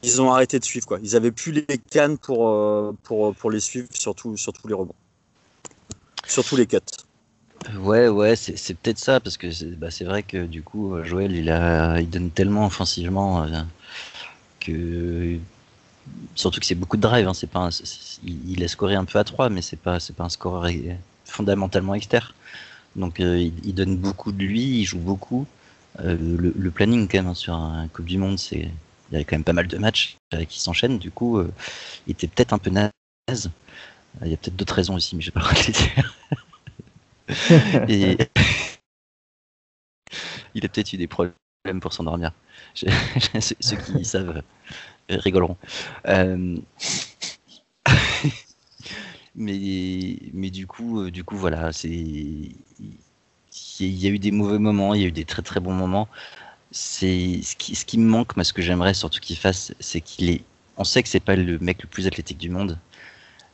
ils 0.02 0.20
ont 0.20 0.32
arrêté 0.32 0.58
de 0.58 0.64
suivre. 0.64 0.98
Ils 1.02 1.16
avaient 1.16 1.30
plus 1.30 1.52
les 1.52 1.78
cannes 1.78 2.18
pour, 2.18 2.48
euh, 2.48 2.96
pour, 3.02 3.50
les 3.50 3.60
suivre 3.60 3.88
sur, 3.92 4.14
sur 4.36 4.52
tous 4.52 4.68
les 4.68 4.74
rebonds. 4.74 4.94
Sur 6.26 6.44
tous 6.44 6.56
les 6.56 6.66
cuts. 6.66 6.78
Ouais, 7.80 8.08
ouais, 8.08 8.36
c'est 8.36 8.74
peut-être 8.74 8.98
ça, 8.98 9.20
parce 9.20 9.36
que 9.36 9.50
c'est 9.50 9.76
bah, 9.76 9.88
vrai 10.00 10.22
que 10.22 10.46
du 10.46 10.62
coup, 10.62 11.02
Joël, 11.02 11.34
il, 11.34 12.10
donne 12.10 12.30
tellement 12.30 12.66
offensivement 12.66 13.42
euh, 13.42 13.62
que. 14.72 15.38
Surtout 16.34 16.60
que 16.60 16.66
c'est 16.66 16.74
beaucoup 16.74 16.96
de 16.96 17.02
drive, 17.02 17.28
hein, 17.28 17.34
c'est 17.34 17.50
pas 17.50 17.68
il, 18.24 18.64
a 18.64 18.68
scoré 18.68 18.94
un 18.94 19.04
peu 19.04 19.18
à 19.18 19.24
3, 19.24 19.50
mais 19.50 19.60
c'est 19.60 19.76
pas, 19.76 19.98
pas 20.16 20.24
un 20.24 20.28
scoreur 20.30 20.70
fondamentalement 21.26 21.94
externe. 21.94 22.32
Donc 22.96 23.20
euh, 23.20 23.50
il, 23.62 23.74
donne 23.74 23.96
beaucoup 23.96 24.32
de 24.32 24.42
lui, 24.42 24.80
il 24.80 24.84
joue 24.84 24.98
beaucoup. 24.98 25.46
le, 25.98 26.70
planning 26.70 27.08
quand 27.08 27.18
même 27.18 27.26
hein, 27.26 27.34
sur 27.34 27.54
un 27.54 27.88
Coupe 27.88 28.06
du 28.06 28.16
Monde, 28.16 28.38
c'est 28.38 28.70
il 29.10 29.14
y 29.14 29.16
avait 29.16 29.24
quand 29.24 29.36
même 29.36 29.44
pas 29.44 29.52
mal 29.52 29.66
de 29.66 29.78
matchs 29.78 30.16
euh, 30.34 30.44
qui 30.44 30.60
s'enchaînent. 30.60 30.98
Du 30.98 31.10
coup, 31.10 31.38
euh, 31.38 31.50
il 32.06 32.12
était 32.12 32.26
peut-être 32.26 32.52
un 32.52 32.58
peu 32.58 32.68
naze. 32.70 32.90
Euh, 33.28 33.48
il 34.22 34.30
y 34.30 34.34
a 34.34 34.36
peut-être 34.36 34.56
d'autres 34.56 34.74
raisons 34.74 34.94
aussi, 34.94 35.16
mais 35.16 35.22
je 35.22 35.30
vais 35.30 35.40
pas 35.40 35.50
les 35.66 35.72
dire. 35.72 36.14
Et 37.88 38.18
il 40.54 40.64
a 40.64 40.68
peut-être 40.68 40.92
eu 40.92 40.96
des 40.96 41.06
problèmes 41.06 41.32
pour 41.80 41.92
s'endormir. 41.92 42.32
Ceux 42.74 43.76
qui 43.76 44.04
savent 44.04 44.42
rigoleront. 45.08 45.56
mais, 49.34 50.18
mais 50.32 50.50
du 50.50 50.66
coup, 50.66 51.10
du 51.10 51.24
coup, 51.24 51.36
voilà, 51.36 51.72
c'est 51.72 51.88
il 53.80 53.96
y 53.96 54.06
a 54.08 54.10
eu 54.10 54.18
des 54.18 54.32
mauvais 54.32 54.58
moments, 54.58 54.94
il 54.94 55.02
y 55.02 55.04
a 55.04 55.08
eu 55.08 55.12
des 55.12 55.24
très 55.24 55.42
très 55.42 55.60
bons 55.60 55.72
moments 55.72 56.08
c'est 56.70 57.40
ce 57.42 57.56
qui, 57.56 57.74
ce 57.74 57.84
qui 57.84 57.98
me 57.98 58.08
manque, 58.08 58.36
mais 58.36 58.44
ce 58.44 58.52
que 58.52 58.62
j'aimerais 58.62 58.94
surtout 58.94 59.20
qu'il 59.20 59.36
fasse, 59.36 59.74
c'est 59.80 60.00
qu'il 60.00 60.30
est. 60.30 60.42
On 60.76 60.84
sait 60.84 61.02
que 61.02 61.08
c'est 61.08 61.20
pas 61.20 61.36
le 61.36 61.58
mec 61.58 61.82
le 61.82 61.88
plus 61.88 62.06
athlétique 62.06 62.38
du 62.38 62.50
monde, 62.50 62.78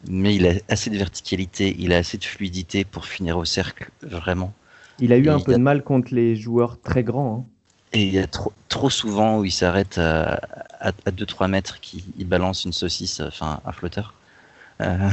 mais 0.08 0.34
il 0.34 0.46
a 0.46 0.52
assez 0.68 0.90
de 0.90 0.96
verticalité, 0.96 1.74
il 1.78 1.92
a 1.92 1.98
assez 1.98 2.18
de 2.18 2.24
fluidité 2.24 2.84
pour 2.84 3.06
finir 3.06 3.38
au 3.38 3.44
cercle, 3.44 3.90
vraiment. 4.02 4.52
Il 5.00 5.12
a 5.12 5.16
eu 5.16 5.28
un 5.28 5.40
peu 5.40 5.54
de 5.54 5.58
mal 5.58 5.82
contre 5.82 6.14
les 6.14 6.36
joueurs 6.36 6.80
très 6.80 7.02
grands. 7.02 7.46
Hein. 7.48 7.53
Et 7.94 8.02
il 8.02 8.12
y 8.12 8.18
a 8.18 8.26
trop, 8.26 8.52
trop 8.68 8.90
souvent 8.90 9.38
où 9.38 9.44
il 9.44 9.52
s'arrête 9.52 9.98
à, 9.98 10.40
à, 10.80 10.90
2-3 11.10 11.48
mètres, 11.48 11.80
qui 11.80 12.04
il 12.18 12.26
balance 12.26 12.64
une 12.64 12.72
saucisse, 12.72 13.20
enfin 13.20 13.60
un 13.64 13.72
flotteur. 13.72 14.14
Euh, 14.80 15.08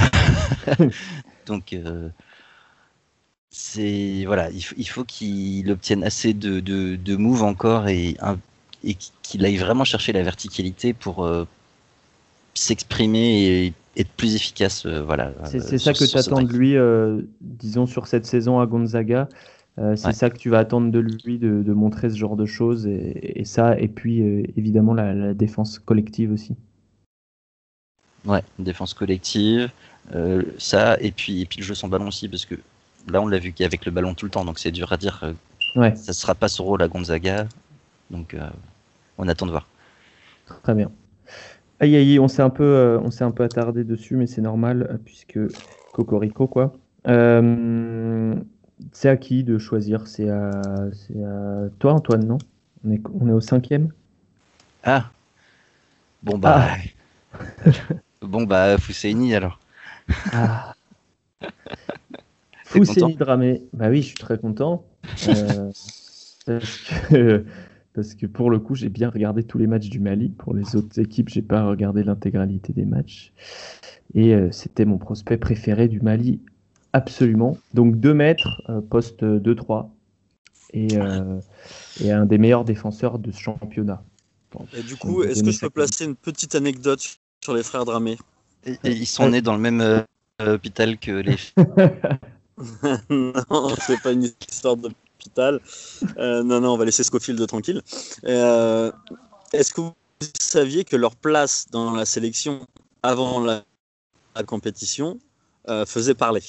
donc, 1.45 1.73
euh, 1.73 2.09
c'est 3.51 4.23
voilà, 4.25 4.49
il, 4.49 4.87
faut 4.87 5.03
qu'il 5.03 5.69
obtienne 5.69 6.03
assez 6.03 6.33
de, 6.33 6.59
de, 6.59 6.95
de 6.95 7.15
moves 7.15 7.43
encore 7.43 7.87
et, 7.87 8.17
et 8.83 8.95
qu'il 9.21 9.45
aille 9.45 9.57
vraiment 9.57 9.83
chercher 9.83 10.13
la 10.13 10.23
verticalité 10.23 10.93
pour 10.93 11.23
euh, 11.23 11.45
s'exprimer 12.53 13.65
et 13.65 13.73
être 13.97 14.09
plus 14.09 14.35
efficace. 14.35 14.85
Euh, 14.85 15.01
voilà. 15.03 15.33
C'est 15.45 15.77
ça 15.77 15.93
que 15.93 16.05
tu 16.05 16.17
attends 16.17 16.41
de 16.41 16.51
lui, 16.51 16.75
euh, 16.77 17.21
disons 17.41 17.85
sur 17.85 18.07
cette 18.07 18.25
saison 18.25 18.59
à 18.59 18.65
Gonzaga. 18.65 19.27
C'est 19.77 20.13
ça 20.13 20.29
que 20.29 20.37
tu 20.37 20.49
vas 20.49 20.59
attendre 20.59 20.91
de 20.91 20.99
lui, 20.99 21.39
de, 21.39 21.63
de 21.63 21.73
montrer 21.73 22.09
ce 22.09 22.17
genre 22.17 22.35
de 22.35 22.45
choses 22.45 22.85
et, 22.87 23.43
ça, 23.45 23.79
et 23.79 23.87
puis 23.87 24.21
évidemment 24.55 24.93
la, 24.93 25.13
la, 25.13 25.33
défense 25.33 25.79
collective 25.79 26.31
aussi. 26.31 26.55
Ouais, 28.25 28.43
défense 28.59 28.93
collective, 28.93 29.69
ça, 30.57 30.97
et 30.99 31.11
puis, 31.11 31.41
et 31.41 31.45
puis 31.45 31.59
le 31.59 31.63
jeu 31.63 31.73
sans 31.73 31.87
ballon 31.87 32.07
aussi, 32.07 32.29
parce 32.29 32.45
que 32.45 32.55
là, 33.09 33.21
on 33.21 33.27
l'a 33.27 33.39
vu 33.39 33.53
qu'avec 33.53 33.85
le 33.85 33.91
ballon 33.91 34.13
tout 34.13 34.25
le 34.25 34.31
temps, 34.31 34.45
donc 34.45 34.59
c'est 34.59 34.71
dur 34.71 34.91
à 34.91 34.97
dire. 34.97 35.19
Euh, 35.23 35.33
ouais. 35.79 35.95
Ça 35.95 36.13
sera 36.13 36.35
pas 36.35 36.47
son 36.47 36.65
rôle 36.65 36.81
à 36.81 36.87
Gonzaga, 36.87 37.47
donc 38.09 38.33
euh, 38.33 38.49
on 39.17 39.27
attend 39.27 39.45
de 39.45 39.51
voir. 39.51 39.67
Très 40.63 40.73
bien. 40.73 40.91
Aïe 41.79 41.95
aïe, 41.95 42.19
on 42.19 42.27
s'est 42.27 42.41
un 42.41 42.49
peu, 42.49 42.63
euh, 42.63 42.99
on 42.99 43.09
s'est 43.09 43.23
un 43.23 43.31
peu 43.31 43.43
attardé 43.43 43.83
dessus, 43.83 44.15
mais 44.15 44.27
c'est 44.27 44.41
normal 44.41 44.99
puisque 45.05 45.39
Cocorico 45.93 46.47
quoi. 46.47 46.73
C'est 48.91 49.09
à 49.09 49.17
qui 49.17 49.43
de 49.43 49.57
choisir? 49.57 50.07
C'est 50.07 50.29
à, 50.29 50.49
à, 50.49 51.69
toi 51.79 51.93
Antoine, 51.93 52.25
non? 52.25 52.37
On 52.85 52.91
est, 52.91 53.01
on 53.19 53.27
est 53.27 53.33
au 53.33 53.41
cinquième? 53.41 53.91
Ah. 54.83 55.11
Bon 56.23 56.37
bah. 56.37 56.67
Ah. 57.33 57.71
bon 58.21 58.43
bah 58.43 58.77
Fousseini 58.77 59.35
alors. 59.35 59.59
Ah. 60.31 60.73
Dramé, 63.17 63.63
bah 63.73 63.89
oui, 63.89 64.01
je 64.01 64.07
suis 64.07 64.17
très 64.17 64.37
content. 64.37 64.85
Euh, 66.49 67.43
parce, 67.93 68.15
que, 68.15 68.25
pour 68.25 68.49
le 68.49 68.57
coup, 68.57 68.73
j'ai 68.73 68.89
bien 68.89 69.11
regardé 69.11 69.43
tous 69.43 69.59
les 69.59 69.67
matchs 69.67 69.89
du 69.89 69.99
Mali. 69.99 70.29
Pour 70.29 70.55
les 70.55 70.75
autres 70.75 70.99
équipes, 70.99 71.29
j'ai 71.29 71.43
pas 71.43 71.63
regardé 71.63 72.03
l'intégralité 72.03 72.73
des 72.73 72.85
matchs. 72.85 73.31
Et 74.15 74.33
euh, 74.33 74.49
c'était 74.51 74.85
mon 74.85 74.97
prospect 74.97 75.37
préféré 75.37 75.87
du 75.87 76.01
Mali, 76.01 76.39
absolument. 76.93 77.57
Donc 77.73 77.99
2 77.99 78.13
mètres, 78.13 78.61
euh, 78.69 78.81
poste 78.81 79.23
2-3. 79.23 79.89
Et, 80.73 80.87
et, 81.99 82.11
un 82.13 82.25
des 82.25 82.37
meilleurs 82.37 82.63
défenseurs 82.63 83.19
de 83.19 83.29
ce 83.33 83.41
championnat. 83.41 84.01
et 84.73 84.81
du 84.83 84.95
coup, 84.95 85.21
est-ce 85.23 85.43
que 85.43 85.51
je 85.51 85.59
peux 85.59 85.69
placer 85.69 86.05
une 86.05 86.15
petite 86.15 86.55
anecdote 86.55 87.17
sur 87.43 87.53
les 87.53 87.61
frères 87.61 87.83
Dramé? 87.83 88.17
Et, 88.65 88.77
Ils 88.85 89.05
sont 89.05 89.27
nés 89.27 89.41
dans 89.41 89.53
le 89.53 89.59
même 89.59 90.05
hôpital 90.39 90.97
que 90.97 91.11
les. 91.11 91.35
non, 93.09 93.75
c'est 93.79 94.01
pas 94.01 94.11
une 94.11 94.23
histoire 94.49 94.77
d'hôpital. 94.77 95.59
Euh, 96.17 96.43
non, 96.43 96.61
non, 96.61 96.73
on 96.73 96.77
va 96.77 96.85
laisser 96.85 97.03
Scofield 97.03 97.45
tranquille. 97.47 97.81
Euh, 98.25 98.91
est-ce 99.53 99.73
que 99.73 99.81
vous 99.81 99.93
saviez 100.39 100.83
que 100.83 100.95
leur 100.95 101.15
place 101.15 101.67
dans 101.71 101.91
la 101.91 102.05
sélection 102.05 102.67
avant 103.03 103.39
la, 103.39 103.63
compétition 104.45 105.19
euh, 105.67 105.85
faisait 105.85 106.15
parler? 106.15 106.41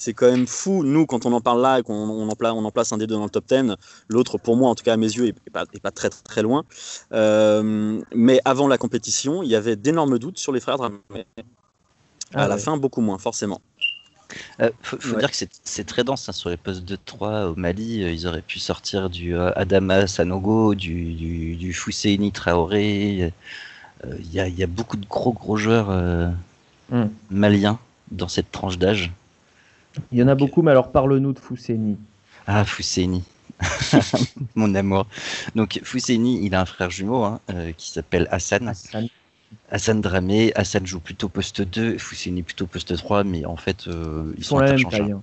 C'est 0.00 0.14
quand 0.14 0.30
même 0.30 0.46
fou. 0.46 0.82
Nous, 0.82 1.06
quand 1.06 1.26
on 1.26 1.32
en 1.32 1.40
parle 1.40 1.60
là 1.60 1.78
et 1.78 1.82
qu'on 1.82 1.94
on 1.94 2.28
en, 2.28 2.34
place, 2.34 2.52
on 2.56 2.64
en 2.64 2.70
place 2.70 2.90
un 2.92 2.98
des 2.98 3.06
deux 3.06 3.14
dans 3.14 3.24
le 3.24 3.30
top 3.30 3.44
10, 3.46 3.76
l'autre, 4.08 4.38
pour 4.38 4.56
moi, 4.56 4.70
en 4.70 4.74
tout 4.74 4.82
cas 4.82 4.94
à 4.94 4.96
mes 4.96 5.06
yeux, 5.06 5.26
est 5.26 5.50
pas, 5.50 5.66
pas 5.66 5.90
très 5.90 6.08
très 6.08 6.42
loin. 6.42 6.64
Euh, 7.12 8.00
mais 8.14 8.40
avant 8.46 8.66
la 8.66 8.78
compétition, 8.78 9.42
il 9.42 9.50
y 9.50 9.54
avait 9.54 9.76
d'énormes 9.76 10.18
doutes 10.18 10.38
sur 10.38 10.52
les 10.52 10.60
frères 10.60 10.78
Dramé. 10.78 10.96
À 12.32 12.44
ah 12.44 12.48
la 12.48 12.56
fin, 12.56 12.76
beaucoup 12.76 13.02
moins, 13.02 13.18
forcément. 13.18 13.60
Euh, 14.60 14.70
faut, 14.82 14.96
dire 15.18 15.30
que 15.30 15.36
c'est 15.64 15.84
très 15.84 16.04
dense 16.04 16.28
hein, 16.28 16.32
sur 16.32 16.48
les 16.48 16.56
postes 16.56 16.84
de 16.84 16.96
3 16.96 17.46
au 17.46 17.56
Mali. 17.56 18.02
Euh, 18.02 18.10
ils 18.10 18.26
auraient 18.26 18.42
pu 18.42 18.58
sortir 18.58 19.10
du 19.10 19.34
euh, 19.34 19.50
Adama 19.56 20.06
Sanogo, 20.06 20.74
du, 20.74 21.12
du, 21.12 21.56
du 21.56 22.32
Traoré. 22.32 23.32
Il 24.06 24.32
y, 24.32 24.62
a, 24.62 24.66
beaucoup 24.66 24.96
de 24.96 25.04
gros 25.04 25.32
gros 25.32 25.58
joueurs 25.58 25.90
hmm. 26.90 27.08
maliens 27.30 27.78
dans 28.10 28.28
cette 28.28 28.50
tranche 28.50 28.78
d'âge. 28.78 29.12
Il 30.12 30.18
y 30.18 30.22
en 30.22 30.28
a 30.28 30.34
beaucoup, 30.34 30.62
mais 30.62 30.70
alors 30.70 30.92
parle-nous 30.92 31.32
de 31.32 31.38
Fousseini. 31.38 31.96
Ah, 32.46 32.64
Fousseini. 32.64 33.24
Mon 34.54 34.74
amour. 34.74 35.06
Donc 35.54 35.80
Fousseini, 35.82 36.44
il 36.44 36.54
a 36.54 36.62
un 36.62 36.64
frère 36.64 36.90
jumeau 36.90 37.24
hein, 37.24 37.40
qui 37.76 37.90
s'appelle 37.90 38.28
Hassan. 38.30 38.68
Hassan. 38.68 39.08
Hassan 39.70 40.00
Dramé, 40.00 40.52
Hassan 40.54 40.86
joue 40.86 41.00
plutôt 41.00 41.28
poste 41.28 41.62
2, 41.62 41.98
Foussini 41.98 42.42
plutôt 42.42 42.66
poste 42.66 42.96
3, 42.96 43.24
mais 43.24 43.44
en 43.44 43.56
fait, 43.56 43.86
euh, 43.88 44.32
ils, 44.36 44.44
sont 44.44 44.58
la 44.58 44.72
même 44.72 44.84
taille. 44.84 45.12
Hein. 45.12 45.22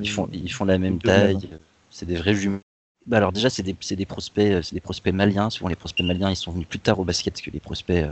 Ils, 0.00 0.10
font, 0.10 0.28
ils 0.32 0.52
font 0.52 0.64
la 0.64 0.78
même 0.78 0.98
taille. 0.98 1.50
C'est 1.90 2.06
des 2.06 2.16
vrais 2.16 2.34
jumeaux. 2.34 2.60
Bah 3.06 3.16
alors 3.16 3.32
déjà, 3.32 3.50
c'est 3.50 3.64
des, 3.64 3.74
des, 3.74 4.06
prospects, 4.06 4.44
euh, 4.44 4.62
c'est 4.62 4.74
des 4.74 4.80
prospects 4.80 5.12
maliens. 5.12 5.50
Souvent, 5.50 5.68
les 5.68 5.76
prospects 5.76 6.06
maliens, 6.06 6.30
ils 6.30 6.36
sont 6.36 6.52
venus 6.52 6.68
plus 6.68 6.78
tard 6.78 7.00
au 7.00 7.04
basket 7.04 7.42
que 7.42 7.50
les 7.50 7.58
prospects 7.58 8.06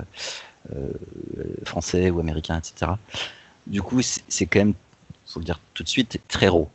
euh, 0.74 0.92
français 1.64 2.10
ou 2.10 2.18
américains, 2.18 2.58
etc. 2.58 2.92
Du 3.66 3.82
coup, 3.82 4.00
c'est 4.02 4.46
quand 4.46 4.58
même, 4.58 4.74
faut 5.30 5.40
le 5.40 5.44
dire 5.44 5.60
tout 5.74 5.82
de 5.82 5.88
suite, 5.88 6.20
très 6.28 6.48
raw. 6.48 6.68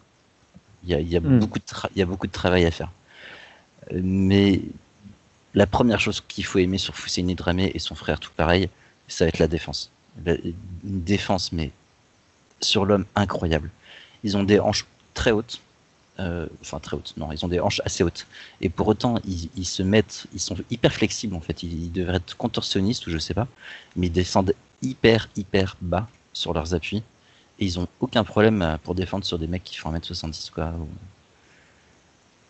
Il 0.84 0.90
y 0.90 0.94
a, 0.94 1.00
il 1.00 1.10
y 1.10 1.18
a 1.18 1.20
hmm. 1.20 1.40
beaucoup 1.40 1.60
de 1.60 1.66
il 1.96 2.00
y 2.00 2.02
a 2.02 2.06
beaucoup 2.06 2.28
de 2.28 2.32
travail 2.32 2.66
à 2.66 2.72
faire. 2.72 2.92
Mais 3.92 4.62
la 5.54 5.68
première 5.68 6.00
chose 6.00 6.22
qu'il 6.28 6.46
faut 6.46 6.60
aimer 6.60 6.78
sur 6.78 6.96
Fousseni 6.96 7.36
Dramé 7.36 7.72
et 7.74 7.80
son 7.80 7.96
frère 7.96 8.20
tout 8.20 8.32
pareil, 8.36 8.70
ça 9.08 9.26
va 9.26 9.30
être 9.30 9.40
la 9.40 9.48
défense. 9.48 9.92
une 10.26 10.54
défense, 10.84 11.52
mais 11.52 11.72
sur 12.62 12.86
l'homme 12.86 13.06
incroyable. 13.16 13.70
Ils 14.24 14.38
ont 14.38 14.44
des 14.44 14.60
hanches 14.60 14.86
très 15.14 15.32
hautes. 15.32 15.62
Euh, 16.20 16.48
enfin, 16.62 16.80
très 16.80 16.96
hautes. 16.96 17.14
Non, 17.18 17.32
ils 17.32 17.44
ont 17.46 17.48
des 17.48 17.60
hanches 17.60 17.82
assez 17.86 18.04
hautes. 18.04 18.26
Et 18.62 18.70
pour 18.70 18.88
autant, 18.88 19.16
ils, 19.26 19.66
se 19.66 19.84
mettent, 19.84 20.28
ils 20.34 20.40
sont 20.40 20.56
hyper 20.70 20.94
flexibles 20.94 21.36
en 21.36 21.42
fait. 21.42 21.64
Ils, 21.64 21.92
devraient 21.92 22.18
être 22.18 22.38
contorsionnistes 22.38 23.06
ou 23.08 23.12
je 23.12 23.18
sais 23.18 23.34
pas, 23.34 23.48
mais 23.96 24.08
ils 24.08 24.12
descendent 24.12 24.54
hyper, 24.82 25.30
hyper 25.36 25.78
bas 25.82 26.08
sur 26.34 26.54
leurs 26.54 26.74
appuis. 26.74 27.04
Et 27.60 27.66
ils 27.66 27.80
ont 27.80 27.88
aucun 28.00 28.24
problème 28.24 28.78
pour 28.84 28.96
défendre 28.96 29.24
sur 29.24 29.40
des 29.40 29.48
mecs 29.48 29.64
qui 29.64 29.78
font 29.78 29.94
1m70 29.94 30.52
quoi. 30.52 30.74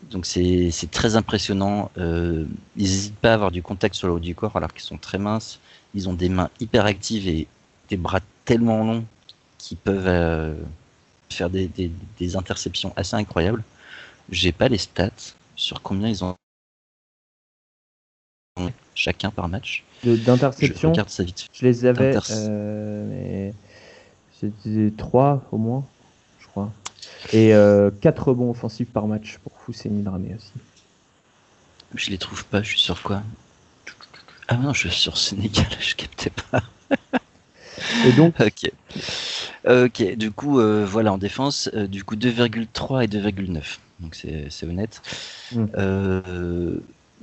Donc 0.10 0.26
c'est 0.26 0.72
très 0.92 1.16
impressionnant. 1.16 1.92
Euh, 1.98 2.46
ils 2.76 2.84
n'hésitent 2.84 3.16
pas 3.16 3.32
à 3.32 3.34
avoir 3.34 3.52
du 3.52 3.62
contact 3.62 3.96
sur 3.96 4.08
le 4.08 4.14
haut 4.14 4.20
du 4.20 4.36
corps 4.36 4.56
alors 4.56 4.74
qu'ils 4.74 4.84
sont 4.84 4.98
très 4.98 5.18
minces. 5.18 5.60
Ils 5.94 6.10
ont 6.10 6.14
des 6.14 6.30
mains 6.30 6.50
hyper 6.60 6.86
actives 6.86 7.28
et 7.28 7.48
des 7.90 7.98
bras 7.98 8.20
tellement 8.46 8.84
longs 8.84 9.06
qui 9.58 9.76
peuvent 9.76 10.08
euh, 10.08 10.54
faire 11.32 11.50
des, 11.50 11.70
des, 12.20 12.36
interceptions 12.36 12.94
assez 12.96 13.16
incroyables. 13.16 13.64
J'ai 14.30 14.52
pas 14.52 14.68
les 14.68 14.78
stats 14.78 15.34
sur 15.56 15.82
combien 15.82 16.10
ils 16.10 16.24
ont 16.24 16.36
chacun 18.94 19.32
par 19.32 19.48
match. 19.50 19.84
D'interceptions 20.04 20.94
je, 20.94 21.24
je, 21.52 21.66
les 21.66 21.86
avais, 21.86 22.16
euh, 22.32 23.06
mais 23.10 23.54
c'était 24.64 24.94
trois 24.96 25.44
au 25.52 25.58
moins, 25.58 25.86
je 26.40 26.48
crois. 26.48 26.72
Et 27.34 27.50
4 27.50 27.56
euh, 27.56 27.92
rebonds 28.18 28.52
offensifs 28.52 28.90
par 28.90 29.08
match 29.08 29.40
pour 29.44 29.54
Fousseni 29.60 30.04
Dramé 30.04 30.36
aussi. 30.36 30.52
Je 31.94 32.10
les 32.10 32.18
trouve 32.18 32.46
pas, 32.46 32.62
je 32.62 32.70
suis 32.70 32.80
sur 32.80 33.02
quoi? 33.02 33.24
Ah 34.48 34.58
non, 34.58 34.74
je 34.74 34.88
suis 34.88 35.00
sur 35.00 35.18
Sénégal, 35.18 35.66
je 35.80 35.96
captais 35.96 36.32
pas. 36.52 36.64
et 38.06 38.12
donc 38.14 38.36
Ok. 38.40 38.72
Ok, 39.68 40.16
du 40.16 40.32
coup, 40.32 40.60
euh, 40.60 40.86
voilà, 40.86 41.14
en 41.14 41.18
défense, 41.18 41.70
euh, 41.74 41.88
du 41.88 42.04
coup 42.04 42.16
2,3 42.16 43.04
et 43.04 43.08
2,9. 43.08 43.78
Donc 44.02 44.16
c'est 44.16 44.66
honnête. 44.66 45.02
Mm. 45.52 45.66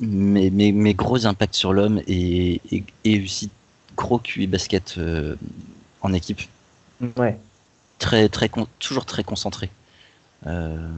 mais, 0.01 0.51
mais, 0.51 0.73
mais, 0.73 0.95
gros 0.95 1.27
impact 1.27 1.55
sur 1.55 1.73
l'homme 1.73 2.01
et, 2.09 2.61
et, 3.05 3.23
aussi 3.23 3.51
gros 3.95 4.18
QI 4.18 4.47
basket 4.47 4.99
en 6.01 6.12
équipe. 6.12 6.41
Ouais. 7.16 7.38
Très, 7.98 8.28
très, 8.28 8.50
toujours 8.78 9.07
très 9.07 9.24
concentré. 9.24 9.70
Euh, 10.46 10.88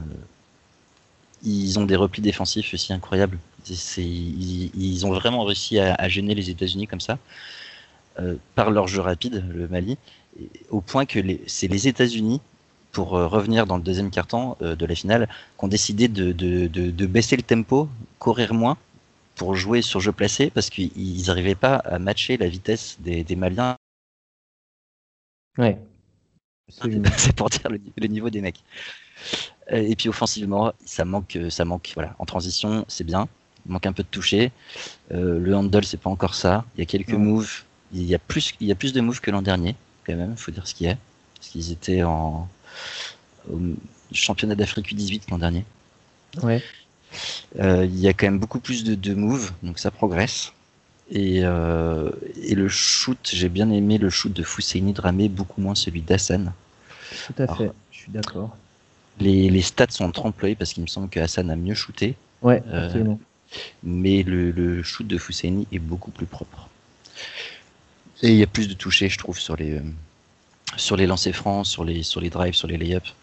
ils 1.43 1.77
ont 1.79 1.85
des 1.85 1.95
replis 1.95 2.21
défensifs 2.21 2.73
aussi 2.73 2.93
incroyables. 2.93 3.37
Ils, 3.97 5.05
ont 5.05 5.11
vraiment 5.11 5.43
réussi 5.43 5.79
à, 5.79 6.07
gêner 6.07 6.35
les 6.35 6.49
États-Unis 6.49 6.87
comme 6.87 7.01
ça, 7.01 7.17
euh, 8.19 8.35
par 8.53 8.69
leur 8.69 8.87
jeu 8.87 9.01
rapide, 9.01 9.43
le 9.53 9.67
Mali, 9.67 9.97
au 10.69 10.81
point 10.81 11.05
que 11.05 11.19
c'est 11.47 11.67
les 11.67 11.87
États-Unis, 11.87 12.41
pour 12.91 13.17
euh, 13.17 13.27
revenir 13.27 13.65
dans 13.65 13.77
le 13.77 13.83
deuxième 13.83 14.11
quart-temps 14.11 14.57
de 14.61 14.85
la 14.85 14.95
finale, 14.95 15.27
qui 15.57 15.65
ont 15.65 15.67
décidé 15.67 16.07
de, 16.07 17.05
baisser 17.05 17.35
le 17.35 17.43
tempo, 17.43 17.89
courir 18.19 18.53
moins, 18.53 18.77
pour 19.35 19.55
jouer 19.55 19.81
sur 19.81 19.99
jeu 19.99 20.11
placé, 20.11 20.49
parce 20.51 20.69
qu'ils 20.69 21.25
n'arrivaient 21.25 21.55
pas 21.55 21.75
à 21.75 21.99
matcher 21.99 22.37
la 22.37 22.47
vitesse 22.47 22.97
des, 22.99 23.35
Maliens. 23.35 23.75
Ouais. 25.57 25.77
C'est 27.17 27.35
pour 27.35 27.49
dire 27.49 27.69
le 27.69 28.07
niveau 28.07 28.29
des 28.29 28.41
mecs. 28.41 28.63
Euh, 29.71 29.77
et 29.77 29.95
puis 29.95 30.09
offensivement, 30.09 30.73
ça 30.85 31.05
manque, 31.05 31.35
euh, 31.35 31.49
ça 31.49 31.65
manque. 31.65 31.91
Voilà, 31.95 32.15
en 32.19 32.25
transition, 32.25 32.85
c'est 32.87 33.03
bien. 33.03 33.27
Il 33.65 33.71
manque 33.71 33.85
un 33.85 33.93
peu 33.93 34.03
de 34.03 34.07
toucher. 34.07 34.51
Euh, 35.11 35.39
le 35.39 35.55
handle, 35.55 35.83
c'est 35.83 35.99
pas 35.99 36.09
encore 36.09 36.35
ça. 36.35 36.65
Il 36.75 36.79
y 36.79 36.83
a 36.83 36.85
quelques 36.85 37.13
moves. 37.13 37.63
Il 37.93 38.03
y 38.03 38.15
a 38.15 38.19
plus, 38.19 38.53
il 38.59 38.67
y 38.67 38.71
a 38.71 38.75
plus 38.75 38.93
de 38.93 39.01
moves 39.01 39.21
que 39.21 39.31
l'an 39.31 39.41
dernier, 39.41 39.75
quand 40.05 40.15
même. 40.15 40.31
Il 40.31 40.37
faut 40.37 40.51
dire 40.51 40.67
ce 40.67 40.73
qui 40.73 40.85
est, 40.85 40.97
parce 41.35 41.49
qu'ils 41.49 41.71
étaient 41.71 42.03
en 42.03 42.47
au 43.51 43.59
championnat 44.11 44.55
d'Afrique 44.55 44.91
U18 44.91 45.29
l'an 45.29 45.37
dernier. 45.37 45.65
Ouais. 46.41 46.63
il 47.55 47.99
y 47.99 48.07
a 48.07 48.13
quand 48.13 48.25
même 48.25 48.39
beaucoup 48.39 48.59
plus 48.59 48.83
de, 48.83 48.95
de 48.95 49.13
moves, 49.13 49.51
donc 49.61 49.77
ça 49.79 49.91
progresse. 49.91 50.51
Et, 51.11 51.37
et 51.39 52.55
le 52.55 52.67
shoot, 52.67 53.17
j'ai 53.31 53.49
bien 53.49 53.69
aimé 53.69 53.97
le 53.97 54.09
shoot 54.09 54.33
de 54.33 54.43
Fousseini 54.43 54.93
Dramé, 54.93 55.29
beaucoup 55.29 55.61
moins 55.61 55.75
celui 55.75 56.01
d'Hassan. 56.01 56.51
Tout 57.27 57.43
à 57.43 57.55
fait, 57.55 57.71
je 57.91 57.97
suis 57.97 58.11
d'accord. 58.11 58.55
Les, 59.19 59.61
stats 59.61 59.87
sont 59.89 60.11
trompe 60.11 60.35
parce 60.57 60.73
qu'il 60.73 60.83
me 60.83 60.87
semble 60.87 61.09
que 61.09 61.19
Hassan 61.19 61.49
a 61.49 61.55
mieux 61.55 61.73
shooté. 61.73 62.15
Ouais, 62.41 62.61
euh, 62.67 62.85
absolument. 62.85 63.19
mais 63.83 64.23
le, 64.23 64.83
shoot 64.83 65.07
de 65.07 65.17
Fousseini 65.17 65.67
est 65.71 65.79
beaucoup 65.79 66.11
plus 66.11 66.25
propre. 66.25 66.69
Et 68.21 68.29
il 68.29 68.35
y 68.35 68.43
a 68.43 68.47
plus 68.47 68.67
de 68.67 68.73
toucher, 68.73 69.09
je 69.09 69.17
trouve, 69.17 69.39
sur 69.39 69.55
les, 69.55 69.73
euh, 69.73 69.81
sur 70.77 70.97
les 70.97 71.07
lancers 71.07 71.35
francs, 71.35 71.65
sur 71.65 71.85
les, 71.85 72.03
sur 72.03 72.21
les 72.21 72.29
drives, 72.29 72.53
sur 72.53 72.67
les 72.67 72.77
layups. 72.77 73.13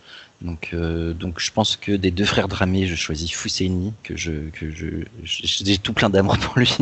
Donc, 0.41 0.71
euh, 0.73 1.13
donc 1.13 1.39
je 1.39 1.53
pense 1.53 1.77
que 1.77 1.93
des 1.93 2.11
deux 2.11 2.25
frères 2.25 2.49
Dramé, 2.49 2.87
je 2.87 2.97
choisis 2.97 3.33
Fousseini, 3.33 3.93
que 4.03 4.17
je, 4.17 4.51
que 4.51 4.71
je, 4.71 5.05
j'ai 5.25 5.79
tout 5.79 5.93
plein 5.93 6.11
d'amour 6.11 6.39
pour 6.39 6.59
lui. 6.59 6.75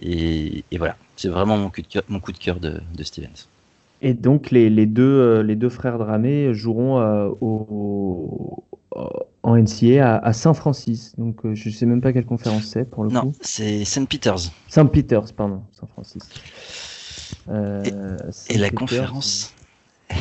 Et, 0.00 0.64
voilà, 0.76 0.96
c'est 1.16 1.28
vraiment 1.28 1.56
mon 1.56 1.70
coup 1.70 1.82
de 1.82 1.86
cœur, 1.86 2.02
mon 2.08 2.20
coup 2.20 2.32
de, 2.32 2.38
cœur 2.38 2.60
de 2.60 3.02
Stevens. 3.02 3.48
Et 4.00 4.14
donc 4.14 4.50
les, 4.50 4.70
les, 4.70 4.86
deux, 4.86 5.02
euh, 5.02 5.42
les 5.42 5.56
deux 5.56 5.68
frères 5.68 5.98
Dramé 5.98 6.54
joueront 6.54 7.00
euh, 7.00 7.30
au, 7.40 8.62
en 9.42 9.56
NCA 9.56 10.18
à, 10.18 10.32
Saint-Francis. 10.32 11.14
Donc 11.18 11.44
euh, 11.44 11.54
je 11.54 11.68
ne 11.68 11.74
sais 11.74 11.86
même 11.86 12.00
pas 12.00 12.12
quelle 12.12 12.24
conférence 12.24 12.64
c'est 12.64 12.84
pour 12.84 13.04
le 13.04 13.10
non, 13.10 13.20
coup. 13.22 13.26
Non, 13.28 13.32
c'est 13.40 13.84
Saint 13.84 14.04
Peters. 14.04 14.52
Saint 14.68 14.86
Peters, 14.86 15.32
pardon, 15.34 15.62
Saint-Francis. 15.72 16.22
et, 18.48 18.58
la 18.58 18.70
conférence 18.70 19.52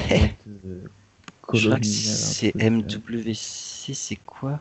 Je 1.53 1.67
crois 1.69 1.79
que 1.79 1.85
c'est 1.85 2.53
MWC, 2.55 3.93
c'est 3.93 4.19
quoi? 4.25 4.59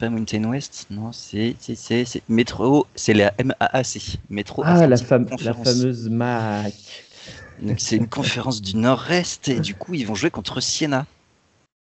Pas 0.00 0.08
Mountain 0.08 0.44
West, 0.44 0.86
non, 0.90 1.12
c'est 1.12 1.54
Métro, 2.28 2.86
c'est 2.94 3.12
la 3.12 3.34
MAAC, 3.44 4.18
Métro. 4.30 4.62
Ah, 4.64 4.86
la, 4.86 4.96
la 4.96 4.96
fameuse 4.96 6.08
MAC. 6.08 6.74
C'est 7.76 7.96
une 7.96 8.08
conférence 8.08 8.62
du 8.62 8.76
Nord-Est 8.76 9.48
et 9.48 9.60
du 9.60 9.74
coup, 9.74 9.92
ils 9.94 10.06
vont 10.06 10.14
jouer 10.14 10.30
contre 10.30 10.60
Siena. 10.60 11.06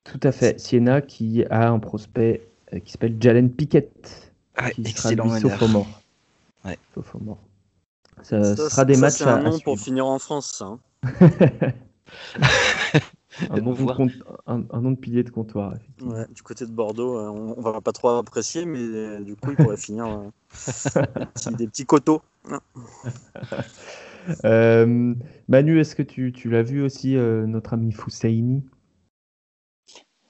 Tout 0.03 0.20
à 0.22 0.32
fait. 0.32 0.59
Siena 0.59 1.01
qui 1.01 1.43
a 1.45 1.70
un 1.70 1.80
prospect 1.80 2.47
euh, 2.74 2.80
qui 2.80 2.91
s'appelle 2.91 3.18
Jalen 3.20 3.49
Pickett. 3.49 4.32
Ah, 4.55 4.70
qui 4.70 4.82
excellent 4.82 5.30
sera 5.30 5.39
sophomore. 5.39 5.88
Ouais. 6.64 6.78
sophomore. 6.93 7.39
Ça, 8.22 8.55
sera 8.55 8.86
des 8.86 8.97
matchs. 8.97 9.16
C'est 9.16 9.24
un 9.24 9.41
nom 9.41 9.57
pour 9.59 9.80
finir 9.80 10.05
en 10.05 10.20
France, 10.20 10.53
ça. 10.59 10.66
Hein. 10.66 10.80
un, 13.49 13.61
nom 13.61 14.91
de 14.91 14.95
pilier 14.95 15.23
de 15.23 15.29
comptoir. 15.29 15.73
Ouais, 16.01 16.25
du 16.34 16.41
côté 16.43 16.65
de 16.65 16.71
Bordeaux, 16.71 17.17
euh, 17.17 17.29
on, 17.29 17.57
ne 17.57 17.61
va 17.61 17.81
pas 17.81 17.91
trop 17.91 18.09
apprécier, 18.09 18.65
mais 18.65 18.79
euh, 18.79 19.19
du 19.21 19.36
coup, 19.36 19.51
il 19.51 19.57
pourrait 19.57 19.77
finir 19.77 20.31
des 21.57 21.67
petits 21.67 21.86
coteaux. 21.86 22.21
Manu, 24.43 25.79
est-ce 25.79 25.95
que 25.95 26.03
tu, 26.03 26.31
tu 26.31 26.49
l'as 26.49 26.63
vu 26.63 26.81
aussi, 26.81 27.15
notre 27.15 27.73
ami 27.73 27.91
Foussaini? 27.91 28.63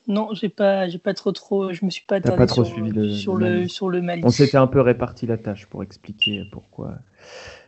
Non, 0.08 0.34
j'ai 0.34 0.50
pas, 0.50 0.90
j'ai 0.90 0.98
pas 0.98 1.14
trop 1.14 1.32
trop, 1.32 1.72
je 1.72 1.86
me 1.86 1.90
suis 1.90 2.04
pas 2.06 2.16
attardé 2.16 2.46
trop 2.46 2.66
sur, 2.66 2.74
suivi 2.74 2.92
le, 2.92 3.10
sur, 3.14 3.36
le, 3.36 3.68
sur 3.70 3.90
le 3.90 4.02
Mali. 4.02 4.22
On 4.26 4.30
s'était 4.30 4.58
un 4.58 4.68
peu 4.68 4.82
réparti 4.82 5.26
la 5.28 5.38
tâche 5.38 5.66
pour 5.68 5.82
expliquer 5.82 6.44
pourquoi 6.52 6.96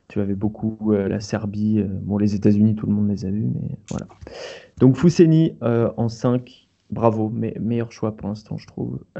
tu 0.07 0.19
avais 0.19 0.35
beaucoup 0.35 0.77
euh, 0.91 1.07
la 1.07 1.19
Serbie. 1.19 1.79
Euh, 1.79 1.87
bon, 1.87 2.17
les 2.17 2.35
États-Unis, 2.35 2.75
tout 2.75 2.85
le 2.85 2.93
monde 2.93 3.09
les 3.09 3.25
a 3.25 3.29
vus, 3.29 3.47
mais 3.53 3.77
voilà. 3.89 4.07
Donc 4.79 4.95
Fousseni 4.97 5.57
euh, 5.63 5.89
en 5.97 6.09
5, 6.09 6.67
bravo, 6.91 7.31
mais, 7.33 7.55
meilleur 7.59 7.91
choix 7.91 8.15
pour 8.15 8.27
l'instant, 8.29 8.57
je 8.57 8.67
trouve. 8.67 8.99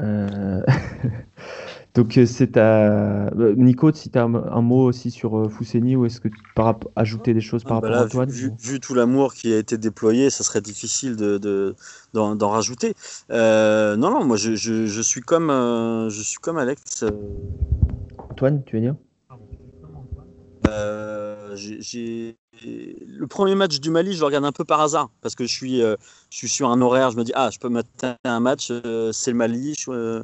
Donc 1.94 2.20
c'est 2.26 2.58
à 2.58 3.30
Nico, 3.56 3.90
si 3.90 4.10
tu 4.10 4.18
as 4.18 4.24
un, 4.24 4.60
mot 4.60 4.84
aussi 4.84 5.10
sur 5.10 5.50
Fousseni 5.50 5.96
ou 5.96 6.04
est-ce 6.04 6.20
que 6.20 6.28
tu 6.28 6.36
peux 6.54 6.62
ajouter 6.94 7.32
des 7.32 7.40
choses 7.40 7.64
par 7.64 7.72
ah, 7.72 7.74
rapport 7.76 7.90
bah 7.90 8.00
à 8.00 8.08
toi 8.08 8.26
vu, 8.26 8.80
tout 8.80 8.92
l'amour 8.92 9.32
qui 9.32 9.50
a 9.54 9.56
été 9.56 9.78
déployé, 9.78 10.28
ça 10.28 10.44
serait 10.44 10.60
difficile 10.60 11.16
de, 11.16 11.74
d'en, 12.12 12.50
rajouter. 12.50 12.94
non, 13.30 13.96
non, 13.96 14.26
moi 14.26 14.36
je, 14.36 14.54
je, 14.56 15.00
suis 15.00 15.22
comme 15.22 15.48
je 15.48 16.22
suis 16.22 16.38
comme 16.38 16.58
Alex. 16.58 17.02
Antoine, 18.18 18.62
tu 18.64 18.76
veux 18.76 18.82
dire? 18.82 18.94
Euh, 20.66 21.56
le 22.64 23.26
premier 23.26 23.54
match 23.54 23.80
du 23.80 23.90
Mali, 23.90 24.14
je 24.14 24.20
le 24.20 24.26
regarde 24.26 24.44
un 24.44 24.52
peu 24.52 24.64
par 24.64 24.80
hasard 24.80 25.10
parce 25.20 25.34
que 25.34 25.44
je 25.44 25.52
suis, 25.52 25.82
euh, 25.82 25.96
je 26.30 26.36
suis 26.36 26.48
sur 26.48 26.70
un 26.70 26.80
horaire. 26.80 27.10
Je 27.10 27.16
me 27.16 27.24
dis 27.24 27.32
ah, 27.34 27.50
je 27.50 27.58
peux 27.58 27.68
mettre 27.68 27.88
un 28.24 28.40
match, 28.40 28.68
euh, 28.70 29.12
c'est 29.12 29.30
le 29.30 29.36
Mali. 29.36 29.74
Je, 29.78 30.22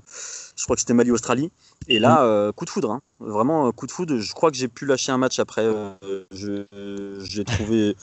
crois 0.64 0.76
que 0.76 0.80
c'était 0.80 0.94
Mali-Australie. 0.94 1.50
Et 1.88 1.98
là, 1.98 2.48
mm. 2.48 2.52
coup 2.52 2.64
de 2.64 2.70
foudre, 2.70 2.90
hein. 2.92 3.00
vraiment 3.20 3.70
coup 3.72 3.86
de 3.86 3.92
foudre. 3.92 4.18
Je 4.18 4.32
crois 4.32 4.50
que 4.50 4.56
j'ai 4.56 4.68
pu 4.68 4.86
lâcher 4.86 5.12
un 5.12 5.18
match 5.18 5.38
après. 5.38 5.66
je 6.30 6.64
j'ai 7.24 7.44
trouvé 7.44 7.96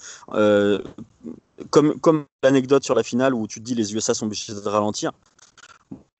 comme 1.69 1.99
comme 1.99 2.25
l'anecdote 2.43 2.83
sur 2.83 2.95
la 2.95 3.03
finale 3.03 3.33
où 3.33 3.47
tu 3.47 3.59
te 3.59 3.65
dis 3.65 3.75
les 3.75 3.93
USA 3.93 4.13
sont 4.13 4.25
obligés 4.25 4.53
de 4.53 4.67
ralentir 4.67 5.11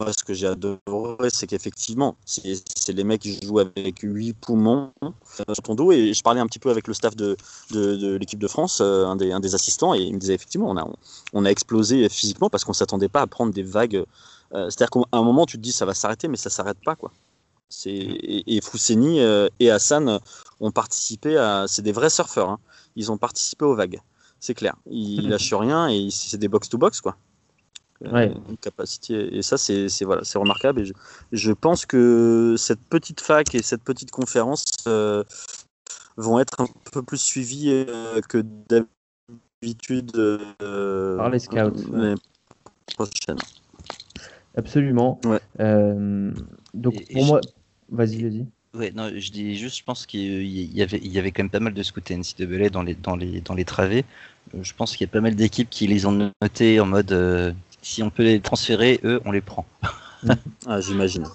ce 0.07 0.23
que 0.23 0.33
j'ai 0.33 0.47
adoré, 0.47 1.29
c'est 1.29 1.45
qu'effectivement, 1.45 2.15
c'est 2.25 2.93
les 2.93 3.03
mecs 3.03 3.21
qui 3.21 3.37
jouent 3.43 3.59
avec 3.59 3.99
huit 4.01 4.33
poumons 4.33 4.93
euh, 5.03 5.09
sur 5.53 5.63
ton 5.63 5.75
dos. 5.75 5.91
Et 5.91 6.13
je 6.13 6.23
parlais 6.23 6.39
un 6.39 6.47
petit 6.47 6.59
peu 6.59 6.69
avec 6.69 6.87
le 6.87 6.93
staff 6.93 7.15
de, 7.17 7.35
de, 7.71 8.15
l'équipe 8.15 8.39
de 8.39 8.47
France, 8.47 8.79
euh, 8.81 9.05
un 9.05 9.17
des, 9.17 9.33
un 9.33 9.41
des, 9.41 9.55
assistants, 9.55 9.93
et 9.93 9.99
il 9.99 10.13
me 10.13 10.19
disait 10.19 10.35
effectivement, 10.35 10.69
on 10.69 10.77
a, 10.77 10.87
on 11.33 11.43
a 11.43 11.49
explosé 11.49 12.07
physiquement 12.07 12.49
parce 12.49 12.63
qu'on 12.63 12.71
ne 12.71 12.77
s'attendait 12.77 13.09
pas 13.09 13.21
à 13.21 13.27
prendre 13.27 13.53
des 13.53 13.63
vagues. 13.63 14.05
Euh, 14.53 14.69
c'est-à-dire 14.69 14.89
qu'à 14.89 15.17
un 15.17 15.23
moment, 15.23 15.45
tu 15.45 15.57
te 15.57 15.61
dis 15.61 15.73
ça 15.73 15.85
va 15.85 15.93
s'arrêter, 15.93 16.29
mais 16.29 16.37
ça 16.37 16.49
ne 16.49 16.53
s'arrête 16.53 16.79
pas. 16.83 16.95
Quoi. 16.95 17.11
Et, 17.85 18.55
et 18.55 18.61
Fousseni 18.61 19.19
et 19.59 19.69
Hassan 19.69 20.19
ont 20.61 20.71
participé 20.71 21.37
à. 21.37 21.65
C'est 21.67 21.81
des 21.81 21.91
vrais 21.91 22.09
surfeurs. 22.09 22.49
Hein. 22.49 22.59
Ils 22.95 23.11
ont 23.11 23.17
participé 23.17 23.65
aux 23.65 23.75
vagues. 23.75 23.99
C'est 24.39 24.53
clair. 24.53 24.75
Ils 24.89 25.27
lâchent 25.29 25.53
rien 25.53 25.89
et 25.89 26.07
c'est 26.09 26.37
des 26.37 26.47
box-to-box. 26.47 27.01
quoi. 27.01 27.17
Euh, 28.05 28.33
capacité. 28.61 29.35
Et 29.35 29.41
ça, 29.41 29.57
c'est 29.57 29.89
voilà, 30.03 30.23
c'est 30.23 30.37
remarquable. 30.37 30.81
Et 30.81 30.85
je, 30.85 30.93
je, 31.33 31.51
pense 31.51 31.85
que 31.85 32.55
cette 32.57 32.79
petite 32.79 33.19
fac 33.19 33.53
et 33.55 33.61
cette 33.61 33.83
petite 33.83 34.11
conférence 34.11 34.63
euh, 34.87 35.23
vont 36.15 36.39
être 36.39 36.61
un 36.61 36.67
peu 36.93 37.03
plus 37.03 37.17
suivies 37.17 37.71
euh, 37.71 38.21
que 38.21 38.37
d'habitude 38.69 40.13
par 40.59 41.29
les 41.29 41.39
scouts. 41.39 41.71
Absolument. 44.55 45.19
donc 46.73 47.11
pour 47.11 47.25
moi, 47.25 47.41
vas-y, 47.89 48.23
vas-y. 48.23 48.45
Ouais, 48.75 48.91
non, 48.91 49.09
je 49.13 49.31
dis 49.31 49.57
juste, 49.57 49.79
je 49.79 49.83
pense 49.83 50.05
qu'il 50.05 50.45
y 50.45 50.81
avait, 50.83 50.99
il 51.03 51.11
y 51.11 51.17
avait 51.17 51.31
quand 51.31 51.41
même 51.43 51.49
pas 51.49 51.59
mal 51.59 51.73
de 51.73 51.83
scouts 51.83 52.01
NCAA 52.11 52.69
dans 52.69 52.83
les, 52.83 52.93
dans 52.93 53.15
les, 53.15 53.41
dans 53.41 53.55
les 53.55 53.65
travées. 53.65 54.05
Je 54.61 54.73
pense 54.73 54.95
qu'il 54.95 55.05
y 55.05 55.09
a 55.09 55.11
pas 55.11 55.21
mal 55.21 55.35
d'équipes 55.35 55.69
qui 55.69 55.87
les 55.87 56.05
ont 56.05 56.31
notés 56.41 56.79
en 56.79 56.85
mode 56.85 57.55
si 57.81 58.03
on 58.03 58.09
peut 58.09 58.23
les 58.23 58.39
transférer, 58.39 58.99
eux, 59.03 59.21
on 59.25 59.31
les 59.31 59.41
prend. 59.41 59.65
ah, 60.67 60.81
j'imagine. 60.81 61.25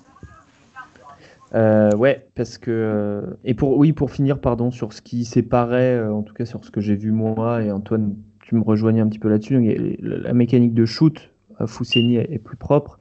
Euh, 1.54 1.94
ouais, 1.96 2.26
parce 2.34 2.58
que 2.58 2.70
euh, 2.70 3.36
et 3.44 3.54
pour 3.54 3.78
oui 3.78 3.92
pour 3.92 4.10
finir 4.10 4.40
pardon 4.40 4.72
sur 4.72 4.92
ce 4.92 5.00
qui 5.00 5.24
séparait 5.24 5.96
euh, 5.96 6.12
en 6.12 6.22
tout 6.22 6.34
cas 6.34 6.46
sur 6.46 6.64
ce 6.64 6.72
que 6.72 6.80
j'ai 6.80 6.96
vu 6.96 7.12
moi 7.12 7.62
et 7.62 7.70
Antoine 7.70 8.16
tu 8.40 8.56
me 8.56 8.62
rejoignais 8.62 9.00
un 9.00 9.08
petit 9.08 9.20
peu 9.20 9.28
là-dessus 9.28 9.96
la 10.00 10.32
mécanique 10.32 10.74
de 10.74 10.84
shoot 10.84 11.30
à 11.58 11.68
Fousseni 11.68 12.16
est, 12.16 12.38
plus 12.38 12.56
propre 12.56 12.98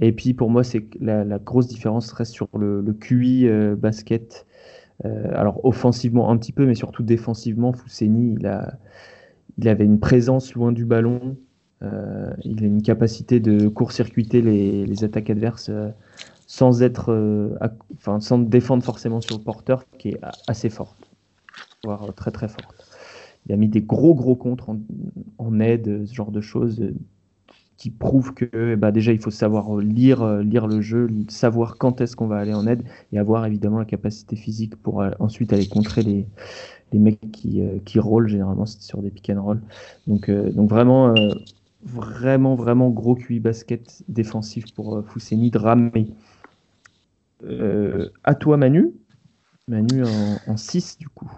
et 0.00 0.10
puis 0.10 0.34
pour 0.34 0.50
moi 0.50 0.64
c'est 0.64 0.84
la, 1.00 1.22
la, 1.22 1.38
grosse 1.38 1.68
différence 1.68 2.10
reste 2.12 2.32
sur 2.32 2.48
le, 2.58 2.80
le 2.80 2.92
QI 2.92 3.48
basket 3.76 4.46
alors 5.04 5.64
offensivement 5.64 6.30
un 6.30 6.36
petit 6.38 6.52
peu 6.52 6.66
mais 6.66 6.74
surtout 6.74 7.04
défensivement 7.04 7.72
Fousseni 7.72 8.34
il 8.36 8.46
a 8.48 8.72
il 9.58 9.68
avait 9.68 9.84
une 9.84 10.00
présence 10.00 10.54
loin 10.54 10.72
du 10.72 10.84
ballon 10.84 11.36
il 12.44 12.62
a 12.62 12.66
une 12.66 12.82
capacité 12.82 13.40
de 13.40 13.68
court-circuiter 13.68 14.42
les, 14.42 15.04
attaques 15.04 15.30
adverses 15.30 15.68
euh, 15.70 15.88
sans 16.46 16.82
être, 16.82 17.12
euh, 17.12 17.56
enfin, 17.94 18.20
sans 18.20 18.38
défendre 18.38 18.84
forcément 18.84 19.20
sur 19.20 19.36
le 19.36 19.42
porteur, 19.42 19.84
qui 19.98 20.10
est 20.10 20.20
assez 20.46 20.68
forte, 20.68 21.10
voire 21.84 22.12
très 22.14 22.30
très 22.30 22.48
forte. 22.48 22.86
Il 23.46 23.52
a 23.52 23.56
mis 23.56 23.68
des 23.68 23.80
gros 23.82 24.14
gros 24.14 24.36
contres 24.36 24.70
en, 25.38 25.60
aide, 25.60 26.06
ce 26.06 26.14
genre 26.14 26.30
de 26.30 26.40
choses 26.40 26.92
qui 27.76 27.90
prouvent 27.90 28.34
que 28.34 28.76
bah, 28.76 28.92
déjà 28.92 29.12
il 29.12 29.18
faut 29.18 29.32
savoir 29.32 29.76
lire, 29.78 30.24
lire 30.38 30.68
le 30.68 30.80
jeu, 30.80 31.08
savoir 31.28 31.78
quand 31.78 32.00
est-ce 32.00 32.14
qu'on 32.14 32.28
va 32.28 32.36
aller 32.36 32.54
en 32.54 32.68
aide 32.68 32.84
et 33.12 33.18
avoir 33.18 33.44
évidemment 33.46 33.80
la 33.80 33.84
capacité 33.84 34.36
physique 34.36 34.76
pour 34.76 35.02
ensuite 35.18 35.52
aller 35.52 35.66
contrer 35.66 36.02
les, 36.02 36.26
mecs 36.92 37.18
qui, 37.32 37.60
qui 37.84 37.98
généralement 38.26 38.66
c'est 38.66 38.82
sur 38.82 39.02
des 39.02 39.10
pick 39.10 39.30
and 39.30 39.42
roll. 39.42 39.60
Donc 40.06 40.30
vraiment 40.30 41.12
vraiment, 41.84 42.54
vraiment 42.54 42.90
gros 42.90 43.14
QI 43.14 43.40
basket 43.40 44.02
défensif 44.08 44.72
pour 44.74 44.96
euh, 44.96 45.02
Fousseni 45.02 45.50
Dramé. 45.50 46.08
Euh, 47.44 48.10
à 48.24 48.34
toi, 48.34 48.56
Manu. 48.56 48.92
Manu 49.68 50.04
en 50.46 50.56
6, 50.56 50.98
du 50.98 51.08
coup. 51.08 51.30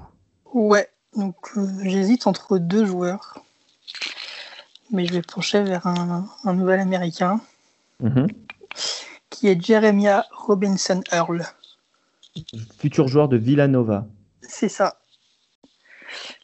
Ouais, 0.53 0.89
donc 1.17 1.37
euh, 1.57 1.67
j'hésite 1.83 2.27
entre 2.27 2.59
deux 2.59 2.85
joueurs. 2.85 3.43
Mais 4.93 5.07
je 5.07 5.15
vais 5.15 5.23
pencher 5.23 5.63
vers 5.63 5.87
un, 5.87 6.27
nouvel 6.55 6.81
américain. 6.81 7.41
Mhm. 8.01 8.27
Qui 9.31 9.49
est 9.49 9.61
Jeremiah 9.61 10.25
Robinson 10.31 11.01
Earl. 11.11 11.43
Futur 12.79 13.09
joueur 13.09 13.29
de 13.29 13.37
Villanova. 13.37 14.07
C'est 14.43 14.69
ça. 14.69 15.01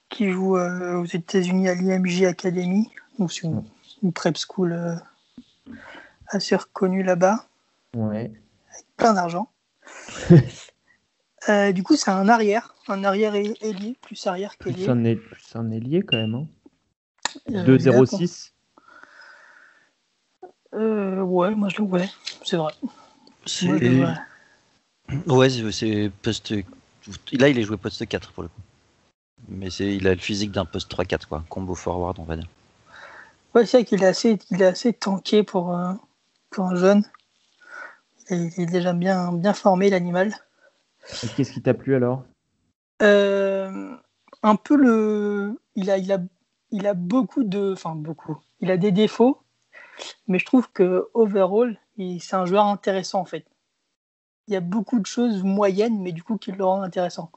Qui 0.08 0.30
joue 0.30 0.56
aux 0.56 1.04
États-Unis 1.04 1.68
à 1.68 1.74
l'IMJ 1.74 2.24
Academy. 2.24 2.88
Donc, 3.18 3.42
une 3.42 3.62
prep 4.12 4.36
school 4.36 4.72
euh, 4.72 4.94
assez 6.28 6.56
reconnue 6.56 7.02
là-bas. 7.02 7.46
Ouais. 7.96 8.32
Avec 8.72 8.86
plein 8.96 9.14
d'argent. 9.14 9.50
Euh, 11.48 11.72
du 11.72 11.82
coup, 11.82 11.96
c'est 11.96 12.10
un 12.10 12.28
arrière, 12.28 12.74
un 12.86 13.02
arrière 13.02 13.34
ailier, 13.34 13.96
plus 14.02 14.26
arrière 14.26 14.58
qu'ailier. 14.58 14.84
Plus 14.84 15.54
un, 15.54 15.70
ailier 15.70 16.02
quand 16.02 16.18
même. 16.18 16.34
Hein. 16.34 16.46
2-0-6 17.48 18.50
euh, 20.74 21.22
Ouais, 21.22 21.54
moi 21.54 21.70
je 21.70 21.78
le 21.78 21.84
ouais, 21.84 22.10
c'est 22.44 22.58
vrai. 22.58 22.74
C'est... 23.46 23.68
Ouais, 25.26 25.48
c'est 25.72 26.10
poste. 26.20 26.52
Là, 27.32 27.48
il 27.48 27.58
est 27.58 27.62
joué 27.62 27.78
poste 27.78 28.06
4 28.06 28.32
pour 28.32 28.42
le 28.42 28.50
coup. 28.50 28.60
Mais 29.48 29.70
c'est, 29.70 29.96
il 29.96 30.06
a 30.06 30.14
le 30.14 30.20
physique 30.20 30.52
d'un 30.52 30.64
poste 30.64 30.92
3-4, 30.92 31.26
quoi. 31.26 31.44
Combo 31.48 31.74
forward, 31.74 32.18
on 32.18 32.24
va 32.24 32.36
dire. 32.36 32.46
Ouais, 33.54 33.66
c'est 33.66 33.78
vrai 33.78 33.84
qu'il 33.84 34.02
est 34.02 34.06
assez, 34.06 34.38
il 34.50 34.62
est 34.62 34.66
assez 34.66 34.92
tanké 34.92 35.42
pour, 35.42 35.74
euh, 35.76 35.92
pour 36.50 36.66
un 36.66 36.76
jeune. 36.76 37.04
Il 38.30 38.52
est, 38.56 38.66
déjà 38.66 38.92
bien, 38.92 39.32
bien 39.32 39.52
formé, 39.54 39.90
l'animal. 39.90 40.32
Qu'est-ce 41.36 41.50
qui 41.52 41.62
t'a 41.62 41.74
plu 41.74 41.96
alors? 41.96 42.24
Euh, 43.02 43.96
Un 44.42 44.56
peu 44.56 44.76
le. 44.76 45.60
Il 45.74 45.90
a, 45.90 45.98
il, 45.98 46.12
a, 46.12 46.18
il 46.70 46.86
a 46.86 46.94
beaucoup 46.94 47.42
de. 47.42 47.72
Enfin, 47.72 47.96
beaucoup. 47.96 48.38
Il 48.60 48.70
a 48.70 48.76
des 48.76 48.92
défauts, 48.92 49.42
mais 50.28 50.38
je 50.38 50.46
trouve 50.46 50.70
que 50.70 51.08
overall, 51.14 51.76
c'est 51.98 52.34
un 52.36 52.44
joueur 52.46 52.66
intéressant 52.66 53.20
en 53.20 53.24
fait. 53.24 53.44
Il 54.46 54.54
y 54.54 54.56
a 54.56 54.60
beaucoup 54.60 55.00
de 55.00 55.06
choses 55.06 55.42
moyennes, 55.42 56.00
mais 56.00 56.12
du 56.12 56.22
coup 56.22 56.36
qui 56.36 56.52
le 56.52 56.64
rendent 56.64 56.84
intéressant. 56.84 57.32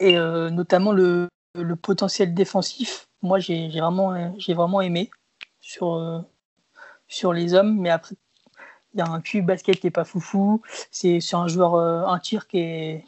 Et 0.00 0.18
euh, 0.18 0.50
notamment 0.50 0.92
le, 0.92 1.28
le 1.54 1.76
potentiel 1.76 2.34
défensif 2.34 3.05
moi 3.22 3.38
j'ai 3.38 3.68
vraiment, 3.68 4.34
j'ai 4.38 4.54
vraiment 4.54 4.80
aimé 4.80 5.10
sur, 5.66 5.94
euh, 5.94 6.20
sur 7.08 7.32
les 7.32 7.54
hommes, 7.54 7.76
mais 7.78 7.90
après 7.90 8.14
il 8.94 9.00
y 9.00 9.02
a 9.02 9.08
un 9.10 9.20
cul 9.20 9.42
basket 9.42 9.78
qui 9.78 9.88
est 9.88 9.90
pas 9.90 10.04
foufou, 10.04 10.62
c'est 10.90 11.20
un 11.34 11.48
joueur, 11.48 11.74
euh, 11.74 12.06
un 12.06 12.18
tir 12.18 12.46
qui 12.46 12.58
est 12.58 13.04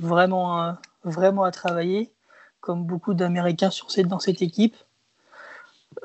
vraiment, 0.00 0.62
euh, 0.62 0.72
vraiment 1.04 1.42
à 1.42 1.50
travailler, 1.50 2.12
comme 2.60 2.84
beaucoup 2.84 3.12
d'Américains 3.12 3.70
sur 3.70 3.90
cette, 3.90 4.08
dans 4.08 4.18
cette 4.18 4.40
équipe. 4.40 4.76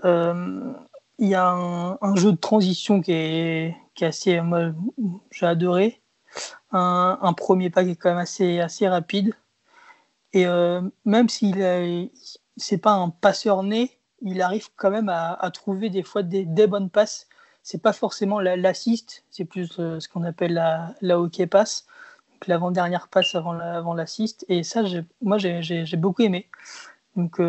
Il 0.04 1.28
y 1.28 1.36
a 1.36 1.52
un, 1.52 2.16
jeu 2.16 2.32
de 2.32 2.38
transition 2.38 2.99
qui 3.02 3.12
est, 3.14 3.78
qui 3.93 4.04
est 4.04 4.08
assez, 4.08 4.41
moi 4.41 4.72
j'ai 5.30 5.45
adoré. 5.45 6.02
Un, 6.72 7.20
un, 7.22 7.34
premier 7.34 7.70
pas 7.70 7.84
qui 7.84 7.91
est 7.91 7.95
quand 7.95 8.10
même 8.10 8.18
assez, 8.18 8.60
assez 8.60 8.88
rapide. 8.88 9.36
Et 10.34 10.45
même 11.06 11.30
s'il 11.30 11.62
c'est 12.62 12.78
pas 12.78 12.93
un 12.93 13.09
passeur 13.09 13.64
né, 13.64 13.97
il 14.22 14.41
arrive 14.41 14.68
quand 14.76 14.91
même 14.91 15.09
à, 15.09 15.51
trouver 15.51 15.89
des 15.89 16.03
fois 16.03 16.24
des, 16.24 16.68
bonnes 16.68 16.89
passes. 16.89 17.28
C'est 17.64 17.82
pas 17.82 17.93
forcément 17.93 18.39
l'assist, 18.39 19.24
c'est 19.30 19.45
plus 19.45 19.68
ce 19.68 20.07
qu'on 20.07 20.24
appelle 20.24 20.53
la, 20.53 20.93
la 21.01 21.20
hockey 21.20 21.47
pass, 21.47 21.86
l'avant-dernière 22.47 23.07
passe 23.07 23.36
avant 23.36 23.93
l'assist. 23.93 24.45
et 24.47 24.64
ça, 24.64 24.84
moi, 25.22 25.38
j'ai 25.39 25.97
beaucoup 25.97 26.22
aimé. 26.22 26.47
Donc, 27.16 27.39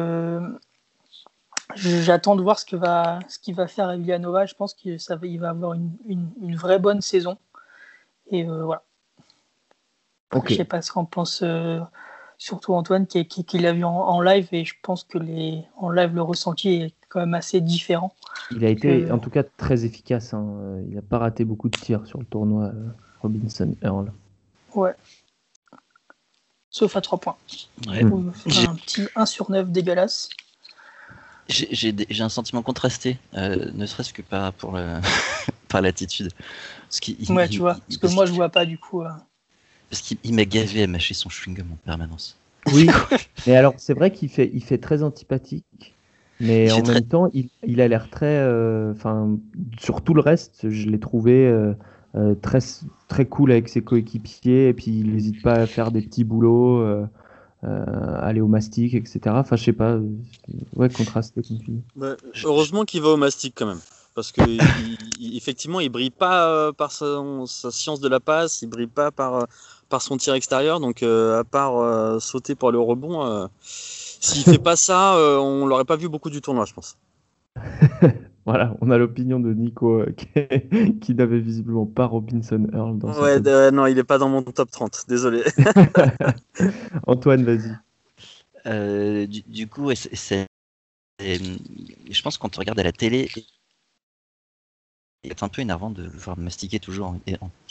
J'attends 1.77 2.37
de 2.37 2.43
voir 2.43 2.59
ce 2.59 2.65
qu'il 2.65 2.79
va, 2.79 3.21
ce 3.29 3.53
va 3.53 3.67
faire 3.67 3.89
à 3.89 3.97
Villanova. 3.97 4.47
Je 4.47 4.55
pense 4.55 4.75
qu'il 4.75 5.41
va 5.41 5.51
avoir 5.51 5.75
une, 5.75 5.91
une, 6.07 6.57
vraie 6.57 6.79
bonne 6.79 7.01
saison. 7.01 7.39
Et 8.31 8.45
euh, 8.45 8.65
voilà. 8.65 8.83
Je 10.33 10.39
ne 10.39 10.57
sais 10.57 10.65
pas 10.65 10.83
ce 10.83 10.93
qu'on 10.93 11.05
pense, 11.05 11.43
euh, 11.43 11.81
surtout 12.43 12.75
Antoine, 12.75 13.07
qui, 13.07 13.25
qui, 13.25 13.59
l'a 13.59 13.73
vu 13.73 13.85
en, 13.85 14.21
live. 14.21 14.49
Et 14.53 14.65
je 14.65 14.75
pense 14.83 15.05
que 15.05 15.19
les, 15.19 15.65
en 15.77 15.91
live, 15.91 16.15
le 16.15 16.23
ressenti 16.23 16.71
est 16.71 16.95
quand 17.09 17.21
même 17.21 17.35
assez 17.35 17.61
différent. 17.61 18.13
Il 18.51 18.65
a 18.65 18.69
été, 18.69 19.11
en 19.13 19.19
tout 19.19 19.31
cas, 19.31 19.45
très 19.45 19.85
efficace. 19.85 20.35
Hein. 20.35 20.81
Il 20.89 20.97
n'a 20.97 21.03
pas 21.03 21.19
raté 21.19 21.45
beaucoup 21.45 21.69
de 21.69 21.79
tirs 21.79 22.05
sur 22.07 22.19
le 22.19 22.25
tournoi 22.25 22.65
euh, 22.65 22.89
Robinson 23.21 23.75
Earl. 23.83 24.13
Ouais. 24.75 24.95
Sauf 26.71 26.97
à 26.97 27.01
3 27.01 27.21
points. 27.21 27.37
Un 27.87 28.11
petit 28.75 29.07
1 29.15 29.27
sur 29.27 29.51
9 29.51 29.71
dégueulasse. 29.71 30.29
J'ai 31.49 31.95
un 32.21 32.29
sentiment 32.29 32.63
contrasté, 32.63 33.19
euh, 33.35 33.71
ne 33.75 33.85
serait-ce 33.85 34.13
que 34.13 34.23
par, 34.23 34.53
pour 34.55 34.73
le, 34.73 35.01
par 35.69 35.83
l'attitude. 35.83 36.31
Ouais, 37.29 37.49
tu 37.49 37.59
vois, 37.59 37.75
parce 37.75 37.99
que 37.99 38.07
moi 38.07 38.27
je 38.27 38.33
vois 38.33 38.49
pas 38.49 38.65
du 38.65 38.79
coup. 38.79 39.03
Euh. 39.03 39.11
Parce 39.93 40.03
qu'il 40.03 40.35
m'a 40.35 40.45
gavé 40.45 40.83
à 40.83 40.87
mâcher 40.87 41.15
son 41.15 41.29
chewing-gum 41.29 41.71
en 41.71 41.77
permanence. 41.85 42.37
Oui, 42.73 42.89
mais 43.47 43.57
alors 43.57 43.75
c'est 43.77 43.95
vrai 43.95 44.11
qu'il 44.11 44.29
fait, 44.29 44.51
il 44.53 44.65
fait 44.65 44.79
très 44.79 45.03
antipathique, 45.03 45.95
mais 46.41 46.73
en 46.73 46.83
même 46.83 47.05
temps 47.05 47.29
il, 47.35 47.49
il 47.67 47.81
a 47.81 47.89
l'air 47.89 48.09
très. 48.11 48.27
Euh, 48.27 48.93
enfin, 48.93 49.37
sur 49.79 50.01
tout 50.01 50.15
le 50.15 50.21
reste, 50.23 50.71
je 50.71 50.89
l'ai 50.89 50.99
trouvé 50.99 51.53
très, 52.41 52.61
très 53.09 53.27
cool 53.27 53.53
avec 53.53 53.69
ses 53.69 53.83
coéquipiers, 53.83 54.69
et 54.69 54.73
puis 54.73 54.91
il 54.91 55.13
n'hésite 55.13 55.43
pas 55.43 55.55
à 55.55 55.67
faire 55.67 55.91
des 55.91 56.01
petits 56.01 56.25
boulots. 56.25 57.07
Euh, 57.65 58.17
aller 58.21 58.41
au 58.41 58.49
mastic, 58.49 58.95
etc. 58.95 59.21
Enfin, 59.29 59.55
je 59.55 59.63
sais 59.63 59.73
pas. 59.73 59.93
Euh, 59.93 60.09
ouais, 60.75 60.89
contrasté, 60.89 61.43
comme 61.43 61.59
tu 61.61 61.71
dis. 61.71 61.83
heureusement 62.45 62.85
qu'il 62.85 63.03
va 63.03 63.11
au 63.11 63.17
mastic 63.17 63.55
quand 63.57 63.67
même. 63.67 63.81
Parce 64.17 64.33
que 64.33 64.43
effectivement, 65.37 65.79
il 65.79 65.89
brille 65.89 66.11
pas 66.11 66.49
euh, 66.49 66.73
par 66.73 66.91
sa, 66.91 67.23
science 67.71 68.01
de 68.01 68.09
la 68.09 68.19
passe, 68.19 68.63
il 68.63 68.69
brille 68.69 68.89
pas 68.89 69.13
par, 69.13 69.47
par 69.93 70.03
son 70.03 70.17
tir 70.17 70.35
extérieur. 70.35 70.81
Donc, 70.81 71.05
à 71.05 71.45
part 71.45 72.21
sauter 72.21 72.57
pour 72.57 72.73
le 72.73 72.81
rebond, 72.81 73.49
s'il 73.61 74.43
fait 74.53 74.59
pas 74.59 74.75
ça, 74.75 75.17
on 75.41 75.67
l'aurait 75.67 75.85
pas 75.85 75.97
vu 75.97 76.09
beaucoup 76.09 76.31
du 76.31 76.41
tournoi, 76.41 76.65
je 76.65 76.75
pense. 76.75 76.97
Voilà, 78.45 78.75
on 78.81 78.91
a 78.91 78.99
l'opinion 78.99 79.39
de 79.39 79.53
Nico 79.53 80.01
euh, 80.01 80.15
qui, 81.01 81.15
n'avait 81.15 81.39
visiblement 81.39 81.87
pas 81.87 82.07
Robinson 82.07 82.67
Earl 82.73 82.99
dans 82.99 83.13
Ouais, 83.21 83.39
non, 83.71 83.87
il 83.87 83.95
n'est 83.95 84.05
pas 84.05 84.19
dans 84.19 84.29
mon 84.29 84.43
top 84.43 84.71
30, 84.71 85.05
désolé. 85.09 85.45
Antoine, 87.07 87.45
vas-y. 87.45 87.77
Euh, 88.67 89.27
du, 89.27 89.69
coup, 89.69 89.91
c'est, 89.95 90.47
je 91.21 92.23
pense 92.23 92.37
que 92.37 92.43
quand 92.43 92.57
on 92.57 92.61
regarde 92.61 92.81
à 92.81 92.85
la 92.85 92.93
télé, 92.93 93.31
c'est 95.25 95.45
un 95.45 95.49
peu 95.49 95.63
énervant 95.63 95.91
de 95.91 96.03
le 96.03 96.19
voir 96.19 96.37
mastiquer 96.37 96.81
toujours. 96.81 97.15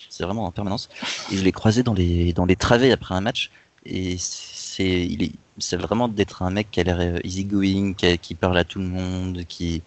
C'est 0.10 0.24
vraiment 0.24 0.46
en 0.46 0.52
permanence. 0.52 0.90
Et 1.32 1.38
je 1.38 1.44
l'ai 1.44 1.52
croisé 1.52 1.84
dans 1.84 1.94
les, 1.94 2.32
dans 2.32 2.46
les 2.46 2.56
travées 2.56 2.92
après 2.92 3.14
un 3.14 3.22
match. 3.22 3.52
Et 3.86 4.16
c'est, 4.18 5.06
il 5.06 5.24
est, 5.24 5.32
c'est 5.58 5.76
vraiment 5.76 6.08
d'être 6.08 6.44
un 6.44 6.52
mec 6.52 6.72
qui 6.72 6.80
a 6.80 6.84
l'air 6.84 7.00
euh, 7.00 7.20
easygoing, 7.24 7.94
qui, 7.94 8.18
qui 8.20 8.36
parle 8.36 8.58
à 8.58 8.64
tout 8.64 8.80
le 8.80 8.86
monde, 8.86 9.44
qui, 9.48 9.82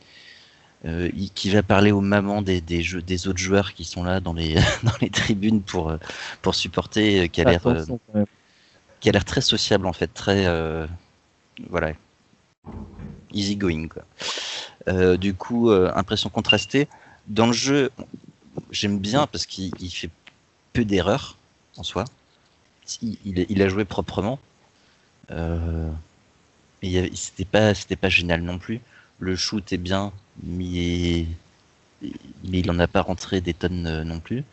euh, 0.85 1.11
qui 1.35 1.49
va 1.49 1.63
parler 1.63 1.91
aux 1.91 2.03
mamans 2.03 2.43
des, 2.43 2.61
des, 2.61 2.83
jeux, 2.83 3.01
des 3.01 3.29
autres 3.29 3.39
joueurs 3.39 3.73
qui 3.73 3.85
sont 3.85 4.05
là 4.05 4.21
dans 4.21 4.35
les, 4.35 4.55
dans 4.83 4.93
les 5.01 5.09
tribunes 5.09 5.63
pour, 5.63 5.89
euh, 5.89 5.97
pour 6.43 6.55
supporter, 6.55 7.23
euh, 7.23 7.27
qui 7.29 7.41
a 7.41 7.45
l'air 7.45 7.63
qui 9.01 9.09
a 9.09 9.13
l'air 9.13 9.25
très 9.25 9.41
sociable 9.41 9.87
en 9.87 9.93
fait, 9.93 10.09
très 10.09 10.47
voilà, 11.69 11.93
easy 13.33 13.57
going 13.57 13.89
quoi. 13.89 15.17
du 15.17 15.35
coup, 15.35 15.71
impression 15.71 16.31
contrastée. 16.31 16.89
Dans 17.27 17.47
le 17.47 17.53
jeu, 17.53 17.91
j'aime 18.71 18.99
bien 18.99 19.27
parce 19.27 19.47
qu'il 19.47 19.91
fait 19.91 20.11
peu 20.73 20.85
d'erreurs 20.85 21.37
en 21.77 21.83
soi. 21.83 22.05
Il, 23.01 23.63
a 23.63 23.69
joué 23.69 23.85
proprement. 23.85 24.39
Euh, 25.31 25.91
mais 26.83 27.11
c'était 27.15 27.47
pas, 27.47 27.75
c'était 27.75 27.97
pas 27.97 28.11
génial 28.11 28.43
non 28.43 28.59
plus. 28.59 28.81
Le 29.19 29.37
shoot 29.37 29.73
est 29.73 29.79
bien, 29.79 30.13
mais, 30.43 31.27
il 32.03 32.67
n'en 32.67 32.79
a 32.79 32.87
pas 32.87 33.01
rentré 33.01 33.41
des 33.41 33.55
tonnes 33.55 33.87
euh, 33.87 34.05
non 34.05 34.21
plus. 34.21 34.45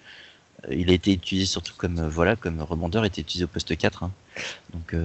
Euh, 0.66 0.76
il 0.76 0.90
a 0.90 0.94
été 0.94 1.12
utilisé 1.12 1.46
surtout 1.46 1.74
comme 1.76 2.00
euh, 2.00 2.10
voilà 2.10 2.36
comme 2.36 2.62
rebondeur, 2.62 3.04
il 3.04 3.08
été 3.08 3.22
utilisé 3.22 3.46
au 3.46 3.48
poste 3.48 3.76
4. 3.76 4.04
Hein. 4.04 4.12
Donc 4.74 4.96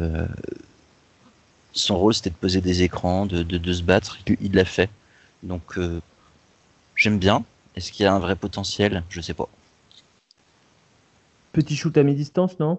son 1.73 1.99
rôle 1.99 2.14
c'était 2.14 2.31
de 2.31 2.37
poser 2.37 2.61
des 2.61 2.83
écrans, 2.83 3.27
de, 3.27 3.43
de, 3.43 3.73
se 3.73 3.83
battre. 3.83 4.19
Il 4.41 4.53
l'a 4.53 4.64
fait. 4.64 4.91
Donc 5.43 5.79
j'aime 6.95 7.19
bien. 7.19 7.45
Est-ce 7.77 7.93
qu'il 7.93 8.05
y 8.05 8.07
a 8.07 8.14
un 8.14 8.18
vrai 8.18 8.37
potentiel? 8.37 9.03
Je 9.11 9.20
sais 9.20 9.35
pas. 9.35 9.49
Petit 11.53 11.77
shoot 11.77 11.97
à 11.97 12.03
mi-distance, 12.03 12.59
non? 12.59 12.79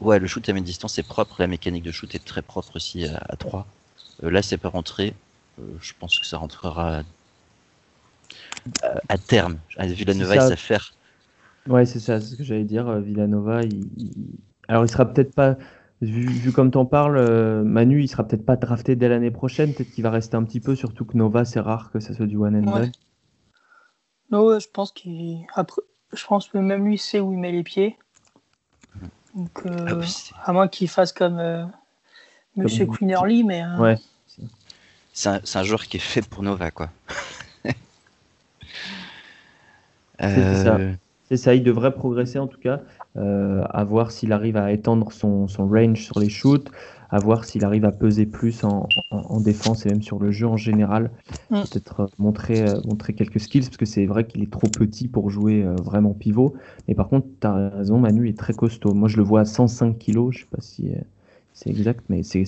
Ouais, 0.00 0.18
le 0.18 0.26
shoot 0.26 0.48
à 0.48 0.52
mi-distance 0.52 0.98
est 0.98 1.06
propre. 1.06 1.36
La 1.38 1.46
mécanique 1.46 1.84
de 1.84 1.92
shoot 1.92 2.14
est 2.14 2.24
très 2.24 2.42
propre 2.42 2.76
aussi 2.76 3.06
à, 3.06 3.20
à 3.28 3.36
3. 3.36 3.66
là, 4.22 4.42
c'est 4.42 4.58
pas 4.58 4.68
rentré. 4.68 5.14
Euh, 5.58 5.62
je 5.80 5.92
pense 5.98 6.18
que 6.18 6.26
ça 6.26 6.38
rentrera 6.38 7.02
à, 9.08 9.18
terme. 9.18 9.58
Villanova, 9.78 10.36
il 10.36 10.42
sait 10.42 10.56
faire. 10.56 10.92
Ouais, 11.68 11.84
c'est 11.84 12.00
ça, 12.00 12.20
c'est 12.20 12.32
ce 12.32 12.36
que 12.36 12.44
j'allais 12.44 12.64
dire. 12.64 12.88
Euh, 12.88 13.00
Villanova, 13.00 13.62
il, 13.62 13.86
alors 14.68 14.84
il 14.84 14.90
sera 14.90 15.06
peut-être 15.06 15.34
pas, 15.34 15.56
vu, 16.00 16.52
comme 16.52 16.70
tu 16.70 16.78
en 16.78 16.86
parles, 16.86 17.18
euh, 17.18 17.62
Manu, 17.62 18.02
il 18.02 18.08
sera 18.08 18.26
peut-être 18.26 18.44
pas 18.44 18.56
drafté 18.56 18.96
dès 18.96 19.08
l'année 19.08 19.30
prochaine. 19.30 19.74
Peut-être 19.74 19.90
qu'il 19.90 20.04
va 20.04 20.10
rester 20.10 20.36
un 20.36 20.44
petit 20.44 20.60
peu, 20.60 20.74
surtout 20.74 21.04
que 21.04 21.16
Nova, 21.16 21.44
c'est 21.44 21.60
rare 21.60 21.90
que 21.90 22.00
ça 22.00 22.14
soit 22.14 22.26
du 22.26 22.36
one 22.36 22.56
and 22.56 22.72
done. 22.72 22.92
Non, 24.30 24.58
je 24.58 24.68
pense 24.68 24.92
qu'il. 24.92 25.46
je 26.12 26.26
pense 26.26 26.48
que 26.48 26.58
même 26.58 26.86
lui 26.86 26.98
sait 26.98 27.20
où 27.20 27.32
il 27.32 27.38
met 27.38 27.52
les 27.52 27.62
pieds. 27.62 27.96
Donc, 29.34 29.62
ah 29.66 30.00
à 30.44 30.52
moins 30.52 30.68
qu'il 30.68 30.88
fasse 30.88 31.12
comme 31.12 31.70
Monsieur 32.56 32.86
Queen 32.86 33.10
Early, 33.10 33.44
mais. 33.44 33.64
Ouais 33.78 33.96
c'est 35.18 35.56
un, 35.56 35.62
joueur 35.64 35.84
qui 35.84 35.96
est 35.96 36.00
fait 36.00 36.26
pour 36.26 36.42
Nova, 36.42 36.70
quoi. 36.70 36.90
Euh, 40.20 40.94
c'est 41.28 41.36
ça. 41.36 41.54
il 41.54 41.62
devrait 41.62 41.94
progresser 41.94 42.40
en 42.40 42.48
tout 42.48 42.58
cas, 42.58 42.80
euh, 43.16 43.62
à 43.70 43.84
voir 43.84 44.10
s'il 44.10 44.32
arrive 44.32 44.56
à 44.56 44.72
étendre 44.72 45.12
son, 45.12 45.46
range 45.56 46.02
sur 46.02 46.18
les 46.18 46.28
shoots, 46.28 46.68
à 47.10 47.18
voir 47.18 47.44
s'il 47.44 47.64
arrive 47.64 47.84
à 47.84 47.92
peser 47.92 48.26
plus 48.26 48.64
en, 48.64 48.88
défense 49.40 49.86
et 49.86 49.88
même 49.88 50.02
sur 50.02 50.18
le 50.18 50.30
jeu 50.30 50.46
en 50.46 50.56
général. 50.56 51.10
Mm. 51.50 51.62
Peut-être 51.62 52.00
euh, 52.00 52.06
montrer, 52.18 52.74
montrer 52.84 53.14
quelques 53.14 53.40
skills, 53.40 53.62
parce 53.62 53.76
que 53.76 53.86
c'est 53.86 54.06
vrai 54.06 54.26
qu'il 54.26 54.42
est 54.42 54.50
trop 54.50 54.68
petit 54.68 55.08
pour 55.08 55.30
jouer 55.30 55.64
vraiment 55.82 56.12
pivot. 56.12 56.54
Mais 56.86 56.94
par 56.94 57.08
contre, 57.08 57.26
tu 57.40 57.46
as 57.46 57.70
raison, 57.70 57.98
Manu 57.98 58.28
est 58.28 58.38
très 58.38 58.52
costaud. 58.52 58.94
Moi, 58.94 59.08
je 59.08 59.16
le 59.16 59.22
vois 59.22 59.40
à 59.40 59.44
105 59.44 59.98
kg, 59.98 60.30
je 60.30 60.40
sais 60.40 60.46
pas 60.50 60.60
si 60.60 60.92
c'est 61.54 61.70
exact, 61.70 62.04
mais 62.08 62.22
c'est 62.22 62.44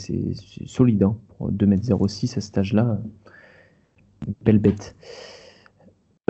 solide. 0.67 1.03
Hein, 1.03 1.17
pour 1.37 1.51
2m06 1.51 2.39
à 2.39 2.41
cet 2.41 2.59
âge-là, 2.59 2.99
belle 4.43 4.59
bête. 4.59 4.95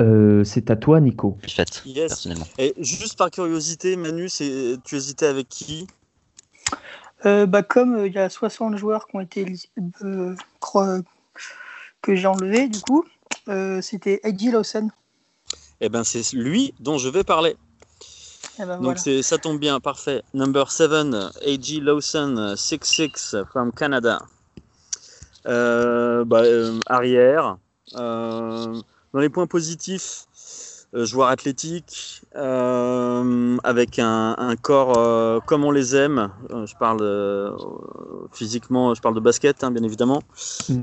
Euh, 0.01 0.45
c'est 0.45 0.71
à 0.71 0.77
toi, 0.77 1.01
Nico. 1.01 1.37
Fait, 1.43 1.65
personnellement. 1.95 2.47
Et 2.59 2.75
juste 2.79 3.19
par 3.19 3.31
curiosité, 3.31 3.97
Manu, 3.97 4.29
tu 4.31 4.97
hésitais 4.97 5.27
avec 5.27 5.49
qui? 5.49 5.87
Euh, 7.27 7.47
bah, 7.47 7.63
Comme 7.63 7.97
euh, 7.97 8.07
il 8.07 8.13
y 8.13 8.19
a 8.19 8.29
60 8.29 8.77
joueurs 8.77 9.07
qui 9.07 9.17
ont 9.17 9.21
été 9.21 9.45
que 12.03 12.15
j'ai 12.15 12.27
enlevé, 12.27 12.69
du 12.69 12.81
coup, 12.81 13.05
c'était 13.83 14.21
Eddie 14.25 14.51
Lawson. 14.51 14.91
Eh 15.81 15.89
ben, 15.89 16.05
c'est 16.05 16.33
lui 16.33 16.75
dont 16.81 16.99
je 16.99 17.09
vais 17.09 17.25
parler. 17.25 17.57
Eh 18.59 18.65
ben, 18.65 18.81
Donc 18.81 18.99
ça 18.99 19.39
tombe 19.39 19.59
bien, 19.59 19.81
parfait. 19.81 20.23
Number 20.35 20.71
7, 20.71 20.91
A.G. 20.93 21.81
Lawson, 21.81 22.55
6'6 22.57 23.45
from 23.47 23.73
Canada. 23.73 24.23
Euh, 25.47 26.25
bah, 26.25 26.43
euh, 26.43 26.79
arrière. 26.87 27.57
Euh, 27.95 28.81
dans 29.13 29.21
les 29.21 29.29
points 29.29 29.47
positifs, 29.47 30.27
joueur 30.93 31.29
athlétique, 31.29 32.20
avec 32.35 33.99
un, 33.99 34.55
corps 34.63 35.45
comme 35.47 35.65
on 35.65 35.71
les 35.71 35.97
aime. 35.97 36.31
je 36.51 36.75
parle 36.77 37.57
physiquement, 38.33 38.95
je 38.95 39.01
parle 39.01 39.15
de 39.15 39.21
basket, 39.21 39.65
hein, 39.65 39.71
bien 39.71 39.83
évidemment. 39.83 40.23
Mm. 40.69 40.83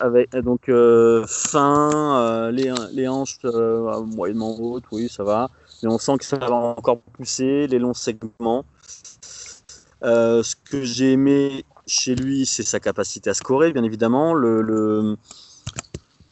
avec 0.00 0.30
donc 0.36 0.70
fin, 1.26 2.50
les, 2.50 2.72
les 2.92 3.08
hanches 3.08 3.38
moyennement 3.44 4.56
hautes, 4.58 4.84
oui, 4.92 5.08
ça 5.08 5.24
va 5.24 5.50
on 5.86 5.98
sent 5.98 6.18
que 6.18 6.24
ça 6.24 6.38
va 6.38 6.52
encore 6.52 7.00
pousser, 7.00 7.66
les 7.66 7.78
longs 7.78 7.94
segments. 7.94 8.64
ce 10.02 10.54
que 10.70 10.82
j'ai 10.82 11.12
aimé 11.12 11.64
chez 11.86 12.14
lui, 12.14 12.46
c'est 12.46 12.62
sa 12.62 12.80
capacité 12.80 13.30
à 13.30 13.34
scorer, 13.34 13.72
bien 13.72 13.84
évidemment. 13.84 14.34
Le, 14.34 15.16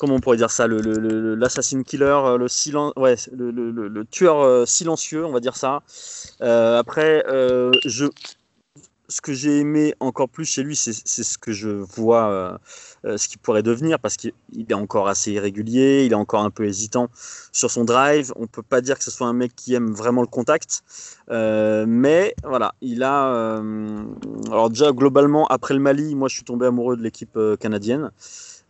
comment 0.02 0.16
on 0.16 0.20
pourrait 0.20 0.36
dire 0.36 0.50
ça 0.50 0.66
L'assassin 0.66 1.84
killer, 1.84 2.36
le, 2.36 2.48
silence, 2.48 2.92
ouais, 2.96 3.14
le, 3.32 4.02
tueur 4.10 4.66
silencieux, 4.66 5.24
on 5.24 5.30
va 5.30 5.38
dire 5.38 5.56
ça. 5.56 5.80
après, 6.40 7.24
je, 7.84 8.10
ce 9.12 9.20
que 9.20 9.32
j'ai 9.32 9.58
aimé 9.58 9.94
encore 10.00 10.28
plus 10.28 10.44
chez 10.44 10.62
lui, 10.62 10.74
c'est 10.74 10.92
ce 10.92 11.38
que 11.38 11.52
je 11.52 11.68
vois, 11.68 12.30
euh, 12.30 12.58
euh, 13.04 13.16
ce 13.16 13.28
qu'il 13.28 13.38
pourrait 13.38 13.62
devenir, 13.62 13.98
parce 14.00 14.16
qu'il 14.16 14.32
est 14.56 14.74
encore 14.74 15.08
assez 15.08 15.32
irrégulier, 15.32 16.04
il 16.06 16.12
est 16.12 16.16
encore 16.16 16.42
un 16.42 16.50
peu 16.50 16.64
hésitant 16.64 17.08
sur 17.52 17.70
son 17.70 17.84
drive. 17.84 18.32
On 18.36 18.46
peut 18.46 18.62
pas 18.62 18.80
dire 18.80 18.98
que 18.98 19.04
ce 19.04 19.10
soit 19.10 19.26
un 19.26 19.34
mec 19.34 19.54
qui 19.54 19.74
aime 19.74 19.92
vraiment 19.92 20.22
le 20.22 20.26
contact, 20.26 20.82
euh, 21.30 21.84
mais 21.86 22.34
voilà, 22.42 22.74
il 22.80 23.02
a. 23.02 23.58
alors 24.46 24.70
déjà 24.70 24.92
globalement 24.92 25.46
après 25.46 25.74
le 25.74 25.80
Mali, 25.80 26.14
moi 26.14 26.28
je 26.28 26.34
suis 26.34 26.44
tombé 26.44 26.66
amoureux 26.66 26.96
de 26.96 27.02
l'équipe 27.02 27.38
canadienne. 27.60 28.10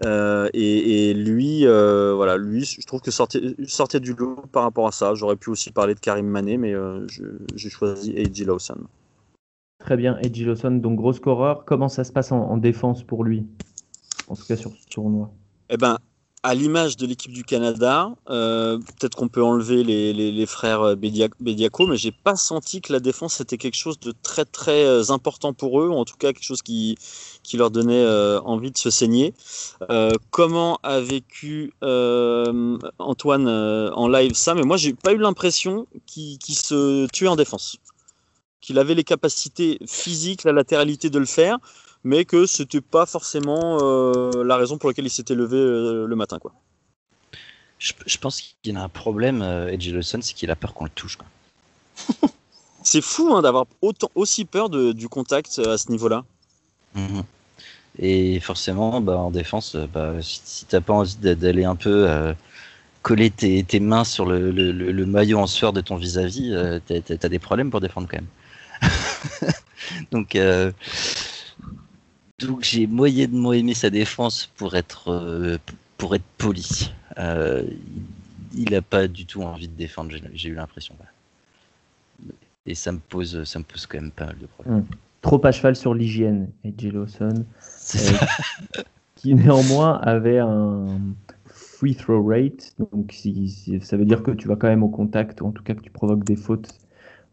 Et, 0.04 1.14
lui, 1.14 1.64
voilà, 1.64 2.36
lui, 2.36 2.64
je 2.64 2.86
trouve 2.86 3.00
que 3.00 3.10
sortait, 3.10 3.40
sortait 3.66 4.00
du 4.00 4.14
lot 4.14 4.36
par 4.52 4.64
rapport 4.64 4.86
à 4.86 4.92
ça. 4.92 5.14
J'aurais 5.14 5.36
pu 5.36 5.50
aussi 5.50 5.70
parler 5.70 5.94
de 5.94 6.00
Karim 6.00 6.26
Mané, 6.26 6.56
mais 6.56 6.74
j'ai 7.54 7.70
choisi 7.70 8.12
A.J. 8.16 8.44
Lawson. 8.44 8.78
Très 9.82 9.96
bien, 9.96 10.16
Edgy 10.18 10.44
Lawson, 10.44 10.70
donc 10.70 10.96
gros 10.96 11.12
scoreur. 11.12 11.64
Comment 11.64 11.88
ça 11.88 12.04
se 12.04 12.12
passe 12.12 12.30
en, 12.30 12.56
défense 12.56 13.02
pour 13.02 13.24
lui 13.24 13.46
En 14.28 14.36
tout 14.36 14.44
cas 14.46 14.56
sur 14.56 14.70
ce 14.70 14.86
tournoi? 14.88 15.32
Eh 15.70 15.76
ben, 15.76 15.98
à 16.44 16.54
l'image 16.54 16.96
de 16.96 17.06
l'équipe 17.06 17.32
du 17.32 17.44
Canada, 17.44 18.10
euh, 18.28 18.78
peut-être 18.78 19.16
qu'on 19.16 19.28
peut 19.28 19.44
enlever 19.44 19.84
les, 19.84 20.46
frères 20.46 20.96
Bediaco, 20.96 21.86
mais 21.86 21.96
j'ai 21.96 22.10
pas 22.10 22.34
senti 22.34 22.80
que 22.80 22.92
la 22.92 22.98
défense 22.98 23.40
était 23.40 23.58
quelque 23.58 23.76
chose 23.76 24.00
de 24.00 24.12
très 24.22 24.44
très 24.44 24.84
euh, 24.84 25.04
important 25.10 25.52
pour 25.52 25.80
eux, 25.80 25.88
ou 25.88 25.94
en 25.94 26.04
tout 26.04 26.16
cas 26.16 26.32
quelque 26.32 26.44
chose 26.44 26.62
qui, 26.62 26.98
qui 27.44 27.56
leur 27.56 27.70
donnait 27.70 28.04
euh, 28.04 28.40
envie 28.40 28.72
de 28.72 28.78
se 28.78 28.90
saigner. 28.90 29.34
comment 30.30 30.80
a 30.82 31.00
vécu 31.00 31.72
Antoine 32.98 33.48
en 33.48 34.08
live 34.08 34.34
ça? 34.34 34.54
Mais 34.54 34.62
moi, 34.62 34.76
j'ai 34.76 34.94
pas 34.94 35.12
eu 35.12 35.18
l'impression 35.18 35.86
qu'il 36.06 36.38
se 36.40 37.06
tuait 37.08 37.28
en 37.28 37.36
défense. 37.36 37.76
Qu'il 38.60 38.78
avait 38.78 38.94
les 38.94 39.04
capacités 39.04 39.78
physiques, 39.86 40.44
la 40.44 40.52
latéralité 40.52 41.10
de 41.10 41.18
le 41.18 41.26
faire, 41.26 41.58
mais 42.04 42.24
que 42.24 42.46
c'était 42.46 42.80
pas 42.80 43.06
forcément 43.06 43.78
euh, 43.80 44.44
la 44.44 44.56
raison 44.56 44.78
pour 44.78 44.88
laquelle 44.88 45.06
il 45.06 45.10
s'était 45.10 45.34
levé 45.34 45.56
euh, 45.56 46.06
le 46.06 46.16
matin. 46.16 46.38
Quoi. 46.38 46.52
Je, 47.78 48.18
pense 48.18 48.40
qu'il 48.40 48.76
a 48.76 48.82
un 48.82 48.88
problème, 48.88 49.42
euh, 49.42 49.68
Edgy 49.68 49.90
Lawson, 49.90 50.20
c'est 50.22 50.34
qu'il 50.34 50.50
a 50.50 50.56
peur 50.56 50.74
qu'on 50.74 50.84
le 50.84 50.90
touche. 50.90 51.18
c'est 52.82 53.00
fou 53.00 53.34
hein, 53.34 53.42
d'avoir 53.42 53.66
autant, 53.80 54.10
aussi 54.14 54.44
peur 54.44 54.70
du 54.70 55.08
contact 55.08 55.58
à 55.58 55.78
ce 55.78 55.90
niveau-là. 55.90 56.24
Mhm. 56.94 57.22
Et 57.98 58.40
forcément, 58.40 59.00
bah, 59.00 59.18
en 59.18 59.30
défense, 59.30 59.76
bah, 59.76 60.14
si, 60.22 60.60
tu 60.60 60.64
t'as 60.66 60.80
pas 60.80 60.94
envie 60.94 61.16
d'aller 61.16 61.64
un 61.64 61.76
peu 61.76 62.34
coller 63.02 63.30
tes, 63.30 63.80
mains 63.80 64.04
sur 64.04 64.24
le, 64.24 65.04
maillot 65.04 65.38
en 65.38 65.46
sueur 65.46 65.72
de 65.72 65.80
ton 65.80 65.96
vis-à-vis, 65.96 66.80
tu 66.86 66.94
as 66.94 67.28
des 67.28 67.38
problèmes 67.38 67.70
pour 67.70 67.80
défendre 67.80 68.08
quand 68.10 68.16
même. 68.16 68.28
donc, 70.12 70.36
euh, 70.36 70.72
donc 72.46 72.62
j'ai 72.62 72.86
moyennement 72.86 73.52
aimé 73.52 73.74
sa 73.74 73.90
défense 73.90 74.50
pour 74.56 74.74
être, 74.74 75.08
euh, 75.08 75.58
pour 75.98 76.14
être 76.14 76.24
poli. 76.38 76.92
Euh, 77.18 77.64
il 78.54 78.70
n'a 78.70 78.82
pas 78.82 79.08
du 79.08 79.26
tout 79.26 79.42
envie 79.42 79.68
de 79.68 79.76
défendre, 79.76 80.12
j'ai 80.34 80.48
eu 80.48 80.54
l'impression. 80.54 80.94
Et 82.66 82.74
ça 82.74 82.92
me 82.92 82.98
pose, 82.98 83.44
ça 83.44 83.58
me 83.58 83.64
pose 83.64 83.86
quand 83.86 84.00
même 84.00 84.10
pas 84.10 84.26
mal 84.26 84.38
de 84.38 84.46
problèmes. 84.46 84.80
Hmm. 84.80 84.86
Trop 85.20 85.44
à 85.46 85.52
cheval 85.52 85.76
sur 85.76 85.94
l'hygiène, 85.94 86.50
Edgy 86.64 86.90
Lawson, 86.90 87.44
qui 89.14 89.34
néanmoins 89.34 89.98
avait 89.98 90.40
un 90.40 90.98
free 91.46 91.94
throw 91.94 92.24
rate, 92.24 92.74
donc 92.78 93.14
ça 93.80 93.96
veut 93.96 94.04
dire 94.04 94.22
que 94.22 94.32
tu 94.32 94.48
vas 94.48 94.56
quand 94.56 94.68
même 94.68 94.82
au 94.82 94.88
contact, 94.88 95.40
ou 95.40 95.46
en 95.46 95.52
tout 95.52 95.62
cas 95.62 95.74
que 95.74 95.80
tu 95.80 95.90
provoques 95.90 96.24
des 96.24 96.36
fautes 96.36 96.74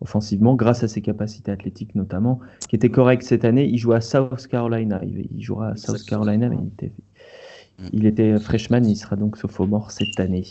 offensivement, 0.02 0.56
grâce 0.56 0.84
à 0.84 0.88
ses 0.88 1.02
capacités 1.02 1.52
athlétiques 1.52 1.95
notamment, 1.95 2.39
qui 2.68 2.76
étaient 2.76 2.89
correctes 2.89 3.24
cette 3.24 3.45
année. 3.45 3.66
Il 3.66 3.78
jouait 3.78 3.97
à 3.97 4.02
South 4.02 4.47
Carolina. 4.47 5.02
Il, 5.04 5.41
jouera 5.41 5.70
à 5.70 5.76
South 5.76 6.04
Carolina, 6.06 6.50
mais 6.50 6.58
il 7.91 8.06
était, 8.06 8.30
il 8.30 8.39
freshman, 8.39 8.84
il 8.86 8.95
sera 8.95 9.16
donc 9.16 9.38
sophomore 9.38 9.91
cette 9.91 10.20
année. 10.20 10.45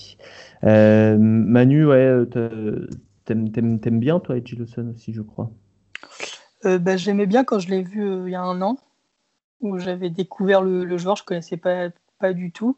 Euh, 0.64 1.16
Manu, 1.18 1.86
ouais, 1.86 1.96
euh, 1.96 2.88
t'aimes, 3.24 3.98
bien 3.98 4.20
toi, 4.20 4.36
Edgy 4.36 4.56
Lawson 4.56 4.92
aussi, 4.94 5.12
je 5.12 5.22
crois? 5.22 5.50
Euh, 6.64 6.78
bah, 6.78 6.96
j'aimais 6.96 7.26
bien 7.26 7.44
quand 7.44 7.58
je 7.58 7.68
l'ai 7.68 7.82
vu 7.82 8.26
il 8.26 8.32
y 8.32 8.34
a 8.34 8.42
un 8.42 8.60
an, 8.62 8.78
où 9.60 9.78
j'avais 9.78 10.10
découvert 10.10 10.62
le, 10.62 10.98
joueur, 10.98 11.16
je 11.16 11.24
connaissais 11.24 11.56
pas, 11.56 11.88
pas 12.18 12.32
du 12.32 12.52
tout. 12.52 12.76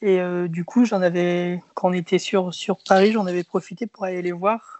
Et 0.00 0.20
du 0.48 0.64
coup, 0.64 0.84
j'en 0.84 1.02
avais, 1.02 1.60
quand 1.74 1.88
on 1.88 1.92
était 1.92 2.20
sur, 2.20 2.54
sur 2.54 2.78
Paris, 2.88 3.10
j'en 3.10 3.26
avais 3.26 3.42
profité 3.42 3.88
pour 3.88 4.04
aller 4.04 4.22
les 4.22 4.30
voir 4.30 4.77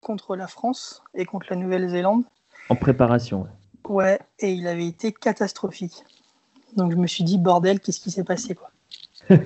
contre 0.00 0.36
la 0.36 0.46
France 0.46 1.02
et 1.14 1.24
contre 1.24 1.46
la 1.50 1.56
Nouvelle-Zélande. 1.56 2.24
En 2.68 2.76
préparation. 2.76 3.46
Ouais. 3.88 4.18
et 4.38 4.52
il 4.52 4.66
avait 4.66 4.86
été 4.86 5.12
catastrophique. 5.12 6.04
Donc 6.76 6.92
je 6.92 6.96
me 6.96 7.06
suis 7.06 7.24
dit, 7.24 7.38
bordel, 7.38 7.80
qu'est-ce 7.80 8.00
qui 8.00 8.10
s'est 8.10 8.24
passé 8.24 8.54
quoi 8.54 8.70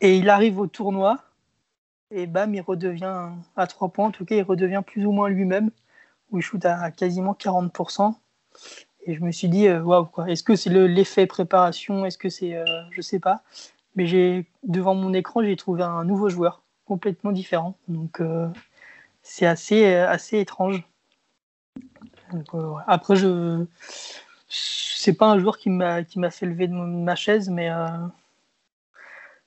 Et 0.00 0.16
il 0.16 0.30
arrive 0.30 0.58
au 0.58 0.66
tournoi, 0.66 1.18
et 2.10 2.26
bam, 2.26 2.54
il 2.54 2.60
redevient 2.60 3.28
à 3.56 3.66
3 3.66 3.90
points. 3.90 4.06
En 4.06 4.10
tout 4.10 4.24
cas, 4.24 4.34
il 4.34 4.42
redevient 4.42 4.82
plus 4.84 5.06
ou 5.06 5.12
moins 5.12 5.28
lui-même, 5.28 5.70
où 6.30 6.38
il 6.38 6.42
shoot 6.42 6.64
à 6.64 6.90
quasiment 6.90 7.34
40%. 7.34 8.14
Et 9.02 9.14
je 9.14 9.20
me 9.20 9.30
suis 9.30 9.48
dit, 9.48 9.68
euh, 9.68 9.82
waouh, 9.82 10.06
quoi. 10.06 10.28
Est-ce 10.30 10.42
que 10.42 10.56
c'est 10.56 10.70
l'effet 10.70 11.26
préparation? 11.26 12.04
Est-ce 12.04 12.18
que 12.18 12.28
c'est. 12.28 12.56
Euh, 12.56 12.64
je 12.90 13.00
sais 13.00 13.20
pas. 13.20 13.42
Mais 13.94 14.06
j'ai 14.06 14.46
devant 14.62 14.94
mon 14.94 15.12
écran, 15.12 15.42
j'ai 15.42 15.56
trouvé 15.56 15.82
un 15.82 16.04
nouveau 16.04 16.28
joueur, 16.28 16.62
complètement 16.86 17.32
différent. 17.32 17.76
Donc. 17.88 18.20
Euh, 18.20 18.48
c'est 19.22 19.46
assez, 19.46 19.86
euh, 19.86 20.08
assez 20.08 20.38
étrange. 20.38 20.82
Euh, 22.54 22.74
après, 22.86 23.16
je 23.16 23.64
c'est 24.48 25.14
pas 25.14 25.30
un 25.30 25.38
joueur 25.38 25.58
qui 25.58 25.70
m'a 25.70 26.02
qui 26.02 26.18
m'a 26.18 26.30
fait 26.30 26.46
lever 26.46 26.68
de 26.68 26.74
ma 26.74 27.14
chaise, 27.14 27.48
mais 27.48 27.70
euh, 27.70 27.86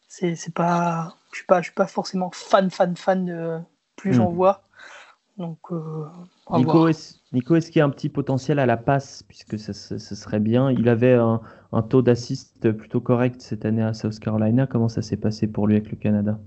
c'est 0.08 0.54
pas 0.54 1.16
je 1.32 1.38
suis 1.38 1.46
pas 1.46 1.62
je 1.62 1.66
suis 1.66 1.74
pas 1.74 1.88
forcément 1.88 2.32
fan 2.34 2.70
fan 2.70 2.96
fan 2.96 3.26
de 3.26 3.60
plus 3.96 4.14
j'en 4.14 4.32
hmm. 4.32 4.36
vois. 4.36 4.64
Donc 5.38 5.60
Nico, 6.52 6.88
est, 6.88 7.20
Nico, 7.32 7.56
est-ce 7.56 7.72
qu'il 7.72 7.80
y 7.80 7.82
a 7.82 7.86
un 7.86 7.90
petit 7.90 8.10
potentiel 8.10 8.60
à 8.60 8.68
la 8.68 8.78
passe? 8.78 9.24
Puisque 9.24 9.58
ce 9.58 9.98
serait 9.98 10.40
bien 10.40 10.70
Il 10.72 10.88
avait 10.88 11.14
un, 11.14 11.42
un 11.72 11.82
taux 11.82 12.04
d'assist 12.04 12.72
plutôt 12.72 13.02
correct 13.02 13.42
cette 13.42 13.66
année 13.66 13.82
à 13.82 13.94
South 13.94 14.20
Carolina. 14.20 14.68
Comment 14.68 14.90
ça 14.90 15.02
s'est 15.02 15.18
passé 15.18 15.48
pour 15.48 15.68
lui 15.68 15.78
avec 15.78 15.90
le 15.90 15.98
Canada? 15.98 16.40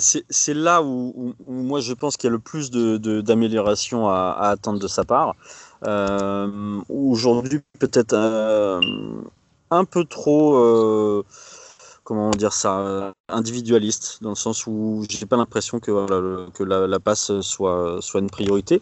C'est 0.00 0.54
là 0.54 0.82
où, 0.82 1.34
moi 1.46 1.80
je 1.80 1.92
pense 1.92 2.16
qu'il 2.16 2.28
y 2.28 2.30
a 2.30 2.32
le 2.32 2.38
plus 2.38 2.70
d'amélioration 2.70 4.02
de, 4.02 4.12
à, 4.12 4.32
à, 4.32 4.48
attendre 4.50 4.78
de 4.78 4.88
sa 4.88 5.04
part. 5.04 5.34
Euh, 5.84 6.80
Aujourd'hui, 6.88 7.60
peut-être 7.78 8.12
euh, 8.12 8.80
un 9.70 9.84
peu 9.84 10.04
trop, 10.04 10.56
euh, 10.56 11.24
comment 12.04 12.30
dire 12.30 12.52
ça, 12.52 13.12
individualiste, 13.28 14.18
dans 14.22 14.30
le 14.30 14.36
sens 14.36 14.66
où 14.66 15.04
j'ai 15.08 15.26
pas 15.26 15.36
l'impression 15.36 15.80
que, 15.80 16.50
que 16.50 16.62
la, 16.64 17.00
passe 17.00 17.40
soit, 17.40 17.98
soit 18.00 18.20
une 18.20 18.30
priorité. 18.30 18.80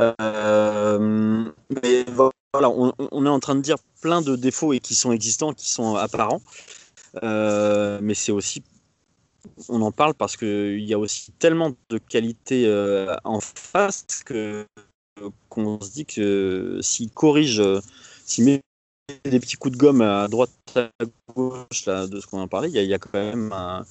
Euh, 0.00 1.44
mais 1.82 2.06
voilà, 2.52 2.70
on, 2.70 3.26
est 3.26 3.28
en 3.28 3.40
train 3.40 3.54
de 3.54 3.60
dire 3.60 3.76
plein 4.00 4.22
de 4.22 4.36
défauts 4.36 4.72
et 4.72 4.80
qui 4.80 4.94
sont 4.94 5.12
existants, 5.12 5.52
qui 5.52 5.70
sont 5.70 5.96
apparents. 5.96 6.40
Mais 7.22 8.14
c'est 8.14 8.32
aussi 8.32 8.62
on 9.68 9.80
en 9.82 9.92
parle 9.92 10.14
parce 10.14 10.36
qu'il 10.36 10.80
y 10.80 10.94
a 10.94 10.98
aussi 10.98 11.32
tellement 11.32 11.72
de 11.88 11.98
qualité 11.98 12.66
euh, 12.66 13.14
en 13.24 13.40
face 13.40 14.22
que 14.24 14.66
qu'on 15.48 15.80
se 15.80 15.92
dit 15.92 16.06
que 16.06 16.78
s'il 16.82 17.10
corrige, 17.10 17.60
euh, 17.60 17.80
s'il 18.24 18.44
met 18.44 18.60
des 19.24 19.40
petits 19.40 19.56
coups 19.56 19.76
de 19.76 19.78
gomme 19.78 20.00
à 20.00 20.26
droite 20.28 20.50
à 20.74 20.88
gauche 21.34 21.84
de 21.84 22.20
ce 22.20 22.26
qu'on 22.26 22.40
en 22.40 22.48
parlait, 22.48 22.70
il 22.70 22.82
y, 22.82 22.94
a, 22.94 22.98
quand 22.98 23.12
même 23.12 23.52
un, 23.52 23.84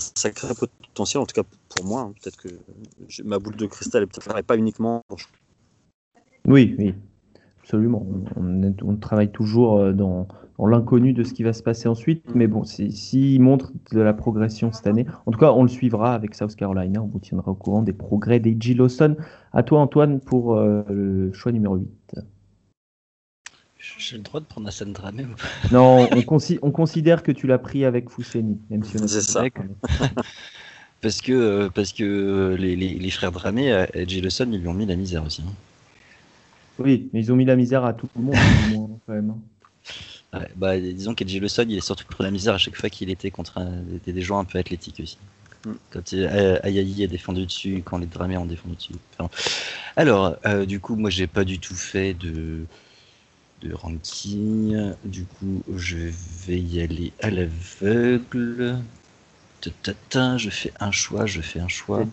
sacré 0.00 0.54
potentiel, 0.54 1.20
en 1.20 1.26
tout 1.26 1.34
cas 1.34 1.48
pour 1.68 1.84
moi. 1.84 2.02
Hein. 2.02 2.14
peut-être 2.22 2.36
que 2.36 2.48
ma 3.24 3.38
boule 3.38 3.56
de 3.56 3.66
cristal 3.66 4.04
est 4.04 4.06
peut-être 4.06 4.42
pas 4.42 4.56
uniquement. 4.56 5.02
Oui, 6.46 6.74
oui, 6.78 6.94
absolument. 7.62 8.06
on 8.36 8.96
travaille 8.96 9.32
toujours 9.32 9.78
euh, 9.78 9.92
dans, 10.60 10.66
l'inconnu 10.66 11.12
de 11.12 11.22
ce 11.24 11.32
qui 11.32 11.42
va 11.42 11.52
se 11.52 11.62
passer 11.62 11.88
ensuite. 11.88 12.22
Mais 12.34 12.46
bon, 12.46 12.64
s'il 12.64 13.40
montre 13.40 13.72
de 13.92 14.00
la 14.00 14.12
progression 14.12 14.72
cette 14.72 14.86
année, 14.86 15.06
en 15.26 15.32
tout 15.32 15.38
cas, 15.38 15.52
on 15.52 15.62
le 15.62 15.68
suivra 15.68 16.14
avec 16.14 16.34
South 16.34 16.54
Carolina. 16.54 17.02
On 17.02 17.06
vous 17.06 17.18
tiendra 17.18 17.50
au 17.50 17.54
courant 17.54 17.82
des 17.82 17.92
progrès 17.92 18.40
des 18.40 18.56
Lawson. 18.74 19.16
À 19.52 19.62
toi, 19.62 19.80
Antoine, 19.80 20.20
pour 20.20 20.56
euh, 20.56 20.82
le 20.88 21.32
choix 21.32 21.52
numéro 21.52 21.76
8. 21.76 21.88
J'ai 23.98 24.16
le 24.16 24.22
droit 24.22 24.40
de 24.40 24.44
prendre 24.46 24.68
Hassan 24.68 24.92
Dramé 24.92 25.26
Non, 25.72 26.06
on, 26.10 26.38
on, 26.62 26.70
considère 26.70 27.22
que 27.22 27.32
tu 27.32 27.46
l'as 27.46 27.58
pris 27.58 27.84
avec 27.84 28.10
Fousseni, 28.10 28.58
même 28.68 28.84
si 28.84 28.96
on 29.00 29.06
C'est 29.06 29.22
ça. 29.22 29.44
parce 31.00 31.22
que, 31.22 31.32
euh, 31.32 31.68
parce 31.70 31.92
que 31.92 32.04
euh, 32.04 32.56
les, 32.56 32.76
les, 32.76 33.10
frères 33.10 33.32
Dramé, 33.32 33.86
Edgy 33.94 34.20
Lawson, 34.20 34.48
ils 34.52 34.60
lui 34.60 34.68
ont 34.68 34.74
mis 34.74 34.86
la 34.86 34.96
misère 34.96 35.24
aussi. 35.24 35.42
Hein. 35.46 35.52
Oui, 36.78 37.08
mais 37.12 37.20
ils 37.20 37.32
ont 37.32 37.36
mis 37.36 37.44
la 37.44 37.56
misère 37.56 37.84
à 37.84 37.92
tout 37.92 38.08
le 38.16 38.22
monde, 38.22 38.36
quand 39.06 39.12
même. 39.12 39.34
Bah, 40.56 40.78
disons 40.78 41.14
qu'Edge 41.14 41.34
il 41.34 41.76
est 41.76 41.80
surtout 41.80 42.04
pour 42.08 42.22
la 42.22 42.30
misère 42.30 42.54
à 42.54 42.58
chaque 42.58 42.76
fois 42.76 42.88
qu'il 42.88 43.10
était 43.10 43.30
contre 43.30 43.60
des, 44.06 44.22
gens 44.22 44.38
un 44.38 44.44
peu 44.44 44.58
athlétiques 44.58 45.00
aussi. 45.02 45.18
Mm. 45.66 45.72
Quand 45.90 46.12
Ayayi 46.62 47.04
a 47.04 47.06
défendu 47.06 47.46
dessus, 47.46 47.82
quand 47.84 47.98
les 47.98 48.06
Dramés 48.06 48.36
ont 48.36 48.46
défendu 48.46 48.76
dessus. 48.76 48.92
alors, 49.96 50.36
euh, 50.46 50.66
du 50.66 50.78
coup, 50.78 50.96
moi, 50.96 51.10
j'ai 51.10 51.26
pas 51.26 51.44
du 51.44 51.58
tout 51.58 51.74
fait 51.74 52.14
de, 52.14 52.64
de 53.62 53.74
ranking. 53.74 54.92
Du 55.04 55.24
coup, 55.24 55.62
je 55.74 55.98
vais 56.46 56.60
y 56.60 56.80
aller 56.80 57.12
à 57.20 57.30
l'aveugle. 57.30 58.78
Je 59.62 60.48
fais 60.50 60.72
un 60.80 60.90
choix, 60.90 61.26
je 61.26 61.40
fais 61.40 61.60
un 61.60 61.68
choix. 61.68 62.04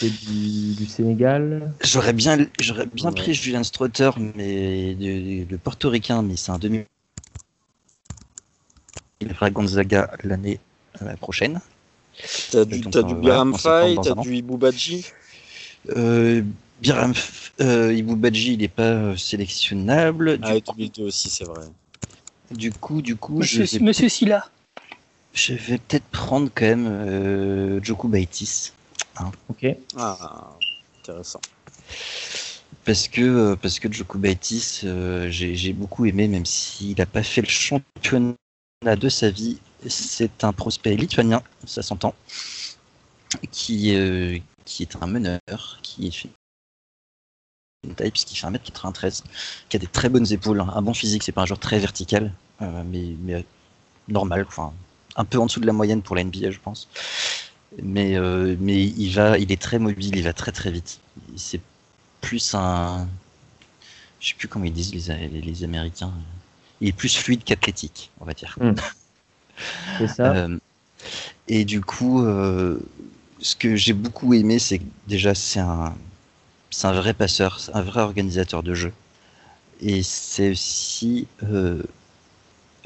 Du 0.00 0.74
du, 0.74 0.86
Sénégal 0.86 1.72
J'aurais 1.82 2.14
bien, 2.14 2.38
j'aurais 2.58 2.86
bien 2.86 3.12
pris 3.12 3.34
Julian 3.34 3.64
Strauter, 3.64 4.10
mais 4.34 4.96
le 4.98 5.56
portoricain, 5.58 6.22
mais 6.22 6.36
c'est 6.36 6.52
un 6.52 6.58
demi. 6.58 6.84
Il 9.20 9.32
fera 9.34 9.50
Gonzaga 9.50 10.10
l'année 10.24 10.60
euh, 11.02 11.16
prochaine. 11.16 11.60
T'as 12.50 12.64
du, 12.64 12.82
as 12.94 13.02
du 13.02 13.14
Biram 13.14 13.56
Fay, 13.56 13.96
t'as 14.02 14.14
du 14.14 14.36
Iboubaji 14.36 15.06
euh, 15.94 16.42
Biram 16.80 17.12
euh, 17.60 17.94
il 17.94 18.58
n'est 18.58 18.68
pas 18.68 18.82
euh, 18.82 19.16
sélectionnable. 19.16 20.38
Ah, 20.42 20.54
2002 20.60 21.04
aussi, 21.04 21.30
c'est 21.30 21.44
vrai. 21.44 21.66
Du 22.50 22.70
coup, 22.70 23.02
du 23.02 23.16
coup, 23.16 23.38
Monsieur, 23.38 23.64
je 23.64 23.78
vais... 23.78 23.84
Monsieur 23.84 24.08
Silla. 24.08 24.50
Je 25.32 25.54
vais 25.54 25.78
peut-être 25.78 26.04
prendre 26.06 26.50
quand 26.54 26.66
même 26.66 26.86
euh, 26.86 27.82
Joku 27.82 28.08
Baitis. 28.08 28.72
Hein. 29.18 29.30
Ok. 29.48 29.66
Ah, 29.96 30.56
intéressant. 31.00 31.40
Parce 32.84 33.08
que, 33.08 33.22
euh, 33.22 33.56
parce 33.56 33.78
que 33.78 33.90
Joku 33.90 34.18
Baitis, 34.18 34.82
euh, 34.84 35.28
j'ai 35.30 35.72
beaucoup 35.72 36.04
aimé, 36.04 36.28
même 36.28 36.46
s'il 36.46 36.96
n'a 36.96 37.06
pas 37.06 37.22
fait 37.22 37.40
le 37.40 37.48
championnat 37.48 38.34
de 38.84 39.08
sa 39.08 39.30
vie. 39.30 39.58
C'est 39.88 40.44
un 40.44 40.52
prospect 40.52 40.96
lituanien, 40.96 41.42
ça 41.64 41.82
s'entend, 41.82 42.14
qui, 43.50 43.96
qui 44.64 44.82
est 44.82 44.96
un 45.00 45.06
meneur, 45.06 45.78
qui 45.82 46.08
est 46.08 46.24
une 47.84 47.94
taille 47.94 48.10
puisqu'il 48.10 48.36
fait 48.36 48.46
1m93, 48.46 49.22
qui 49.68 49.76
a 49.76 49.80
des 49.80 49.86
très 49.86 50.08
bonnes 50.08 50.30
épaules, 50.32 50.60
un 50.60 50.82
bon 50.82 50.94
physique, 50.94 51.22
c'est 51.22 51.32
pas 51.32 51.42
un 51.42 51.46
joueur 51.46 51.60
très 51.60 51.78
vertical, 51.78 52.32
mais, 52.60 53.14
mais 53.20 53.44
normal, 54.08 54.44
enfin, 54.48 54.72
un 55.16 55.24
peu 55.24 55.38
en 55.38 55.46
dessous 55.46 55.60
de 55.60 55.66
la 55.66 55.72
moyenne 55.72 56.02
pour 56.02 56.16
la 56.16 56.24
NBA, 56.24 56.50
je 56.50 56.58
pense. 56.58 56.88
Mais, 57.82 58.16
euh, 58.16 58.56
il, 58.60 59.10
va, 59.12 59.38
il 59.38 59.52
est 59.52 59.60
très 59.60 59.78
mobile, 59.78 60.16
il 60.16 60.22
va 60.22 60.32
très 60.32 60.52
très 60.52 60.70
vite. 60.70 61.00
C'est 61.36 61.60
plus 62.20 62.54
un. 62.54 63.08
Je 64.20 64.28
sais 64.28 64.34
plus 64.34 64.48
comment 64.48 64.64
ils 64.64 64.72
disent 64.72 64.92
les, 64.94 65.64
Américains. 65.64 66.12
Il 66.80 66.88
est 66.88 66.92
plus 66.92 67.16
fluide 67.16 67.42
qu'athlétique, 67.44 68.10
on 68.20 68.24
va 68.24 68.34
dire. 68.34 68.56
Hmm. 68.60 68.74
C'est 69.98 70.08
ça. 70.08 70.34
Euh, 70.34 70.58
et 71.48 71.64
du 71.64 71.80
coup, 71.80 72.22
euh, 72.22 72.78
ce 73.40 73.56
que 73.56 73.76
j'ai 73.76 73.92
beaucoup 73.92 74.34
aimé, 74.34 74.58
c'est 74.58 74.78
que 74.78 74.84
déjà, 75.06 75.34
c'est 75.34 75.60
un, 75.60 75.94
c'est 76.70 76.86
un 76.86 76.92
vrai 76.92 77.14
passeur, 77.14 77.60
un 77.72 77.82
vrai 77.82 78.02
organisateur 78.02 78.62
de 78.62 78.74
jeu. 78.74 78.92
Et 79.80 80.02
c'est 80.02 80.50
aussi 80.50 81.26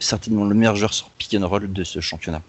certainement 0.01 0.45
le 0.45 0.55
meilleur 0.55 0.77
joueur 0.77 0.93
sur 0.93 1.09
pick 1.11 1.35
and 1.35 1.47
roll 1.47 1.73
de 1.73 1.85
ce 1.85 2.01
championnat. 2.01 2.43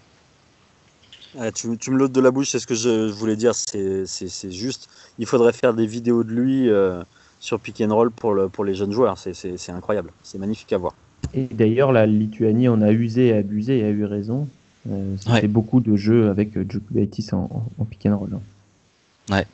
tu, 1.54 1.68
me 1.68 1.96
l'ôtes 1.96 2.12
de 2.12 2.20
la 2.20 2.30
bouche, 2.30 2.50
c'est 2.50 2.58
ce 2.58 2.66
que 2.66 2.74
je 2.74 3.10
voulais 3.10 3.36
dire, 3.36 3.54
c'est 3.54 4.50
juste. 4.50 4.88
Il 5.18 5.26
faudrait 5.26 5.52
faire 5.52 5.74
des 5.74 5.86
vidéos 5.86 6.24
de 6.24 6.32
lui 6.32 6.68
euh, 6.68 7.02
sur 7.40 7.60
pick 7.60 7.80
and 7.80 7.94
roll 7.94 8.10
pour, 8.10 8.34
le, 8.34 8.48
pour 8.48 8.64
les 8.64 8.74
jeunes 8.74 8.92
joueurs, 8.92 9.16
c'est 9.18 9.70
incroyable, 9.70 10.12
c'est 10.22 10.38
magnifique 10.38 10.72
à 10.72 10.78
voir. 10.78 10.94
Et 11.34 11.44
d'ailleurs, 11.44 11.92
la 11.92 12.06
Lituanie 12.06 12.68
en 12.68 12.82
a 12.82 12.90
usé 12.92 13.28
et 13.28 13.32
abusé 13.34 13.78
et 13.78 13.84
a 13.84 13.90
eu 13.90 14.04
raison. 14.04 14.48
Euh, 14.90 15.16
C'était 15.18 15.48
beaucoup 15.48 15.80
de 15.80 15.96
jeux 15.96 16.28
avec 16.28 16.56
euh, 16.56 16.64
Djokovic 16.68 17.32
en, 17.32 17.70
en, 17.78 17.84
pick 17.84 18.04
and 18.06 18.18
roll. 18.18 18.30
Hein. 18.34 19.34
Ouais. 19.34 19.46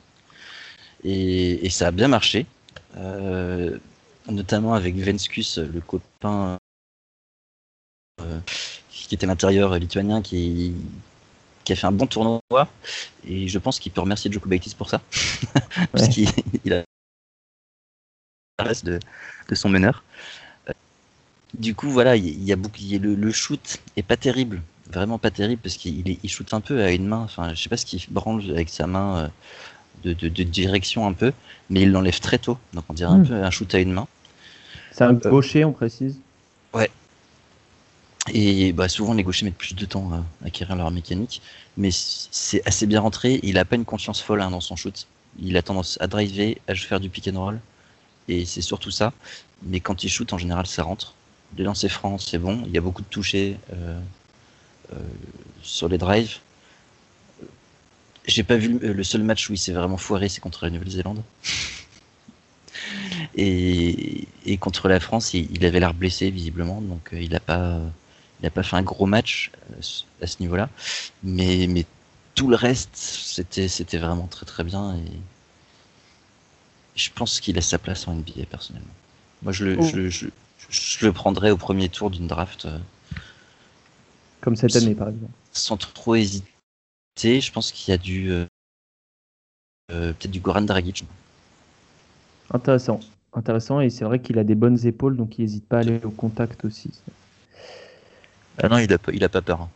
Et, 1.03 1.65
et, 1.65 1.69
ça 1.69 1.87
a 1.87 1.91
bien 1.91 2.07
marché, 2.07 2.45
euh, 2.97 3.77
notamment 4.29 4.73
avec 4.73 4.95
Venskus, 4.95 5.59
le 5.59 5.79
copain 5.79 6.57
euh, 8.21 8.39
qui 8.89 9.15
était 9.15 9.25
l'intérieur 9.25 9.77
lituanien, 9.77 10.21
qui, 10.21 10.73
qui 11.63 11.73
a 11.73 11.75
fait 11.75 11.87
un 11.87 11.91
bon 11.91 12.07
tournoi. 12.07 12.41
Et 13.25 13.47
je 13.47 13.57
pense 13.59 13.79
qu'il 13.79 13.91
peut 13.91 14.01
remercier 14.01 14.31
Djokovic 14.31 14.75
pour 14.75 14.89
ça. 14.89 15.01
Parce 15.91 16.09
qu'il 16.09 16.27
a 16.73 16.83
de, 18.83 18.99
son 19.55 19.69
meneur. 19.69 20.03
Euh, 21.59 21.61
du 21.61 21.75
coup, 21.75 21.89
voilà, 21.89 22.15
il 22.15 22.43
y 22.43 22.51
a 22.51 22.55
beaucoup, 22.55 22.77
le, 22.79 23.15
le, 23.15 23.31
shoot 23.31 23.79
est 23.95 24.03
pas 24.03 24.17
terrible, 24.17 24.61
vraiment 24.91 25.17
pas 25.17 25.31
terrible, 25.31 25.61
parce 25.61 25.75
qu'il 25.75 26.17
il 26.21 26.29
shoot 26.29 26.53
un 26.53 26.61
peu 26.61 26.81
à 26.81 26.91
une 26.91 27.05
main. 27.05 27.21
Enfin, 27.21 27.53
je 27.53 27.61
sais 27.61 27.69
pas 27.69 27.77
ce 27.77 27.85
qu'il 27.85 28.01
branle 28.09 28.43
avec 28.51 28.69
sa 28.69 28.87
main 28.87 29.17
euh, 29.17 29.27
de, 30.03 30.13
de, 30.13 30.29
de, 30.29 30.43
direction 30.43 31.07
un 31.07 31.13
peu, 31.13 31.33
mais 31.69 31.81
il 31.81 31.91
l'enlève 31.91 32.19
très 32.19 32.37
tôt. 32.37 32.57
Donc 32.73 32.85
on 32.89 32.93
dirait 32.93 33.11
un 33.11 33.19
hmm. 33.19 33.27
peu 33.27 33.33
un 33.35 33.51
shoot 33.51 33.73
à 33.75 33.79
une 33.79 33.91
main. 33.91 34.07
C'est 34.91 35.03
un 35.03 35.13
gaucher, 35.13 35.65
on 35.65 35.71
précise. 35.71 36.19
Ouais, 36.73 36.89
et 38.33 38.73
bah, 38.73 38.89
souvent, 38.89 39.13
les 39.13 39.23
gauchers 39.23 39.45
mettent 39.45 39.57
plus 39.57 39.75
de 39.75 39.85
temps 39.85 40.11
à 40.13 40.47
acquérir 40.47 40.75
leur 40.75 40.91
mécanique. 40.91 41.41
Mais 41.77 41.89
c'est 41.91 42.65
assez 42.67 42.85
bien 42.85 43.01
rentré. 43.01 43.39
Il 43.43 43.55
n'a 43.55 43.65
pas 43.65 43.75
une 43.75 43.85
confiance 43.85 44.21
folle 44.21 44.41
hein, 44.41 44.51
dans 44.51 44.61
son 44.61 44.75
shoot. 44.75 45.07
Il 45.39 45.55
a 45.57 45.61
tendance 45.61 45.97
à 46.01 46.07
driver, 46.07 46.59
à 46.67 46.75
faire 46.75 46.99
du 46.99 47.09
pick 47.09 47.27
and 47.27 47.39
roll. 47.39 47.59
Et 48.27 48.45
c'est 48.45 48.61
surtout 48.61 48.91
ça. 48.91 49.13
Mais 49.63 49.79
quand 49.79 50.03
il 50.03 50.09
shoot, 50.09 50.31
en 50.33 50.37
général, 50.37 50.67
ça 50.67 50.83
rentre. 50.83 51.13
Les 51.57 51.63
lancers 51.63 51.91
francs, 51.91 52.21
c'est 52.21 52.37
bon. 52.37 52.63
Il 52.65 52.71
y 52.71 52.77
a 52.77 52.81
beaucoup 52.81 53.01
de 53.01 53.07
touchés 53.07 53.57
euh, 53.73 53.99
euh, 54.93 54.99
sur 55.63 55.89
les 55.89 55.97
drives. 55.97 56.37
J'ai 58.25 58.43
pas 58.43 58.57
vu 58.57 58.77
le 58.79 59.03
seul 59.03 59.23
match 59.23 59.49
où 59.49 59.53
il 59.53 59.57
s'est 59.57 59.73
vraiment 59.73 59.97
foiré, 59.97 60.29
c'est 60.29 60.41
contre 60.41 60.65
la 60.65 60.71
Nouvelle-Zélande. 60.71 61.23
et, 63.35 64.27
contre 64.59 64.87
la 64.87 64.99
France, 64.99 65.33
il, 65.33 65.65
avait 65.65 65.79
l'air 65.79 65.93
blessé 65.93 66.29
visiblement, 66.29 66.81
donc 66.81 67.13
euh, 67.13 67.21
il 67.21 67.31
n'a 67.31 67.39
pas, 67.39 67.79
il 68.39 68.43
n'a 68.43 68.49
pas 68.51 68.61
fait 68.61 68.75
un 68.75 68.83
gros 68.83 69.07
match 69.07 69.51
à 70.21 70.27
ce 70.27 70.37
niveau-là, 70.41 70.69
mais, 71.23 71.65
mais 71.67 71.85
tout 72.35 72.49
le 72.49 72.55
reste, 72.55 72.95
c'était, 72.95 73.67
c'était 73.67 73.97
vraiment 73.97 74.27
très 74.27 74.45
très 74.45 74.63
bien 74.63 74.95
et 74.95 75.19
je 76.95 77.09
pense 77.13 77.39
qu'il 77.39 77.57
a 77.57 77.61
sa 77.61 77.77
place 77.79 78.07
en 78.07 78.15
NBA 78.15 78.45
personnellement. 78.49 78.87
Moi, 79.41 79.53
je 79.53 79.65
le, 79.65 79.77
oh. 79.79 79.83
je, 79.83 80.09
je, 80.09 80.27
je, 80.69 81.05
le 81.05 81.11
prendrais 81.11 81.51
au 81.51 81.57
premier 81.57 81.89
tour 81.89 82.09
d'une 82.09 82.27
draft. 82.27 82.65
Euh, 82.65 82.77
Comme 84.41 84.55
cette 84.55 84.75
année, 84.75 84.95
par 84.95 85.09
exemple. 85.09 85.31
Sans 85.51 85.77
trop 85.77 86.15
hésiter, 86.15 86.47
je 87.23 87.51
pense 87.51 87.71
qu'il 87.71 87.91
y 87.91 87.95
a 87.95 87.97
du. 87.97 88.31
Euh, 88.31 88.45
peut-être 89.89 90.31
du 90.31 90.39
Goran 90.39 90.61
Dragic. 90.61 91.05
Intéressant. 92.51 92.99
Intéressant, 93.33 93.79
et 93.79 93.89
c'est 93.89 94.05
vrai 94.05 94.19
qu'il 94.19 94.39
a 94.39 94.43
des 94.43 94.55
bonnes 94.55 94.85
épaules, 94.87 95.15
donc 95.15 95.37
il 95.37 95.41
n'hésite 95.41 95.67
pas 95.67 95.77
à 95.77 95.79
aller 95.81 95.99
au 96.03 96.09
contact 96.09 96.65
aussi. 96.65 96.91
Ah 98.57 98.69
non, 98.69 98.79
il 98.79 98.91
a, 98.91 98.97
il 99.13 99.23
a 99.23 99.29
pas 99.29 99.41
peur. 99.41 99.61
Hein. 99.61 99.69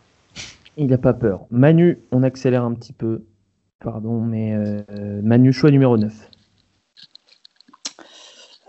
Il 0.76 0.88
n'a 0.88 0.98
pas 0.98 1.14
peur. 1.14 1.46
Manu, 1.52 2.00
on 2.12 2.24
accélère 2.24 2.64
un 2.64 2.74
petit 2.74 2.94
peu. 2.94 3.24
Pardon, 3.80 4.22
mais 4.22 4.54
euh, 4.54 5.22
Manu, 5.22 5.54
choix 5.54 5.70
numéro 5.70 5.98
9. 5.98 6.14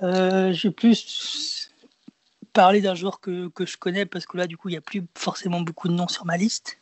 Euh, 0.03 0.53
J'ai 0.53 0.71
plus 0.71 1.54
parlé 2.55 2.81
d'un 2.81 2.95
joueur 2.95 3.21
que, 3.21 3.51
je 3.59 3.77
connais 3.77 4.07
parce 4.07 4.25
que 4.25 4.39
là, 4.39 4.47
du 4.47 4.57
coup, 4.57 4.71
il 4.71 4.73
n'y 4.73 4.79
a 4.79 4.81
plus 4.81 5.05
forcément 5.15 5.61
beaucoup 5.61 5.89
de 5.89 5.93
noms 5.93 6.09
sur 6.09 6.25
ma 6.25 6.39
liste. 6.39 6.79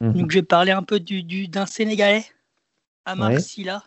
Mhm. 0.00 0.12
Donc, 0.14 0.30
je 0.30 0.38
vais 0.38 0.42
parler 0.42 0.72
un 0.72 0.82
peu 0.82 0.98
d'un 0.98 1.20
du, 1.20 1.50
Sénégalais, 1.66 2.24
Amar 3.04 3.38
Silla, 3.38 3.84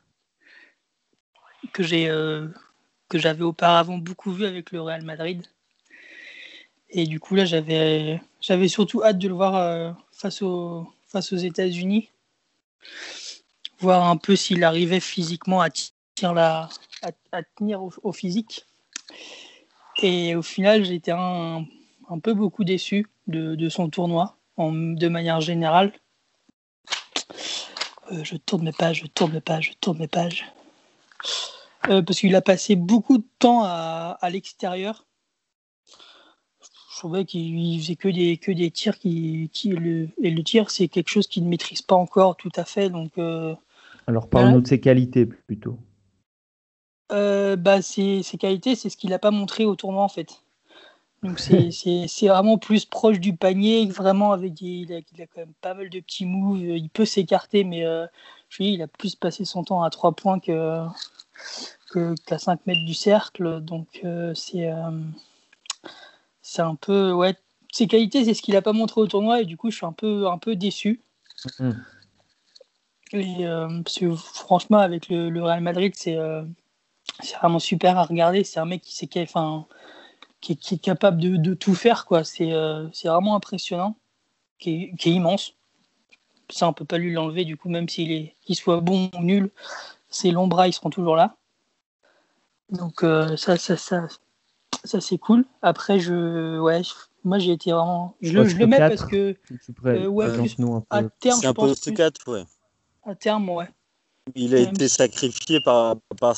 que 1.74 1.82
j'ai 1.82 2.10
euh, 2.10 2.48
que 3.10 3.20
j'avais 3.20 3.44
auparavant 3.44 3.98
beaucoup 3.98 4.32
vu 4.32 4.46
avec 4.46 4.72
le 4.72 4.82
Real 4.82 5.04
Madrid. 5.04 5.46
Et 6.90 7.06
du 7.06 7.20
coup, 7.20 7.36
là, 7.36 7.46
j'avais, 7.46 8.22
j'avais 8.40 8.68
surtout 8.68 9.04
hâte 9.04 9.18
de 9.18 9.28
le 9.28 9.34
voir 9.34 9.56
euh, 9.56 9.92
face, 10.12 10.42
aux, 10.42 10.88
face 11.08 11.34
aux 11.34 11.38
États-Unis, 11.38 12.10
voir 13.80 14.10
un 14.10 14.18
peu 14.18 14.36
s'il 14.36 14.64
arrivait 14.64 15.00
physiquement 15.00 15.62
à, 15.62 15.70
la, 16.22 16.70
à, 17.32 17.44
tenir 17.58 17.82
au, 17.82 18.12
physique. 18.14 18.66
Et 20.02 20.36
au 20.36 20.42
final, 20.42 20.84
j'étais 20.84 21.12
un, 21.12 21.66
un 22.10 22.20
peu 22.20 22.34
beaucoup 22.34 22.64
déçu 22.64 23.08
de, 23.28 23.56
de 23.56 23.70
son 23.70 23.90
tournoi, 23.90 24.38
en, 24.58 24.72
de 24.72 25.08
manière 25.08 25.42
générale. 25.42 25.94
Euh, 28.12 28.24
je 28.24 28.36
tourne 28.36 28.64
mes 28.64 28.72
pages, 28.72 29.02
je 29.04 29.08
tourne 29.08 29.34
mes 29.34 29.42
pages, 29.42 29.72
je 29.74 29.78
tourne 29.80 30.00
mes 30.00 30.08
pages. 30.08 30.46
Euh, 31.90 32.02
parce 32.02 32.20
qu'il 32.20 32.36
a 32.36 32.42
passé 32.42 32.76
beaucoup 32.76 33.18
de 33.18 33.28
temps 33.40 33.64
à, 33.64 34.18
à 34.22 34.30
l'extérieur 34.30 35.06
trouvais 37.02 37.26
qu'il 37.26 37.80
faisait 37.80 37.96
que 37.96 38.10
des, 38.10 38.38
que 38.38 38.52
des 38.52 38.70
tirs 38.70 39.00
qui, 39.00 39.50
qui 39.52 39.70
le, 39.70 40.10
et 40.22 40.30
le 40.30 40.44
tir 40.44 40.70
c'est 40.70 40.88
quelque 40.88 41.10
chose 41.10 41.28
qu'il 41.28 41.44
ne 41.44 41.50
maîtrise 41.50 41.82
pas 41.82 41.96
encore 41.96 42.38
tout 42.38 42.52
à 42.56 42.64
fait 42.64 42.92
donc 42.92 43.12
euh, 43.18 43.56
alors 44.06 44.30
parle-nous 44.30 44.62
de 44.62 44.68
ses 44.68 44.80
qualités 44.80 45.26
plutôt 45.26 45.80
euh, 47.12 47.56
bah, 47.56 47.82
ses, 47.82 48.24
qualités, 48.40 48.76
c'est 48.76 48.90
ce 48.90 48.98
qu'il 48.98 49.10
n'a 49.10 49.20
pas 49.20 49.32
montré 49.32 49.66
au 49.66 49.76
tournoi 49.76 50.04
en 50.04 50.08
fait. 50.08 50.42
Donc 51.24 51.40
c'est 51.40 51.70
vraiment 52.28 52.58
plus 52.58 52.86
proche 52.86 53.20
du 53.20 53.36
panier, 53.36 53.86
vraiment 53.88 54.32
avec 54.32 54.62
il, 54.62 54.94
a, 54.94 55.02
quand 55.28 55.42
même 55.42 55.54
pas 55.62 55.74
mal 55.74 55.90
de 55.90 56.00
petits 56.00 56.26
moves, 56.26 56.62
il 56.62 56.90
peut 56.90 57.06
s'écarter, 57.06 57.64
mais 57.64 57.86
euh, 57.86 58.06
je 58.50 58.64
dis, 58.64 58.74
il 58.74 58.82
a 58.82 58.88
plus 58.88 59.16
passé 59.16 59.46
son 59.46 59.64
temps 59.64 59.84
à 59.84 59.90
3 59.90 60.14
points 60.14 60.40
que 60.40 60.86
qu'à 62.26 62.40
5 62.40 62.66
mètres 62.66 62.86
du 62.86 62.94
cercle. 62.94 63.60
Donc 63.62 63.88
euh, 64.04 64.34
c'est 64.34 64.70
c'est 66.42 66.62
un 66.62 66.76
peu 66.76 67.12
ouais 67.12 67.36
ses 67.72 67.88
qualités 67.88 68.26
c'est 68.26 68.34
ce 68.34 68.42
qu'il 68.42 68.54
n'a 68.54 68.62
pas 68.62 68.74
montré 68.74 69.00
au 69.02 69.08
tournoi 69.08 69.42
et 69.42 69.46
du 69.46 69.58
coup 69.58 69.70
je 69.70 69.78
suis 69.78 69.86
un 69.86 69.94
peu 69.94 70.28
un 70.28 70.38
peu 70.38 70.56
déçu. 70.56 71.02
Mm. 71.60 71.72
Et, 73.14 73.46
parce 73.84 74.00
que 74.00 74.16
franchement 74.16 74.78
avec 74.78 75.10
le, 75.10 75.30
le 75.30 75.44
Real 75.44 75.62
Madrid 75.62 75.94
c'est 75.96 76.18
c'est 77.22 77.38
vraiment 77.38 77.60
super 77.60 77.98
à 77.98 78.04
regarder. 78.04 78.44
C'est 78.44 78.60
un 78.60 78.66
mec 78.66 78.82
qui, 78.82 79.08
qui, 79.08 79.20
enfin, 79.22 79.66
qui, 80.40 80.58
qui, 80.58 80.76
est 80.76 80.80
capable 80.80 81.20
de, 81.20 81.38
de 81.38 81.54
tout 81.54 81.76
faire. 81.76 82.06
quoi. 82.06 82.24
C'est 82.24 82.52
euh, 82.52 82.88
vraiment 83.04 83.36
impressionnant, 83.36 83.96
qui 84.60 84.84
est, 84.84 84.96
qui 84.98 85.10
est, 85.10 85.14
immense. 85.14 85.56
Ça, 86.50 86.68
on 86.68 86.74
peut 86.74 86.86
pas 86.86 86.98
lui 86.98 87.14
l'enlever, 87.14 87.46
du 87.46 87.58
coup, 87.58 87.70
même 87.70 87.88
s'il 87.88 88.12
est 88.12 88.36
qu'il 88.42 88.56
soit 88.56 88.82
bon 88.82 89.10
ou 89.18 89.24
nul, 89.24 89.52
ses 90.10 90.32
longs 90.32 90.48
bras, 90.48 90.68
ils 90.68 90.74
seront 90.74 90.90
toujours 90.90 91.16
là. 91.16 91.38
Donc, 92.70 93.04
euh, 93.04 93.38
ça, 93.38 93.58
ça, 93.58 93.78
ça, 93.78 94.08
ça 94.84 95.02
c'est 95.02 95.18
cool. 95.18 95.46
Après, 95.62 96.00
je, 96.00 96.60
ouais, 96.60 96.82
moi, 97.24 97.40
j'ai 97.40 97.52
été 97.52 97.72
vraiment. 97.72 98.16
Je, 98.22 98.34
le, 98.34 98.46
je 98.48 98.58
le 98.58 98.68
mets 98.68 98.80
parce 98.80 99.06
que. 99.06 99.36
Euh, 99.86 100.08
ouais, 100.08 100.34
plus, 100.34 100.56
à 100.90 101.04
terme, 101.04 101.40
c'est 101.40 101.48
un 101.48 101.54
poste 101.54 101.94
4, 101.94 102.32
ouais. 102.32 102.44
À 103.04 103.16
terme, 103.16 103.50
ouais. 103.50 103.68
Il 104.36 104.56
a 104.56 104.60
été 104.60 104.88
sacrifié 104.88 105.60
par, 105.62 105.96
par, 106.20 106.36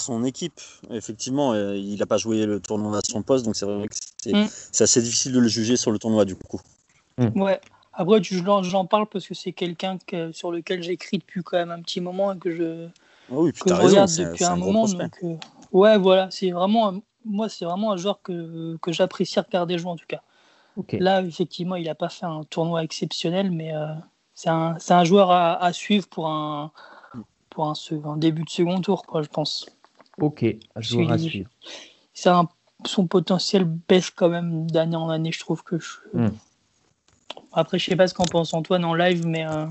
son 0.00 0.24
équipe. 0.24 0.60
Effectivement, 0.90 1.52
euh, 1.52 1.76
il 1.76 1.98
n'a 1.98 2.06
pas 2.06 2.18
joué 2.18 2.46
le 2.46 2.60
tournoi 2.60 2.98
à 2.98 3.00
son 3.02 3.22
poste, 3.22 3.44
donc 3.44 3.56
c'est 3.56 3.66
vrai 3.66 3.88
que 3.88 3.94
c'est 4.22 4.32
mm. 4.32 4.48
assez 4.80 5.02
difficile 5.02 5.32
de 5.32 5.40
le 5.40 5.48
juger 5.48 5.76
sur 5.76 5.90
le 5.90 5.98
tournoi 5.98 6.24
du 6.24 6.36
coup. 6.36 6.60
Mm. 7.18 7.40
Ouais. 7.40 7.60
Après, 7.92 8.20
j'en 8.22 8.86
parle 8.86 9.06
parce 9.06 9.26
que 9.26 9.34
c'est 9.34 9.52
quelqu'un 9.52 9.98
sur 10.32 10.50
lequel 10.50 10.82
j'écris 10.82 11.18
depuis 11.18 11.42
quand 11.42 11.56
même 11.56 11.70
un 11.70 11.80
petit 11.80 12.00
moment 12.00 12.32
et 12.32 12.38
que 12.38 12.50
je, 12.50 12.88
ah 13.30 13.34
oui, 13.36 13.52
que 13.52 13.68
je 13.68 13.74
regarde 13.74 14.10
depuis 14.10 14.44
un, 14.44 14.56
moment. 14.56 14.86
Donc, 14.86 15.12
euh, 15.22 15.36
ouais, 15.72 15.96
voilà, 15.96 16.28
c'est 16.30 16.50
vraiment, 16.50 16.94
moi, 17.24 17.48
c'est 17.48 17.64
vraiment 17.64 17.92
un 17.92 17.96
joueur 17.96 18.20
que, 18.22 18.76
que 18.82 18.90
j'apprécie 18.90 19.38
regarder 19.38 19.78
jouer 19.78 19.92
en 19.92 19.96
tout 19.96 20.06
cas. 20.08 20.22
Là, 20.92 21.22
effectivement, 21.22 21.76
il 21.76 21.84
n'a 21.84 21.94
pas 21.94 22.08
fait 22.08 22.26
un 22.26 22.42
tournoi 22.50 22.82
exceptionnel, 22.82 23.52
mais 23.52 23.72
euh, 23.74 23.86
c'est 24.34 24.50
un, 24.50 24.76
un, 24.88 25.04
joueur 25.04 25.30
à, 25.30 25.62
à 25.62 25.72
suivre 25.72 26.08
pour 26.08 26.28
un, 26.28 26.72
pour 27.54 27.66
un, 27.66 28.16
début 28.16 28.42
de 28.42 28.50
second 28.50 28.80
tour, 28.80 29.06
quoi, 29.06 29.22
je 29.22 29.28
pense. 29.28 29.66
Ok, 30.18 30.44
je 30.76 30.96
vous 30.96 31.06
rassure. 31.06 31.46
son 32.86 33.06
potentiel 33.06 33.64
baisse 33.64 34.10
quand 34.10 34.28
même 34.28 34.70
d'année 34.70 34.96
en 34.96 35.08
année, 35.08 35.32
je 35.32 35.40
trouve 35.40 35.62
que. 35.62 35.78
Je... 35.78 35.94
Hmm. 36.12 36.32
Après, 37.52 37.78
je 37.78 37.86
sais 37.86 37.96
pas 37.96 38.08
ce 38.08 38.14
qu'en 38.14 38.24
pense 38.24 38.52
Antoine 38.52 38.84
en 38.84 38.94
live, 38.94 39.26
mais. 39.26 39.46
Euh... 39.46 39.66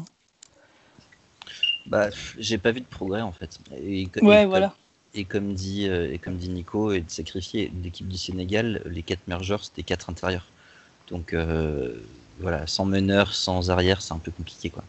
Bah, 1.85 2.09
j'ai 2.39 2.57
pas 2.57 2.71
vu 2.71 2.79
de 2.79 2.85
progrès 2.85 3.21
en 3.21 3.33
fait. 3.33 3.59
Et, 3.75 4.07
ouais, 4.21 4.45
voilà. 4.45 4.73
et 5.13 5.25
comme 5.25 5.53
dit 5.53 5.89
euh, 5.89 6.13
et 6.13 6.17
comme 6.17 6.37
dit 6.37 6.47
Nico, 6.47 6.93
et 6.93 7.01
de 7.01 7.09
sacrifier 7.09 7.73
l'équipe 7.83 8.07
du 8.07 8.17
Sénégal, 8.17 8.81
les 8.85 9.03
quatre 9.03 9.27
mergers 9.27 9.57
c'était 9.61 9.83
quatre 9.83 10.09
intérieurs. 10.09 10.47
Donc 11.09 11.33
euh, 11.33 11.93
voilà, 12.39 12.65
sans 12.67 12.85
meneur, 12.85 13.33
sans 13.33 13.69
arrière, 13.69 14.01
c'est 14.01 14.13
un 14.13 14.17
peu 14.17 14.31
compliqué 14.31 14.69
quoi 14.69 14.85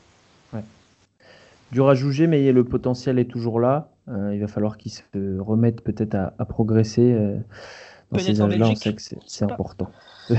dur 1.74 1.88
à 1.88 1.94
juger, 1.94 2.26
mais 2.26 2.52
le 2.52 2.64
potentiel 2.64 3.18
est 3.18 3.30
toujours 3.30 3.60
là. 3.60 3.90
Euh, 4.08 4.32
il 4.32 4.40
va 4.40 4.46
falloir 4.46 4.78
qu'il 4.78 4.92
se 4.92 5.02
remette 5.40 5.82
peut-être 5.82 6.14
à, 6.14 6.44
progresser. 6.44 7.12
Euh, 7.12 7.36
dans 8.12 8.20
ces 8.20 8.40
âges-là, 8.40 8.68
on 8.68 8.76
sait 8.76 8.94
que 8.94 9.02
c'est 9.26 9.44
important. 9.44 9.90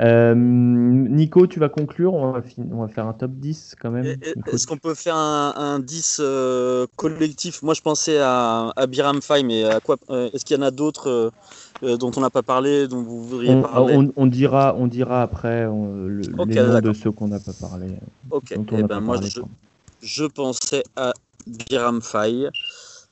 Euh, 0.00 0.34
Nico, 0.34 1.46
tu 1.46 1.60
vas 1.60 1.68
conclure 1.68 2.14
on 2.14 2.32
va, 2.32 2.42
on 2.72 2.80
va, 2.80 2.88
faire 2.88 3.06
un 3.06 3.12
top 3.12 3.30
10 3.30 3.76
quand 3.80 3.92
même. 3.92 4.16
Est-ce 4.52 4.66
qu'on 4.66 4.76
peut 4.76 4.94
faire 4.94 5.14
un, 5.14 5.78
10 5.78 6.20
collectif? 6.96 7.62
Moi, 7.62 7.74
je 7.74 7.80
pensais 7.80 8.18
à, 8.18 8.72
à 8.74 8.86
Biram 8.88 9.22
Fay, 9.22 9.44
mais 9.44 9.62
à 9.62 9.78
quoi 9.78 9.94
Est-ce 10.08 10.44
qu'il 10.44 10.56
y 10.56 10.58
en 10.58 10.64
a 10.64 10.72
d'autres 10.72 11.30
dont 11.80 12.10
on 12.16 12.20
n'a 12.20 12.30
pas 12.30 12.42
parlé, 12.42 12.88
dont 12.88 13.04
vous 13.04 13.22
voudriez 13.22 13.62
parler? 13.62 14.10
on, 14.16 14.26
dira, 14.26 14.74
on 14.76 14.88
dira 14.88 15.22
après 15.22 15.62
le, 15.66 16.18
les 16.18 16.28
noms 16.28 16.80
de 16.80 16.92
ceux 16.92 17.12
qu'on 17.12 17.28
n'a 17.28 17.38
pas 17.38 17.52
parlé. 17.52 17.86
Ok, 18.32 18.52
eh 18.52 18.82
ben, 18.82 18.98
moi, 18.98 19.20
je, 19.22 19.42
je 20.04 20.24
pensais 20.24 20.84
à 20.96 21.12
Biram 21.46 22.00
Faye. 22.00 22.48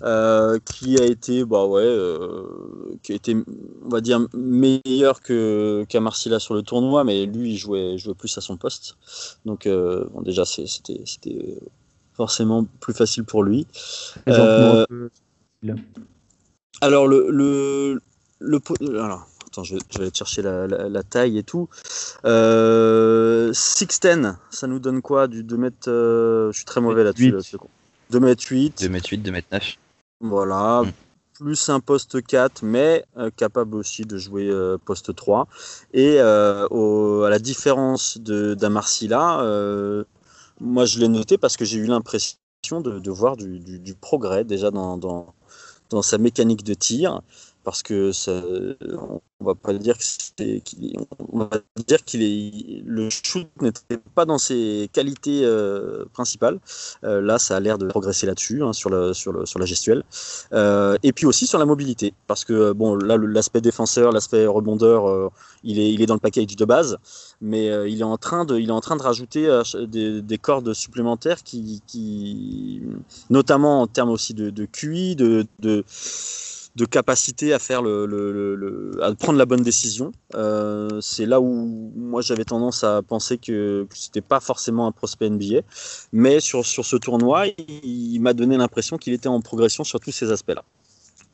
Euh, 0.04 0.58
qui 0.64 0.98
a 0.98 1.04
été, 1.04 1.44
bah 1.44 1.64
ouais, 1.64 1.84
euh, 1.84 2.42
qui 3.04 3.12
a 3.12 3.14
été, 3.14 3.36
on 3.36 3.88
va 3.88 4.00
dire, 4.00 4.26
meilleur 4.34 5.20
que 5.20 5.84
qu'à 5.88 6.00
Marcilla 6.00 6.40
sur 6.40 6.54
le 6.54 6.62
tournoi, 6.62 7.04
mais 7.04 7.24
lui, 7.24 7.52
il 7.52 7.56
jouait, 7.56 7.96
jouait 7.98 8.14
plus 8.14 8.36
à 8.36 8.40
son 8.40 8.56
poste. 8.56 8.96
Donc, 9.44 9.66
euh, 9.66 10.04
bon, 10.12 10.22
déjà, 10.22 10.44
c'était, 10.44 10.98
forcément 12.14 12.66
plus 12.80 12.94
facile 12.94 13.22
pour 13.22 13.44
lui. 13.44 13.64
alors, 16.80 17.06
le, 17.06 17.30
le, 17.30 18.00
le, 18.40 18.60
alors, 18.98 19.28
Attends, 19.52 19.64
je, 19.64 19.74
vais 19.98 20.08
chercher 20.14 20.40
la, 20.40 21.02
taille 21.02 21.36
et 21.36 21.42
tout. 21.42 21.68
Euh, 22.24 23.52
6'10, 23.52 24.36
ça 24.48 24.66
nous 24.66 24.78
donne 24.78 25.02
quoi 25.02 25.28
Du 25.28 25.44
2 25.44 25.56
mètres. 25.58 25.76
Euh, 25.88 26.50
je 26.52 26.56
suis 26.56 26.64
très 26.64 26.80
mauvais 26.80 27.04
là-dessus. 27.04 27.34
2 28.10 28.20
mètres 28.20 28.44
8. 28.48 28.80
2 28.80 28.88
mètres 28.88 29.08
8, 29.10 29.18
2 29.18 29.30
mètres 29.30 29.48
9. 29.52 29.76
Voilà. 30.22 30.84
Mm. 30.84 30.92
Plus 31.34 31.68
un 31.68 31.80
poste 31.80 32.24
4, 32.24 32.62
mais 32.62 33.04
euh, 33.18 33.28
capable 33.36 33.74
aussi 33.74 34.06
de 34.06 34.16
jouer 34.16 34.48
euh, 34.48 34.78
poste 34.82 35.14
3. 35.14 35.46
Et 35.92 36.18
à 36.18 36.66
la 36.70 37.38
différence 37.38 38.16
d'Amarcila, 38.16 39.44
moi 40.62 40.86
je 40.86 40.98
l'ai 40.98 41.08
noté 41.08 41.36
parce 41.36 41.58
que 41.58 41.66
j'ai 41.66 41.76
eu 41.76 41.86
l'impression 41.86 42.38
de, 42.80 43.10
voir 43.10 43.36
du, 43.36 43.94
progrès 44.00 44.44
déjà 44.44 44.70
dans, 44.70 44.96
dans, 44.96 45.34
dans, 45.90 46.00
sa 46.00 46.16
mécanique 46.16 46.64
de 46.64 46.72
tir 46.72 47.20
parce 47.64 47.82
que 47.82 48.12
ça, 48.12 48.42
on 49.42 49.44
va 49.44 49.54
pas 49.54 49.72
dire 49.74 49.96
que 49.98 50.04
va 51.32 51.50
dire 51.86 52.04
qu'il 52.04 52.22
est, 52.22 52.82
le 52.84 53.10
shoot 53.10 53.48
n'était 53.60 53.98
pas 54.14 54.24
dans 54.24 54.38
ses 54.38 54.88
qualités 54.92 55.42
euh, 55.44 56.04
principales. 56.12 56.58
Euh, 57.04 57.20
là, 57.20 57.38
ça 57.38 57.56
a 57.56 57.60
l'air 57.60 57.78
de 57.78 57.86
progresser 57.86 58.26
là-dessus, 58.26 58.62
hein, 58.62 58.72
sur, 58.72 58.90
la, 58.90 59.14
sur, 59.14 59.32
la 59.32 59.66
gestuelle. 59.66 60.02
Euh, 60.52 60.96
et 61.02 61.12
puis 61.12 61.26
aussi 61.26 61.46
sur 61.46 61.58
la 61.58 61.64
mobilité, 61.64 62.14
parce 62.26 62.44
que 62.44 62.72
bon, 62.72 62.94
là, 62.94 63.16
l'aspect 63.16 63.60
défenseur, 63.60 64.12
l'aspect 64.12 64.46
rebondeur, 64.46 65.30
il, 65.64 65.78
est, 65.78 65.92
il 65.92 66.02
est 66.02 66.06
dans 66.06 66.14
le 66.14 66.20
package 66.20 66.56
de 66.56 66.64
base, 66.64 66.98
mais 67.40 67.66
il, 67.90 68.00
est 68.00 68.04
en 68.04 68.18
train 68.18 68.44
de, 68.44 68.58
il 68.58 68.68
est 68.68 68.72
en 68.72 68.80
train 68.80 68.96
de 68.96 69.02
rajouter 69.02 69.62
des, 69.88 70.22
des, 70.22 70.38
cordes 70.38 70.72
supplémentaires 70.72 71.42
qui, 71.42 72.82
notamment 73.30 73.82
en 73.82 73.86
termes 73.86 74.10
aussi 74.10 74.34
de, 74.34 74.64
QI, 74.66 75.16
de 75.16 75.84
de 76.74 76.84
capacité 76.84 77.52
à 77.52 77.58
faire 77.58 77.82
le, 77.82 78.92
à 79.02 79.14
prendre 79.14 79.38
la 79.38 79.46
bonne 79.46 79.62
décision. 79.62 80.12
Euh, 80.34 81.00
c'est 81.00 81.26
là 81.26 81.40
où 81.40 81.92
moi 81.94 82.22
j'avais 82.22 82.44
tendance 82.44 82.82
à 82.84 83.02
penser 83.02 83.38
que, 83.38 83.86
ce 83.92 84.04
c'était 84.04 84.20
pas 84.20 84.40
forcément 84.40 84.86
un 84.86 84.92
prospect 84.92 85.28
NBA, 85.28 85.60
mais 86.12 86.40
sur, 86.40 86.64
sur 86.64 86.84
ce 86.84 86.96
tournoi, 86.96 87.46
il, 87.84 88.18
m'a 88.20 88.32
donné 88.32 88.56
l'impression 88.56 88.96
qu'il 88.96 89.12
était 89.12 89.28
en 89.28 89.40
progression 89.40 89.84
sur 89.84 90.00
tous 90.00 90.12
ces 90.12 90.30
aspects-là. 90.30 90.64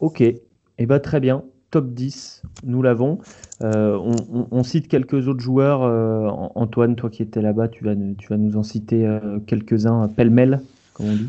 Ok, 0.00 0.20
et 0.20 0.42
eh 0.78 0.86
ben, 0.86 1.00
très 1.00 1.20
bien. 1.20 1.42
Top 1.70 1.92
10, 1.92 2.42
nous 2.64 2.80
l'avons. 2.80 3.18
Euh, 3.62 3.98
on, 3.98 4.62
cite 4.62 4.88
quelques 4.88 5.28
autres 5.28 5.40
joueurs. 5.40 5.82
Euh, 5.82 6.26
Antoine, 6.54 6.96
toi 6.96 7.10
qui 7.10 7.22
étais 7.22 7.42
là-bas, 7.42 7.68
tu 7.68 7.84
vas, 7.84 7.94
tu 7.94 8.28
vas 8.28 8.38
nous 8.38 8.56
en 8.56 8.62
citer 8.62 9.06
quelques-uns 9.46 10.08
pêle-mêle, 10.08 10.62
comme 10.94 11.06
on 11.06 11.14
dit. 11.14 11.28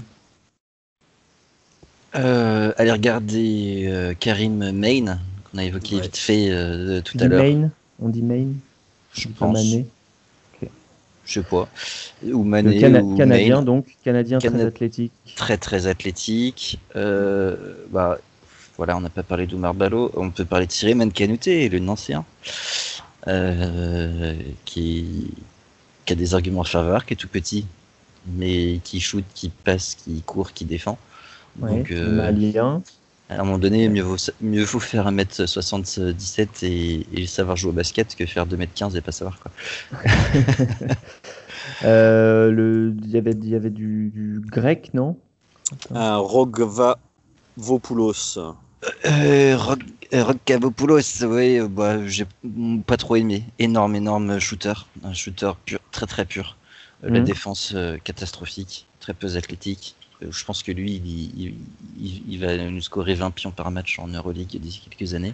Euh, 2.15 2.71
allez 2.77 2.91
regarder 2.91 3.85
euh, 3.87 4.13
Karim 4.19 4.71
Main, 4.71 5.19
qu'on 5.43 5.57
a 5.57 5.63
évoqué 5.63 5.99
vite 6.01 6.17
fait 6.17 6.47
euh, 6.49 7.01
tout 7.01 7.17
à 7.19 7.27
l'heure. 7.27 7.43
Main 7.43 7.71
On 8.01 8.09
dit 8.09 8.23
Main 8.23 8.47
Je 9.13 9.27
pense. 9.27 9.53
Mané. 9.53 9.85
Je 11.25 11.33
sais 11.33 11.43
pas. 11.43 11.67
Ou 12.25 12.43
Mané. 12.43 12.79
Canadien, 12.79 13.61
donc. 13.61 13.85
Canadien 14.03 14.39
très 14.39 14.65
athlétique. 14.65 15.11
Très, 15.35 15.57
très 15.57 15.85
athlétique. 15.85 16.79
bah, 16.95 18.17
voilà, 18.77 18.97
on 18.97 19.01
n'a 19.01 19.09
pas 19.09 19.23
parlé 19.23 19.45
d'Oumar 19.45 19.73
Balo. 19.73 20.11
On 20.15 20.31
peut 20.31 20.45
parler 20.45 20.65
de 20.65 20.71
Cyril 20.71 20.95
Mankanouté, 20.95 21.69
le 21.69 21.87
ancien. 21.87 22.25
qui, 24.65 25.31
qui 26.05 26.13
a 26.13 26.15
des 26.15 26.33
arguments 26.33 26.63
à 26.63 26.65
faveur, 26.65 27.05
qui 27.05 27.13
est 27.13 27.17
tout 27.17 27.27
petit, 27.27 27.67
mais 28.25 28.79
qui 28.83 28.99
shoot, 28.99 29.23
qui 29.35 29.49
passe, 29.49 29.93
qui 29.93 30.23
court, 30.23 30.53
qui 30.53 30.65
défend. 30.65 30.97
Donc, 31.59 31.91
euh, 31.91 32.79
À 33.29 33.35
un 33.35 33.43
moment 33.43 33.57
donné, 33.57 33.89
mieux 33.89 34.01
vaut, 34.01 34.17
mieux 34.41 34.63
vaut 34.63 34.79
faire 34.79 35.11
1m77 35.11 36.65
et, 36.65 37.05
et, 37.13 37.27
savoir 37.27 37.57
jouer 37.57 37.69
au 37.69 37.73
basket 37.73 38.15
que 38.15 38.25
faire 38.25 38.47
2m15 38.47 38.95
et 38.97 39.01
pas 39.01 39.11
savoir 39.11 39.39
quoi. 39.39 39.51
euh, 41.83 42.51
le, 42.51 42.95
y 43.05 43.17
avait, 43.17 43.33
y 43.33 43.55
avait 43.55 43.69
du, 43.69 44.09
du 44.09 44.41
grec, 44.45 44.91
non? 44.93 45.17
Un 45.93 46.17
Rogva 46.17 46.97
Rokavopoulos. 47.57 48.39
Euh, 49.05 49.57
Rokavopoulos, 50.13 51.23
oui, 51.25 51.59
bah, 51.69 52.07
j'ai 52.07 52.25
pas 52.87 52.97
trop 52.97 53.17
aimé. 53.17 53.43
Énorme, 53.59 53.95
énorme 53.95 54.39
shooter. 54.39 54.73
Un 55.03 55.13
shooter 55.13 55.51
pur, 55.65 55.79
très 55.91 56.05
très 56.05 56.25
pur. 56.25 56.55
La 57.03 57.19
mhm. 57.19 57.25
défense 57.25 57.75
catastrophique, 58.03 58.87
très 58.99 59.13
peu 59.13 59.37
athlétique. 59.37 59.95
Je 60.21 60.45
pense 60.45 60.63
que 60.63 60.71
lui, 60.71 61.01
il, 61.97 62.39
va 62.39 62.57
nous 62.57 62.81
scorer 62.81 63.15
20 63.15 63.31
pions 63.31 63.51
par 63.51 63.71
match 63.71 63.99
en 63.99 64.07
Euroleague 64.07 64.57
d'ici 64.59 64.81
quelques 64.89 65.13
années. 65.13 65.33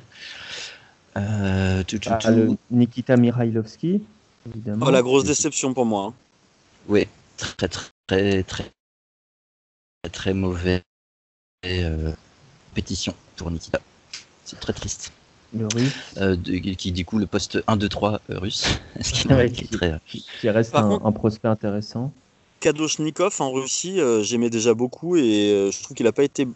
Tout, 1.87 1.99
tout, 1.99 2.09
ah, 2.09 2.31
Nikita 2.71 3.17
Mirailovski, 3.17 4.01
évidemment. 4.47 4.85
Oh, 4.87 4.91
la 4.91 5.01
grosse 5.01 5.23
déception 5.23 5.73
pour 5.73 5.85
moi. 5.85 6.07
Hein. 6.07 6.13
Oui, 6.87 7.07
très 7.37 7.67
très 7.67 7.91
très 8.07 8.43
très 8.43 8.71
très 10.11 10.33
mauvais 10.33 10.81
euh, 11.65 12.11
pétition 12.73 13.13
pour 13.37 13.49
Nikita. 13.51 13.79
C'est 14.43 14.59
très 14.59 14.73
triste. 14.73 15.11
Le 15.53 15.67
russe. 15.73 15.95
Euh, 16.17 16.35
qui 16.77 16.91
du 16.91 17.05
coup 17.05 17.17
le 17.17 17.25
poste 17.25 17.63
1, 17.67 17.77
2, 17.77 17.89
3 17.89 18.21
russe. 18.29 18.67
qui, 19.01 20.49
reste 20.49 20.75
un, 20.75 21.11
prospect 21.11 21.47
intéressant. 21.47 22.13
Kadoshnikov 22.65 23.35
en 23.41 23.51
Russie, 23.51 23.99
euh, 23.99 24.23
j'aimais 24.23 24.49
déjà 24.49 24.73
beaucoup 24.73 25.15
et 25.15 25.69
je 25.71 25.83
trouve 25.83 25.95
qu'il 25.95 26.05
n'a 26.05 26.11
pas 26.11 26.23
été 26.23 26.47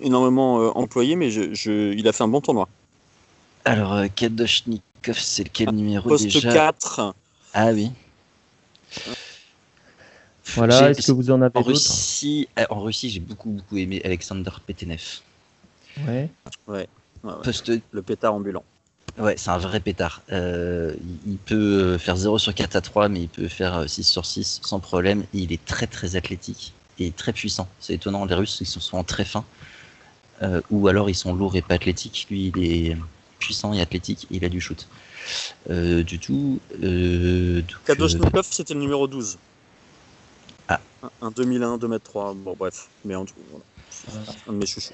énormément 0.00 0.76
employé, 0.76 1.16
mais 1.16 1.30
je, 1.30 1.92
il 1.92 2.06
a 2.06 2.12
fait 2.12 2.24
un 2.24 2.28
bon 2.28 2.42
tournoi. 2.42 2.68
Alors, 3.64 4.02
Kadoshnikov, 4.14 5.18
c'est 5.18 5.48
quel 5.48 5.70
numéro 5.70 6.08
poste 6.08 6.24
déjà 6.24 6.52
4. 6.52 7.14
Ah 7.54 7.70
oui. 7.72 7.90
Voilà, 10.54 10.90
est-ce 10.90 11.06
que 11.06 11.12
vous 11.12 11.30
en 11.30 11.40
avez 11.40 11.56
en 11.58 11.62
Russie, 11.62 12.48
euh, 12.58 12.64
en 12.68 12.80
Russie, 12.80 13.08
j'ai 13.08 13.20
beaucoup 13.20 13.50
beaucoup 13.50 13.76
aimé 13.76 14.00
Alexander 14.04 14.50
Petenev. 14.66 15.20
Ouais. 16.06 16.28
Ouais. 16.68 16.86
Le 17.22 18.02
pétard 18.02 18.34
ambulant. 18.34 18.64
Ouais, 19.18 19.34
c'est 19.36 19.50
un 19.50 19.58
vrai 19.58 19.80
pétard. 19.80 20.22
Euh, 20.32 20.94
il 21.26 21.38
peut 21.38 21.54
euh, 21.54 21.98
faire 21.98 22.16
0 22.16 22.38
sur 22.38 22.54
4 22.54 22.76
à 22.76 22.80
3, 22.80 23.08
mais 23.08 23.22
il 23.22 23.28
peut 23.28 23.48
faire 23.48 23.88
6 23.88 24.02
sur 24.02 24.26
6 24.26 24.60
sans 24.64 24.80
problème. 24.80 25.24
il 25.32 25.52
est 25.52 25.64
très 25.64 25.86
très 25.86 26.16
athlétique 26.16 26.72
et 26.98 27.12
très 27.12 27.32
puissant. 27.32 27.68
C'est 27.80 27.94
étonnant, 27.94 28.24
les 28.24 28.34
Russes, 28.34 28.58
ils 28.60 28.66
sont 28.66 28.80
souvent 28.80 29.04
très 29.04 29.24
fins. 29.24 29.44
ou 30.70 30.88
alors 30.88 31.08
ils 31.08 31.14
sont 31.14 31.34
lourds 31.34 31.56
et 31.56 31.62
pas 31.62 31.74
athlétiques. 31.74 32.26
Lui, 32.30 32.52
il 32.54 32.64
est 32.64 32.96
puissant 33.38 33.72
et 33.72 33.80
athlétique 33.80 34.26
et 34.30 34.36
il 34.36 34.44
a 34.44 34.48
du 34.48 34.60
shoot. 34.60 34.88
du 35.68 36.18
tout. 36.18 36.60
Euh, 36.82 37.62
Kadoshnikov, 37.84 38.46
c'était 38.50 38.74
le 38.74 38.80
numéro 38.80 39.06
12. 39.06 39.38
Ah. 40.68 40.80
Un, 41.20 41.30
2001, 41.30 41.78
2 41.78 41.86
m 41.86 41.98
3. 42.02 42.34
Bon, 42.34 42.56
bref. 42.58 42.88
Mais 43.04 43.14
en 43.14 43.24
tout 43.24 43.34
voilà. 43.50 44.32
un 44.48 44.52
de 44.52 44.58
mes 44.58 44.66
chouchous. 44.66 44.92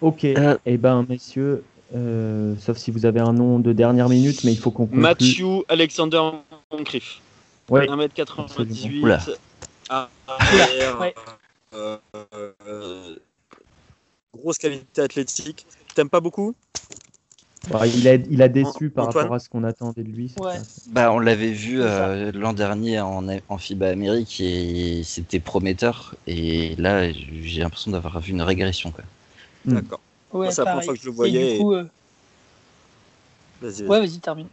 Ok. 0.00 0.24
Euh. 0.24 0.56
Eh 0.64 0.76
ben, 0.78 1.04
messieurs, 1.08 1.62
euh, 1.94 2.54
sauf 2.60 2.78
si 2.78 2.90
vous 2.90 3.06
avez 3.06 3.20
un 3.20 3.32
nom 3.32 3.58
de 3.58 3.72
dernière 3.72 4.08
minute, 4.08 4.44
mais 4.44 4.52
il 4.52 4.58
faut 4.58 4.70
qu'on 4.70 4.86
conclue. 4.86 5.00
Matthew 5.00 5.64
Alexander 5.68 6.22
Moncrief. 6.70 7.20
Ouais. 7.68 7.86
1m98. 7.86 9.36
Ah, 9.88 10.08
ouais. 11.00 11.14
euh, 11.74 13.16
grosse 14.36 14.58
qualité 14.58 15.02
athlétique. 15.02 15.66
T'aimes 15.94 16.08
pas 16.08 16.20
beaucoup? 16.20 16.54
Bah, 17.68 17.86
il, 17.86 18.08
a, 18.08 18.14
il 18.14 18.40
a 18.40 18.48
déçu 18.48 18.88
par 18.88 19.06
rapport 19.06 19.34
à 19.34 19.38
ce 19.38 19.48
qu'on 19.48 19.64
attendait 19.64 20.02
de 20.02 20.08
lui. 20.08 20.32
Bah, 20.88 21.12
on 21.12 21.18
l'avait 21.18 21.52
vu 21.52 21.82
euh, 21.82 22.32
l'an 22.32 22.52
dernier 22.52 23.00
en, 23.00 23.26
en, 23.28 23.58
FIBA 23.58 23.88
Amérique 23.88 24.40
et 24.40 25.02
c'était 25.04 25.40
prometteur. 25.40 26.14
Et 26.26 26.74
là, 26.76 27.12
j'ai 27.12 27.60
l'impression 27.60 27.90
d'avoir 27.90 28.20
vu 28.20 28.32
une 28.32 28.42
régression. 28.42 28.92
D'accord. 29.66 30.00
C'est 30.32 30.58
la 30.58 30.64
première 30.64 30.84
fois 30.84 30.94
que 30.94 31.00
je 31.00 31.06
le 31.06 31.12
voyais. 31.12 31.60
Euh, 31.62 31.84
vas-y, 33.60 33.82
Ouais, 33.86 34.00
vas-y, 34.00 34.18
termine. 34.18 34.48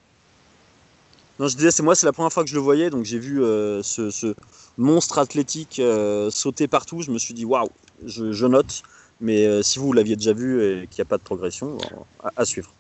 Non, 1.39 1.47
je 1.47 1.55
disais, 1.55 1.71
c'est 1.71 1.83
moi, 1.83 1.95
c'est 1.95 2.07
la 2.07 2.13
première 2.13 2.33
fois 2.33 2.43
que 2.43 2.49
je 2.49 2.55
le 2.55 2.61
voyais, 2.61 2.89
donc 2.89 3.05
j'ai 3.05 3.19
vu 3.19 3.43
euh, 3.43 3.83
ce, 3.83 4.33
monstre 4.77 5.19
athlétique 5.19 5.81
sauter 6.29 6.67
partout. 6.67 7.01
Je 7.01 7.11
me 7.11 7.19
suis 7.19 7.33
dit, 7.33 7.45
waouh, 7.45 7.69
je, 8.05 8.45
note. 8.45 8.83
Mais 9.21 9.63
si 9.63 9.79
vous 9.79 9.93
l'aviez 9.93 10.15
déjà 10.15 10.33
vu 10.33 10.63
et 10.63 10.87
qu'il 10.87 11.01
n'y 11.01 11.07
a 11.07 11.09
pas 11.09 11.17
de 11.17 11.23
progression, 11.23 11.77
à 12.35 12.45
suivre 12.45 12.71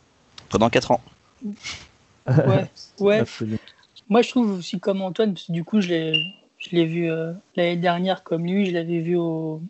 pendant 0.49 0.69
4 0.69 0.91
ans. 0.91 1.01
Ouais, 2.27 2.69
ouais. 2.99 3.23
Moi, 4.09 4.21
je 4.21 4.29
trouve 4.29 4.51
aussi 4.51 4.79
comme 4.79 5.01
Antoine, 5.01 5.33
parce 5.33 5.47
que 5.47 5.51
du 5.51 5.63
coup, 5.63 5.81
je 5.81 5.89
l'ai 5.89 6.85
vu 6.85 7.11
euh, 7.11 7.33
l'année 7.55 7.75
dernière 7.75 8.23
comme 8.23 8.45
lui, 8.45 8.65
je 8.65 8.71
l'avais 8.71 8.99
vu 8.99 9.17
au, 9.17 9.61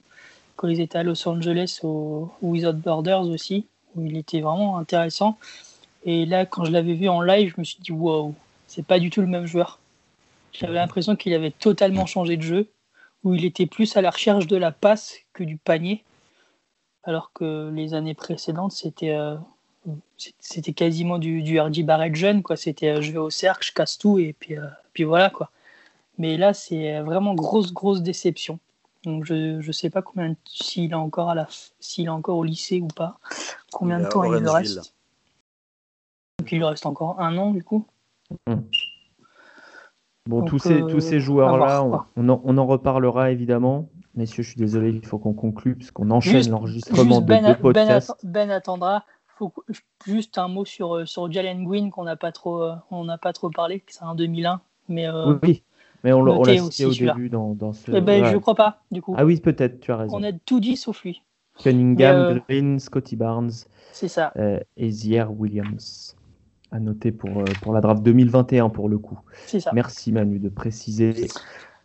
quand 0.58 0.68
ils 0.68 0.82
étaient 0.82 0.98
à 0.98 1.04
Los 1.04 1.28
Angeles 1.28 1.80
au, 1.84 2.30
Without 2.42 2.74
Borders 2.74 3.28
aussi, 3.28 3.68
où 3.96 4.06
il 4.06 4.18
était 4.18 4.42
vraiment 4.42 4.78
intéressant. 4.78 5.38
Et 6.04 6.26
là, 6.26 6.46
quand 6.46 6.66
je 6.66 6.72
l'avais 6.72 6.94
vu 6.94 7.08
en 7.08 7.22
live, 7.22 7.54
je 7.56 7.62
me 7.62 7.64
suis 7.64 7.80
dit, 7.80 7.92
wow, 7.92 8.34
c'est 8.68 8.86
pas 8.86 9.00
du 9.00 9.10
tout 9.10 9.22
le 9.22 9.28
même 9.28 9.46
joueur. 9.46 9.80
J'avais 10.52 10.74
l'impression 10.74 11.16
qu'il 11.16 11.34
avait 11.34 11.52
totalement 11.52 12.06
changé 12.06 12.36
de 12.36 12.42
jeu, 12.42 12.68
où 13.24 13.34
il 13.36 13.46
était 13.46 13.68
plus 13.68 13.96
à 13.96 14.02
la 14.02 14.10
recherche 14.10 14.48
de 14.48 14.58
la 14.58 14.72
passe 14.72 15.16
que 15.34 15.44
du 15.44 15.58
panier, 15.58 16.04
alors 17.04 17.32
que 17.34 17.70
les 17.74 17.94
années 17.94 18.16
précédentes, 18.16 18.72
c'était 18.72 19.16
euh, 19.16 19.36
c'était 20.40 20.74
quasiment 20.74 21.20
du, 21.20 21.44
du 21.44 21.84
Barrett 21.84 22.16
jeune, 22.16 22.42
quoi. 22.42 22.58
C'était 22.58 22.90
euh, 22.90 23.02
je 23.02 23.12
vais 23.12 23.20
au 23.20 23.30
cercle, 23.30 23.66
je 23.66 23.74
casse 23.74 23.98
tout 23.98 24.20
et 24.20 24.34
puis, 24.34 24.58
euh, 24.58 24.66
puis 24.94 25.04
voilà, 25.04 25.30
quoi. 25.30 25.52
Mais 26.18 26.36
là, 26.38 26.54
c'est 26.54 27.00
vraiment 27.02 27.36
grosse, 27.36 27.72
grosse 27.72 28.02
déception. 28.02 28.60
Donc 29.04 29.26
je 29.26 29.66
ne 29.66 29.72
sais 29.72 29.90
pas 29.90 30.02
combien 30.02 30.36
s'il 30.46 30.92
est 30.92 30.96
encore 30.96 31.30
à 31.30 31.36
la 31.36 31.48
s'il 31.80 32.06
est 32.06 32.10
encore 32.10 32.38
au 32.38 32.44
lycée 32.44 32.82
ou 32.82 32.88
pas. 32.88 33.20
Combien 33.72 34.00
de 34.00 34.08
temps 34.08 34.24
il 34.24 34.40
lui 34.40 34.50
reste? 34.50 34.94
Donc 36.40 36.52
il 36.52 36.58
lui 36.58 36.66
reste 36.66 36.86
encore 36.86 37.20
un 37.20 37.38
an 37.38 37.52
du 37.52 37.64
coup? 37.64 37.86
Hmm. 38.48 38.62
Bon, 40.28 40.44
tous, 40.44 40.60
ces, 40.60 40.82
tous 40.82 41.00
ces 41.00 41.16
euh, 41.16 41.20
joueurs-là, 41.20 41.86
on, 41.86 42.02
on, 42.18 42.58
en 42.58 42.66
reparlera 42.66 43.32
évidemment. 43.32 43.88
Messieurs, 44.14 44.44
je 44.44 44.50
suis 44.50 44.58
désolé, 44.58 44.90
il 44.90 45.06
faut 45.06 45.20
qu'on 45.20 45.34
conclue 45.34 45.76
puisqu'on 45.76 46.12
enchaîne 46.12 46.50
l'enregistrement 46.50 47.22
de 47.22 47.28
ben, 47.28 47.46
deux 47.46 47.56
podcasts. 47.56 48.14
Ben, 48.24 48.48
ben 48.48 48.52
attendra 48.52 49.06
juste 50.06 50.38
un 50.38 50.48
mot 50.48 50.66
sur, 50.66 50.96
euh, 50.96 51.06
sur 51.06 51.32
Jalen 51.32 51.64
Green 51.64 51.92
qu'on 51.92 52.04
n'a 52.04 52.16
pas, 52.16 52.32
trop, 52.32 52.64
euh, 52.64 52.76
on 52.92 53.06
n'a 53.06 53.18
pas 53.18 53.34
trop 53.34 53.50
parlé, 53.50 53.84
c'est 53.88 54.04
un 54.04 54.16
2001. 54.16 54.62
Mais, 54.90 55.08
euh, 55.08 55.38
oui, 55.44 55.64
mais 56.04 56.14
on 56.14 56.24
l'a 56.24 56.58
cité 56.58 56.86
au 56.86 56.94
début 56.94 57.30
dans, 57.30 57.54
dans 57.54 57.74
ce. 57.74 57.92
Eh 57.92 58.02
ben, 58.02 58.26
Je 58.26 58.38
crois 58.38 58.56
pas, 58.56 58.82
du 58.92 59.02
coup. 59.02 59.16
Ah 59.18 59.26
oui, 59.26 59.40
peut-être, 59.40 59.80
tu 59.80 59.92
as 59.92 59.98
raison. 59.98 60.18
On 60.18 60.24
a 60.24 60.32
tout 60.32 60.60
dit 60.60 60.78
sauf 60.78 61.04
lui. 61.04 61.24
Cunningham, 61.60 62.42
Green, 62.48 62.80
Scotty 62.80 63.16
Barnes. 63.16 63.52
C'est 63.92 64.08
ça. 64.08 64.34
et 64.78 64.90
Zier 64.90 65.26
Williams. 65.30 66.16
À 66.70 66.80
noter 66.82 67.14
pour, 67.14 67.46
pour 67.62 67.74
la 67.74 67.80
draft 67.80 68.04
2021 68.04 68.70
pour 68.70 68.90
le 68.90 68.98
coup. 68.98 69.18
C'est 69.46 69.62
ça. 69.62 69.72
Merci 69.74 70.12
Manu 70.12 70.40
de 70.40 70.50
préciser. 70.50 71.28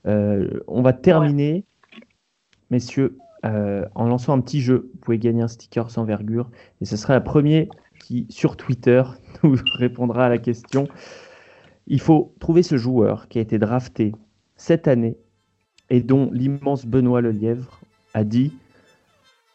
on 0.05 0.83
va 0.83 0.93
terminer, 0.93 1.65
messieurs, 2.71 3.17
euh, 3.45 3.85
en 3.95 4.07
lançant 4.07 4.35
un 4.35 4.41
petit 4.41 4.61
jeu. 4.61 4.91
Vous 4.93 5.01
pouvez 5.01 5.19
gagner 5.19 5.43
un 5.43 5.49
sticker 5.49 5.91
sans 5.91 6.05
vergure. 6.05 6.51
Et 6.81 6.85
ce 6.85 6.97
sera 6.97 7.15
la 7.15 7.21
première 7.21 7.67
qui, 8.01 8.27
sur 8.31 8.57
Twitter, 8.57 9.03
nous 9.43 9.57
répondra 9.75 10.27
à 10.27 10.29
la 10.29 10.39
question. 10.39 10.87
Il 11.87 12.01
faut 12.01 12.35
trouver 12.41 12.63
ce 12.63 12.77
joueur 12.77 13.29
qui 13.29 13.39
a 13.39 13.43
été 13.43 13.59
drafté 13.59 14.13
cette 14.57 14.89
année 14.89 15.17
et 15.91 16.01
dont 16.01 16.31
l'immense 16.33 16.87
Benoît 16.87 17.21
Lelièvre 17.21 17.81
a 18.15 18.25
dit 18.25 18.53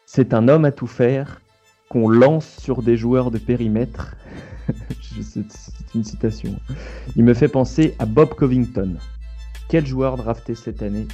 c'est 0.06 0.34
un 0.34 0.48
homme 0.48 0.64
à 0.64 0.72
tout 0.72 0.86
faire 0.86 1.40
qu'on 1.88 2.08
lance 2.08 2.56
sur 2.58 2.82
des 2.82 2.96
joueurs 2.96 3.30
de 3.30 3.38
périmètre. 3.38 4.16
c'est 5.20 5.44
une 5.94 6.04
citation. 6.04 6.54
Il 7.16 7.24
me 7.24 7.34
fait 7.34 7.48
penser 7.48 7.94
à 7.98 8.06
Bob 8.06 8.34
Covington. 8.34 8.96
Quel 9.68 9.86
joueur 9.86 10.16
drafté 10.16 10.54
cette 10.54 10.82
année 10.82 11.06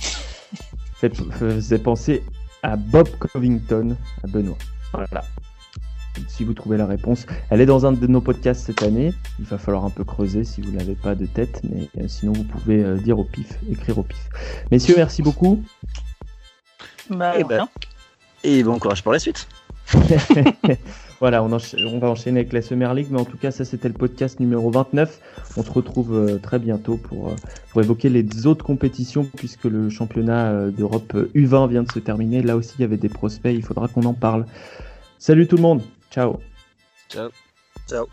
faisait 1.01 1.79
penser 1.79 2.23
à 2.63 2.77
Bob 2.77 3.09
Covington, 3.19 3.97
à 4.23 4.27
Benoît. 4.27 4.59
Voilà. 4.93 5.25
Si 6.29 6.45
vous 6.45 6.55
trouvez 6.55 6.77
la 6.77 6.87
réponse, 6.87 7.27
elle 7.51 7.61
est 7.61 7.67
dans 7.67 7.87
un 7.87 7.93
de 7.93 8.07
nos 8.07 8.21
podcasts 8.21 8.67
cette 8.67 8.83
année. 8.83 9.13
Il 9.39 9.45
va 9.45 9.59
falloir 9.59 9.85
un 9.85 9.91
peu 9.91 10.05
creuser 10.05 10.45
si 10.45 10.61
vous 10.61 10.71
n'avez 10.73 10.95
pas 10.95 11.15
de 11.15 11.27
tête, 11.27 11.61
mais 11.65 11.89
euh, 12.01 12.09
sinon 12.09 12.33
vous 12.33 12.45
pouvez 12.45 12.83
euh, 12.83 12.97
dire 12.97 13.19
au 13.19 13.25
pif, 13.25 13.59
écrire 13.71 13.99
au 13.99 14.03
pif. 14.03 14.29
Messieurs, 14.71 14.95
merci 14.97 15.23
beaucoup. 15.23 15.63
Bah, 17.11 17.39
et, 17.39 17.45
ben, 17.45 17.69
et 18.43 18.63
bon 18.63 18.79
courage 18.79 19.03
pour 19.03 19.13
la 19.13 19.19
suite. 19.19 19.47
Voilà, 21.21 21.43
on, 21.43 21.49
va 21.49 22.09
enchaîner 22.11 22.41
avec 22.41 22.53
la 22.53 22.61
Summer 22.61 22.93
League, 22.93 23.07
mais 23.11 23.19
en 23.19 23.25
tout 23.25 23.39
cas, 23.39 23.51
ça 23.51 23.65
c'était 23.65 23.89
le 23.89 23.95
podcast 23.95 24.41
numéro 24.41 24.71
29. 24.71 25.21
On 25.57 25.63
se 25.63 25.71
retrouve 25.71 26.15
euh, 26.15 26.39
très 26.39 26.59
bientôt 26.59 26.97
pour, 26.97 27.29
euh, 27.29 27.35
pour 27.71 27.81
évoquer 27.81 28.11
les 28.11 28.47
autres 28.47 28.65
compétitions, 28.65 29.27
puisque 29.37 29.65
le 29.65 29.89
championnat 29.89 30.51
euh, 30.51 30.71
d'Europe 30.71 31.15
U20 31.35 31.71
vient 31.71 31.83
de 31.83 31.91
se 31.91 31.99
terminer. 31.99 32.43
Là 32.43 32.57
aussi, 32.57 32.75
il 32.79 32.83
y 32.83 32.85
avait 32.85 32.99
des 32.99 33.09
prospects, 33.09 33.55
il 33.55 33.63
faudra 33.63 33.89
qu'on 33.89 34.03
en 34.05 34.13
parle. 34.13 34.45
Salut 35.19 35.47
tout 35.47 35.57
le 35.57 35.63
monde, 35.63 35.83
ciao. 36.15 36.41
Ciao. 37.09 37.31
Ciao. 37.87 38.09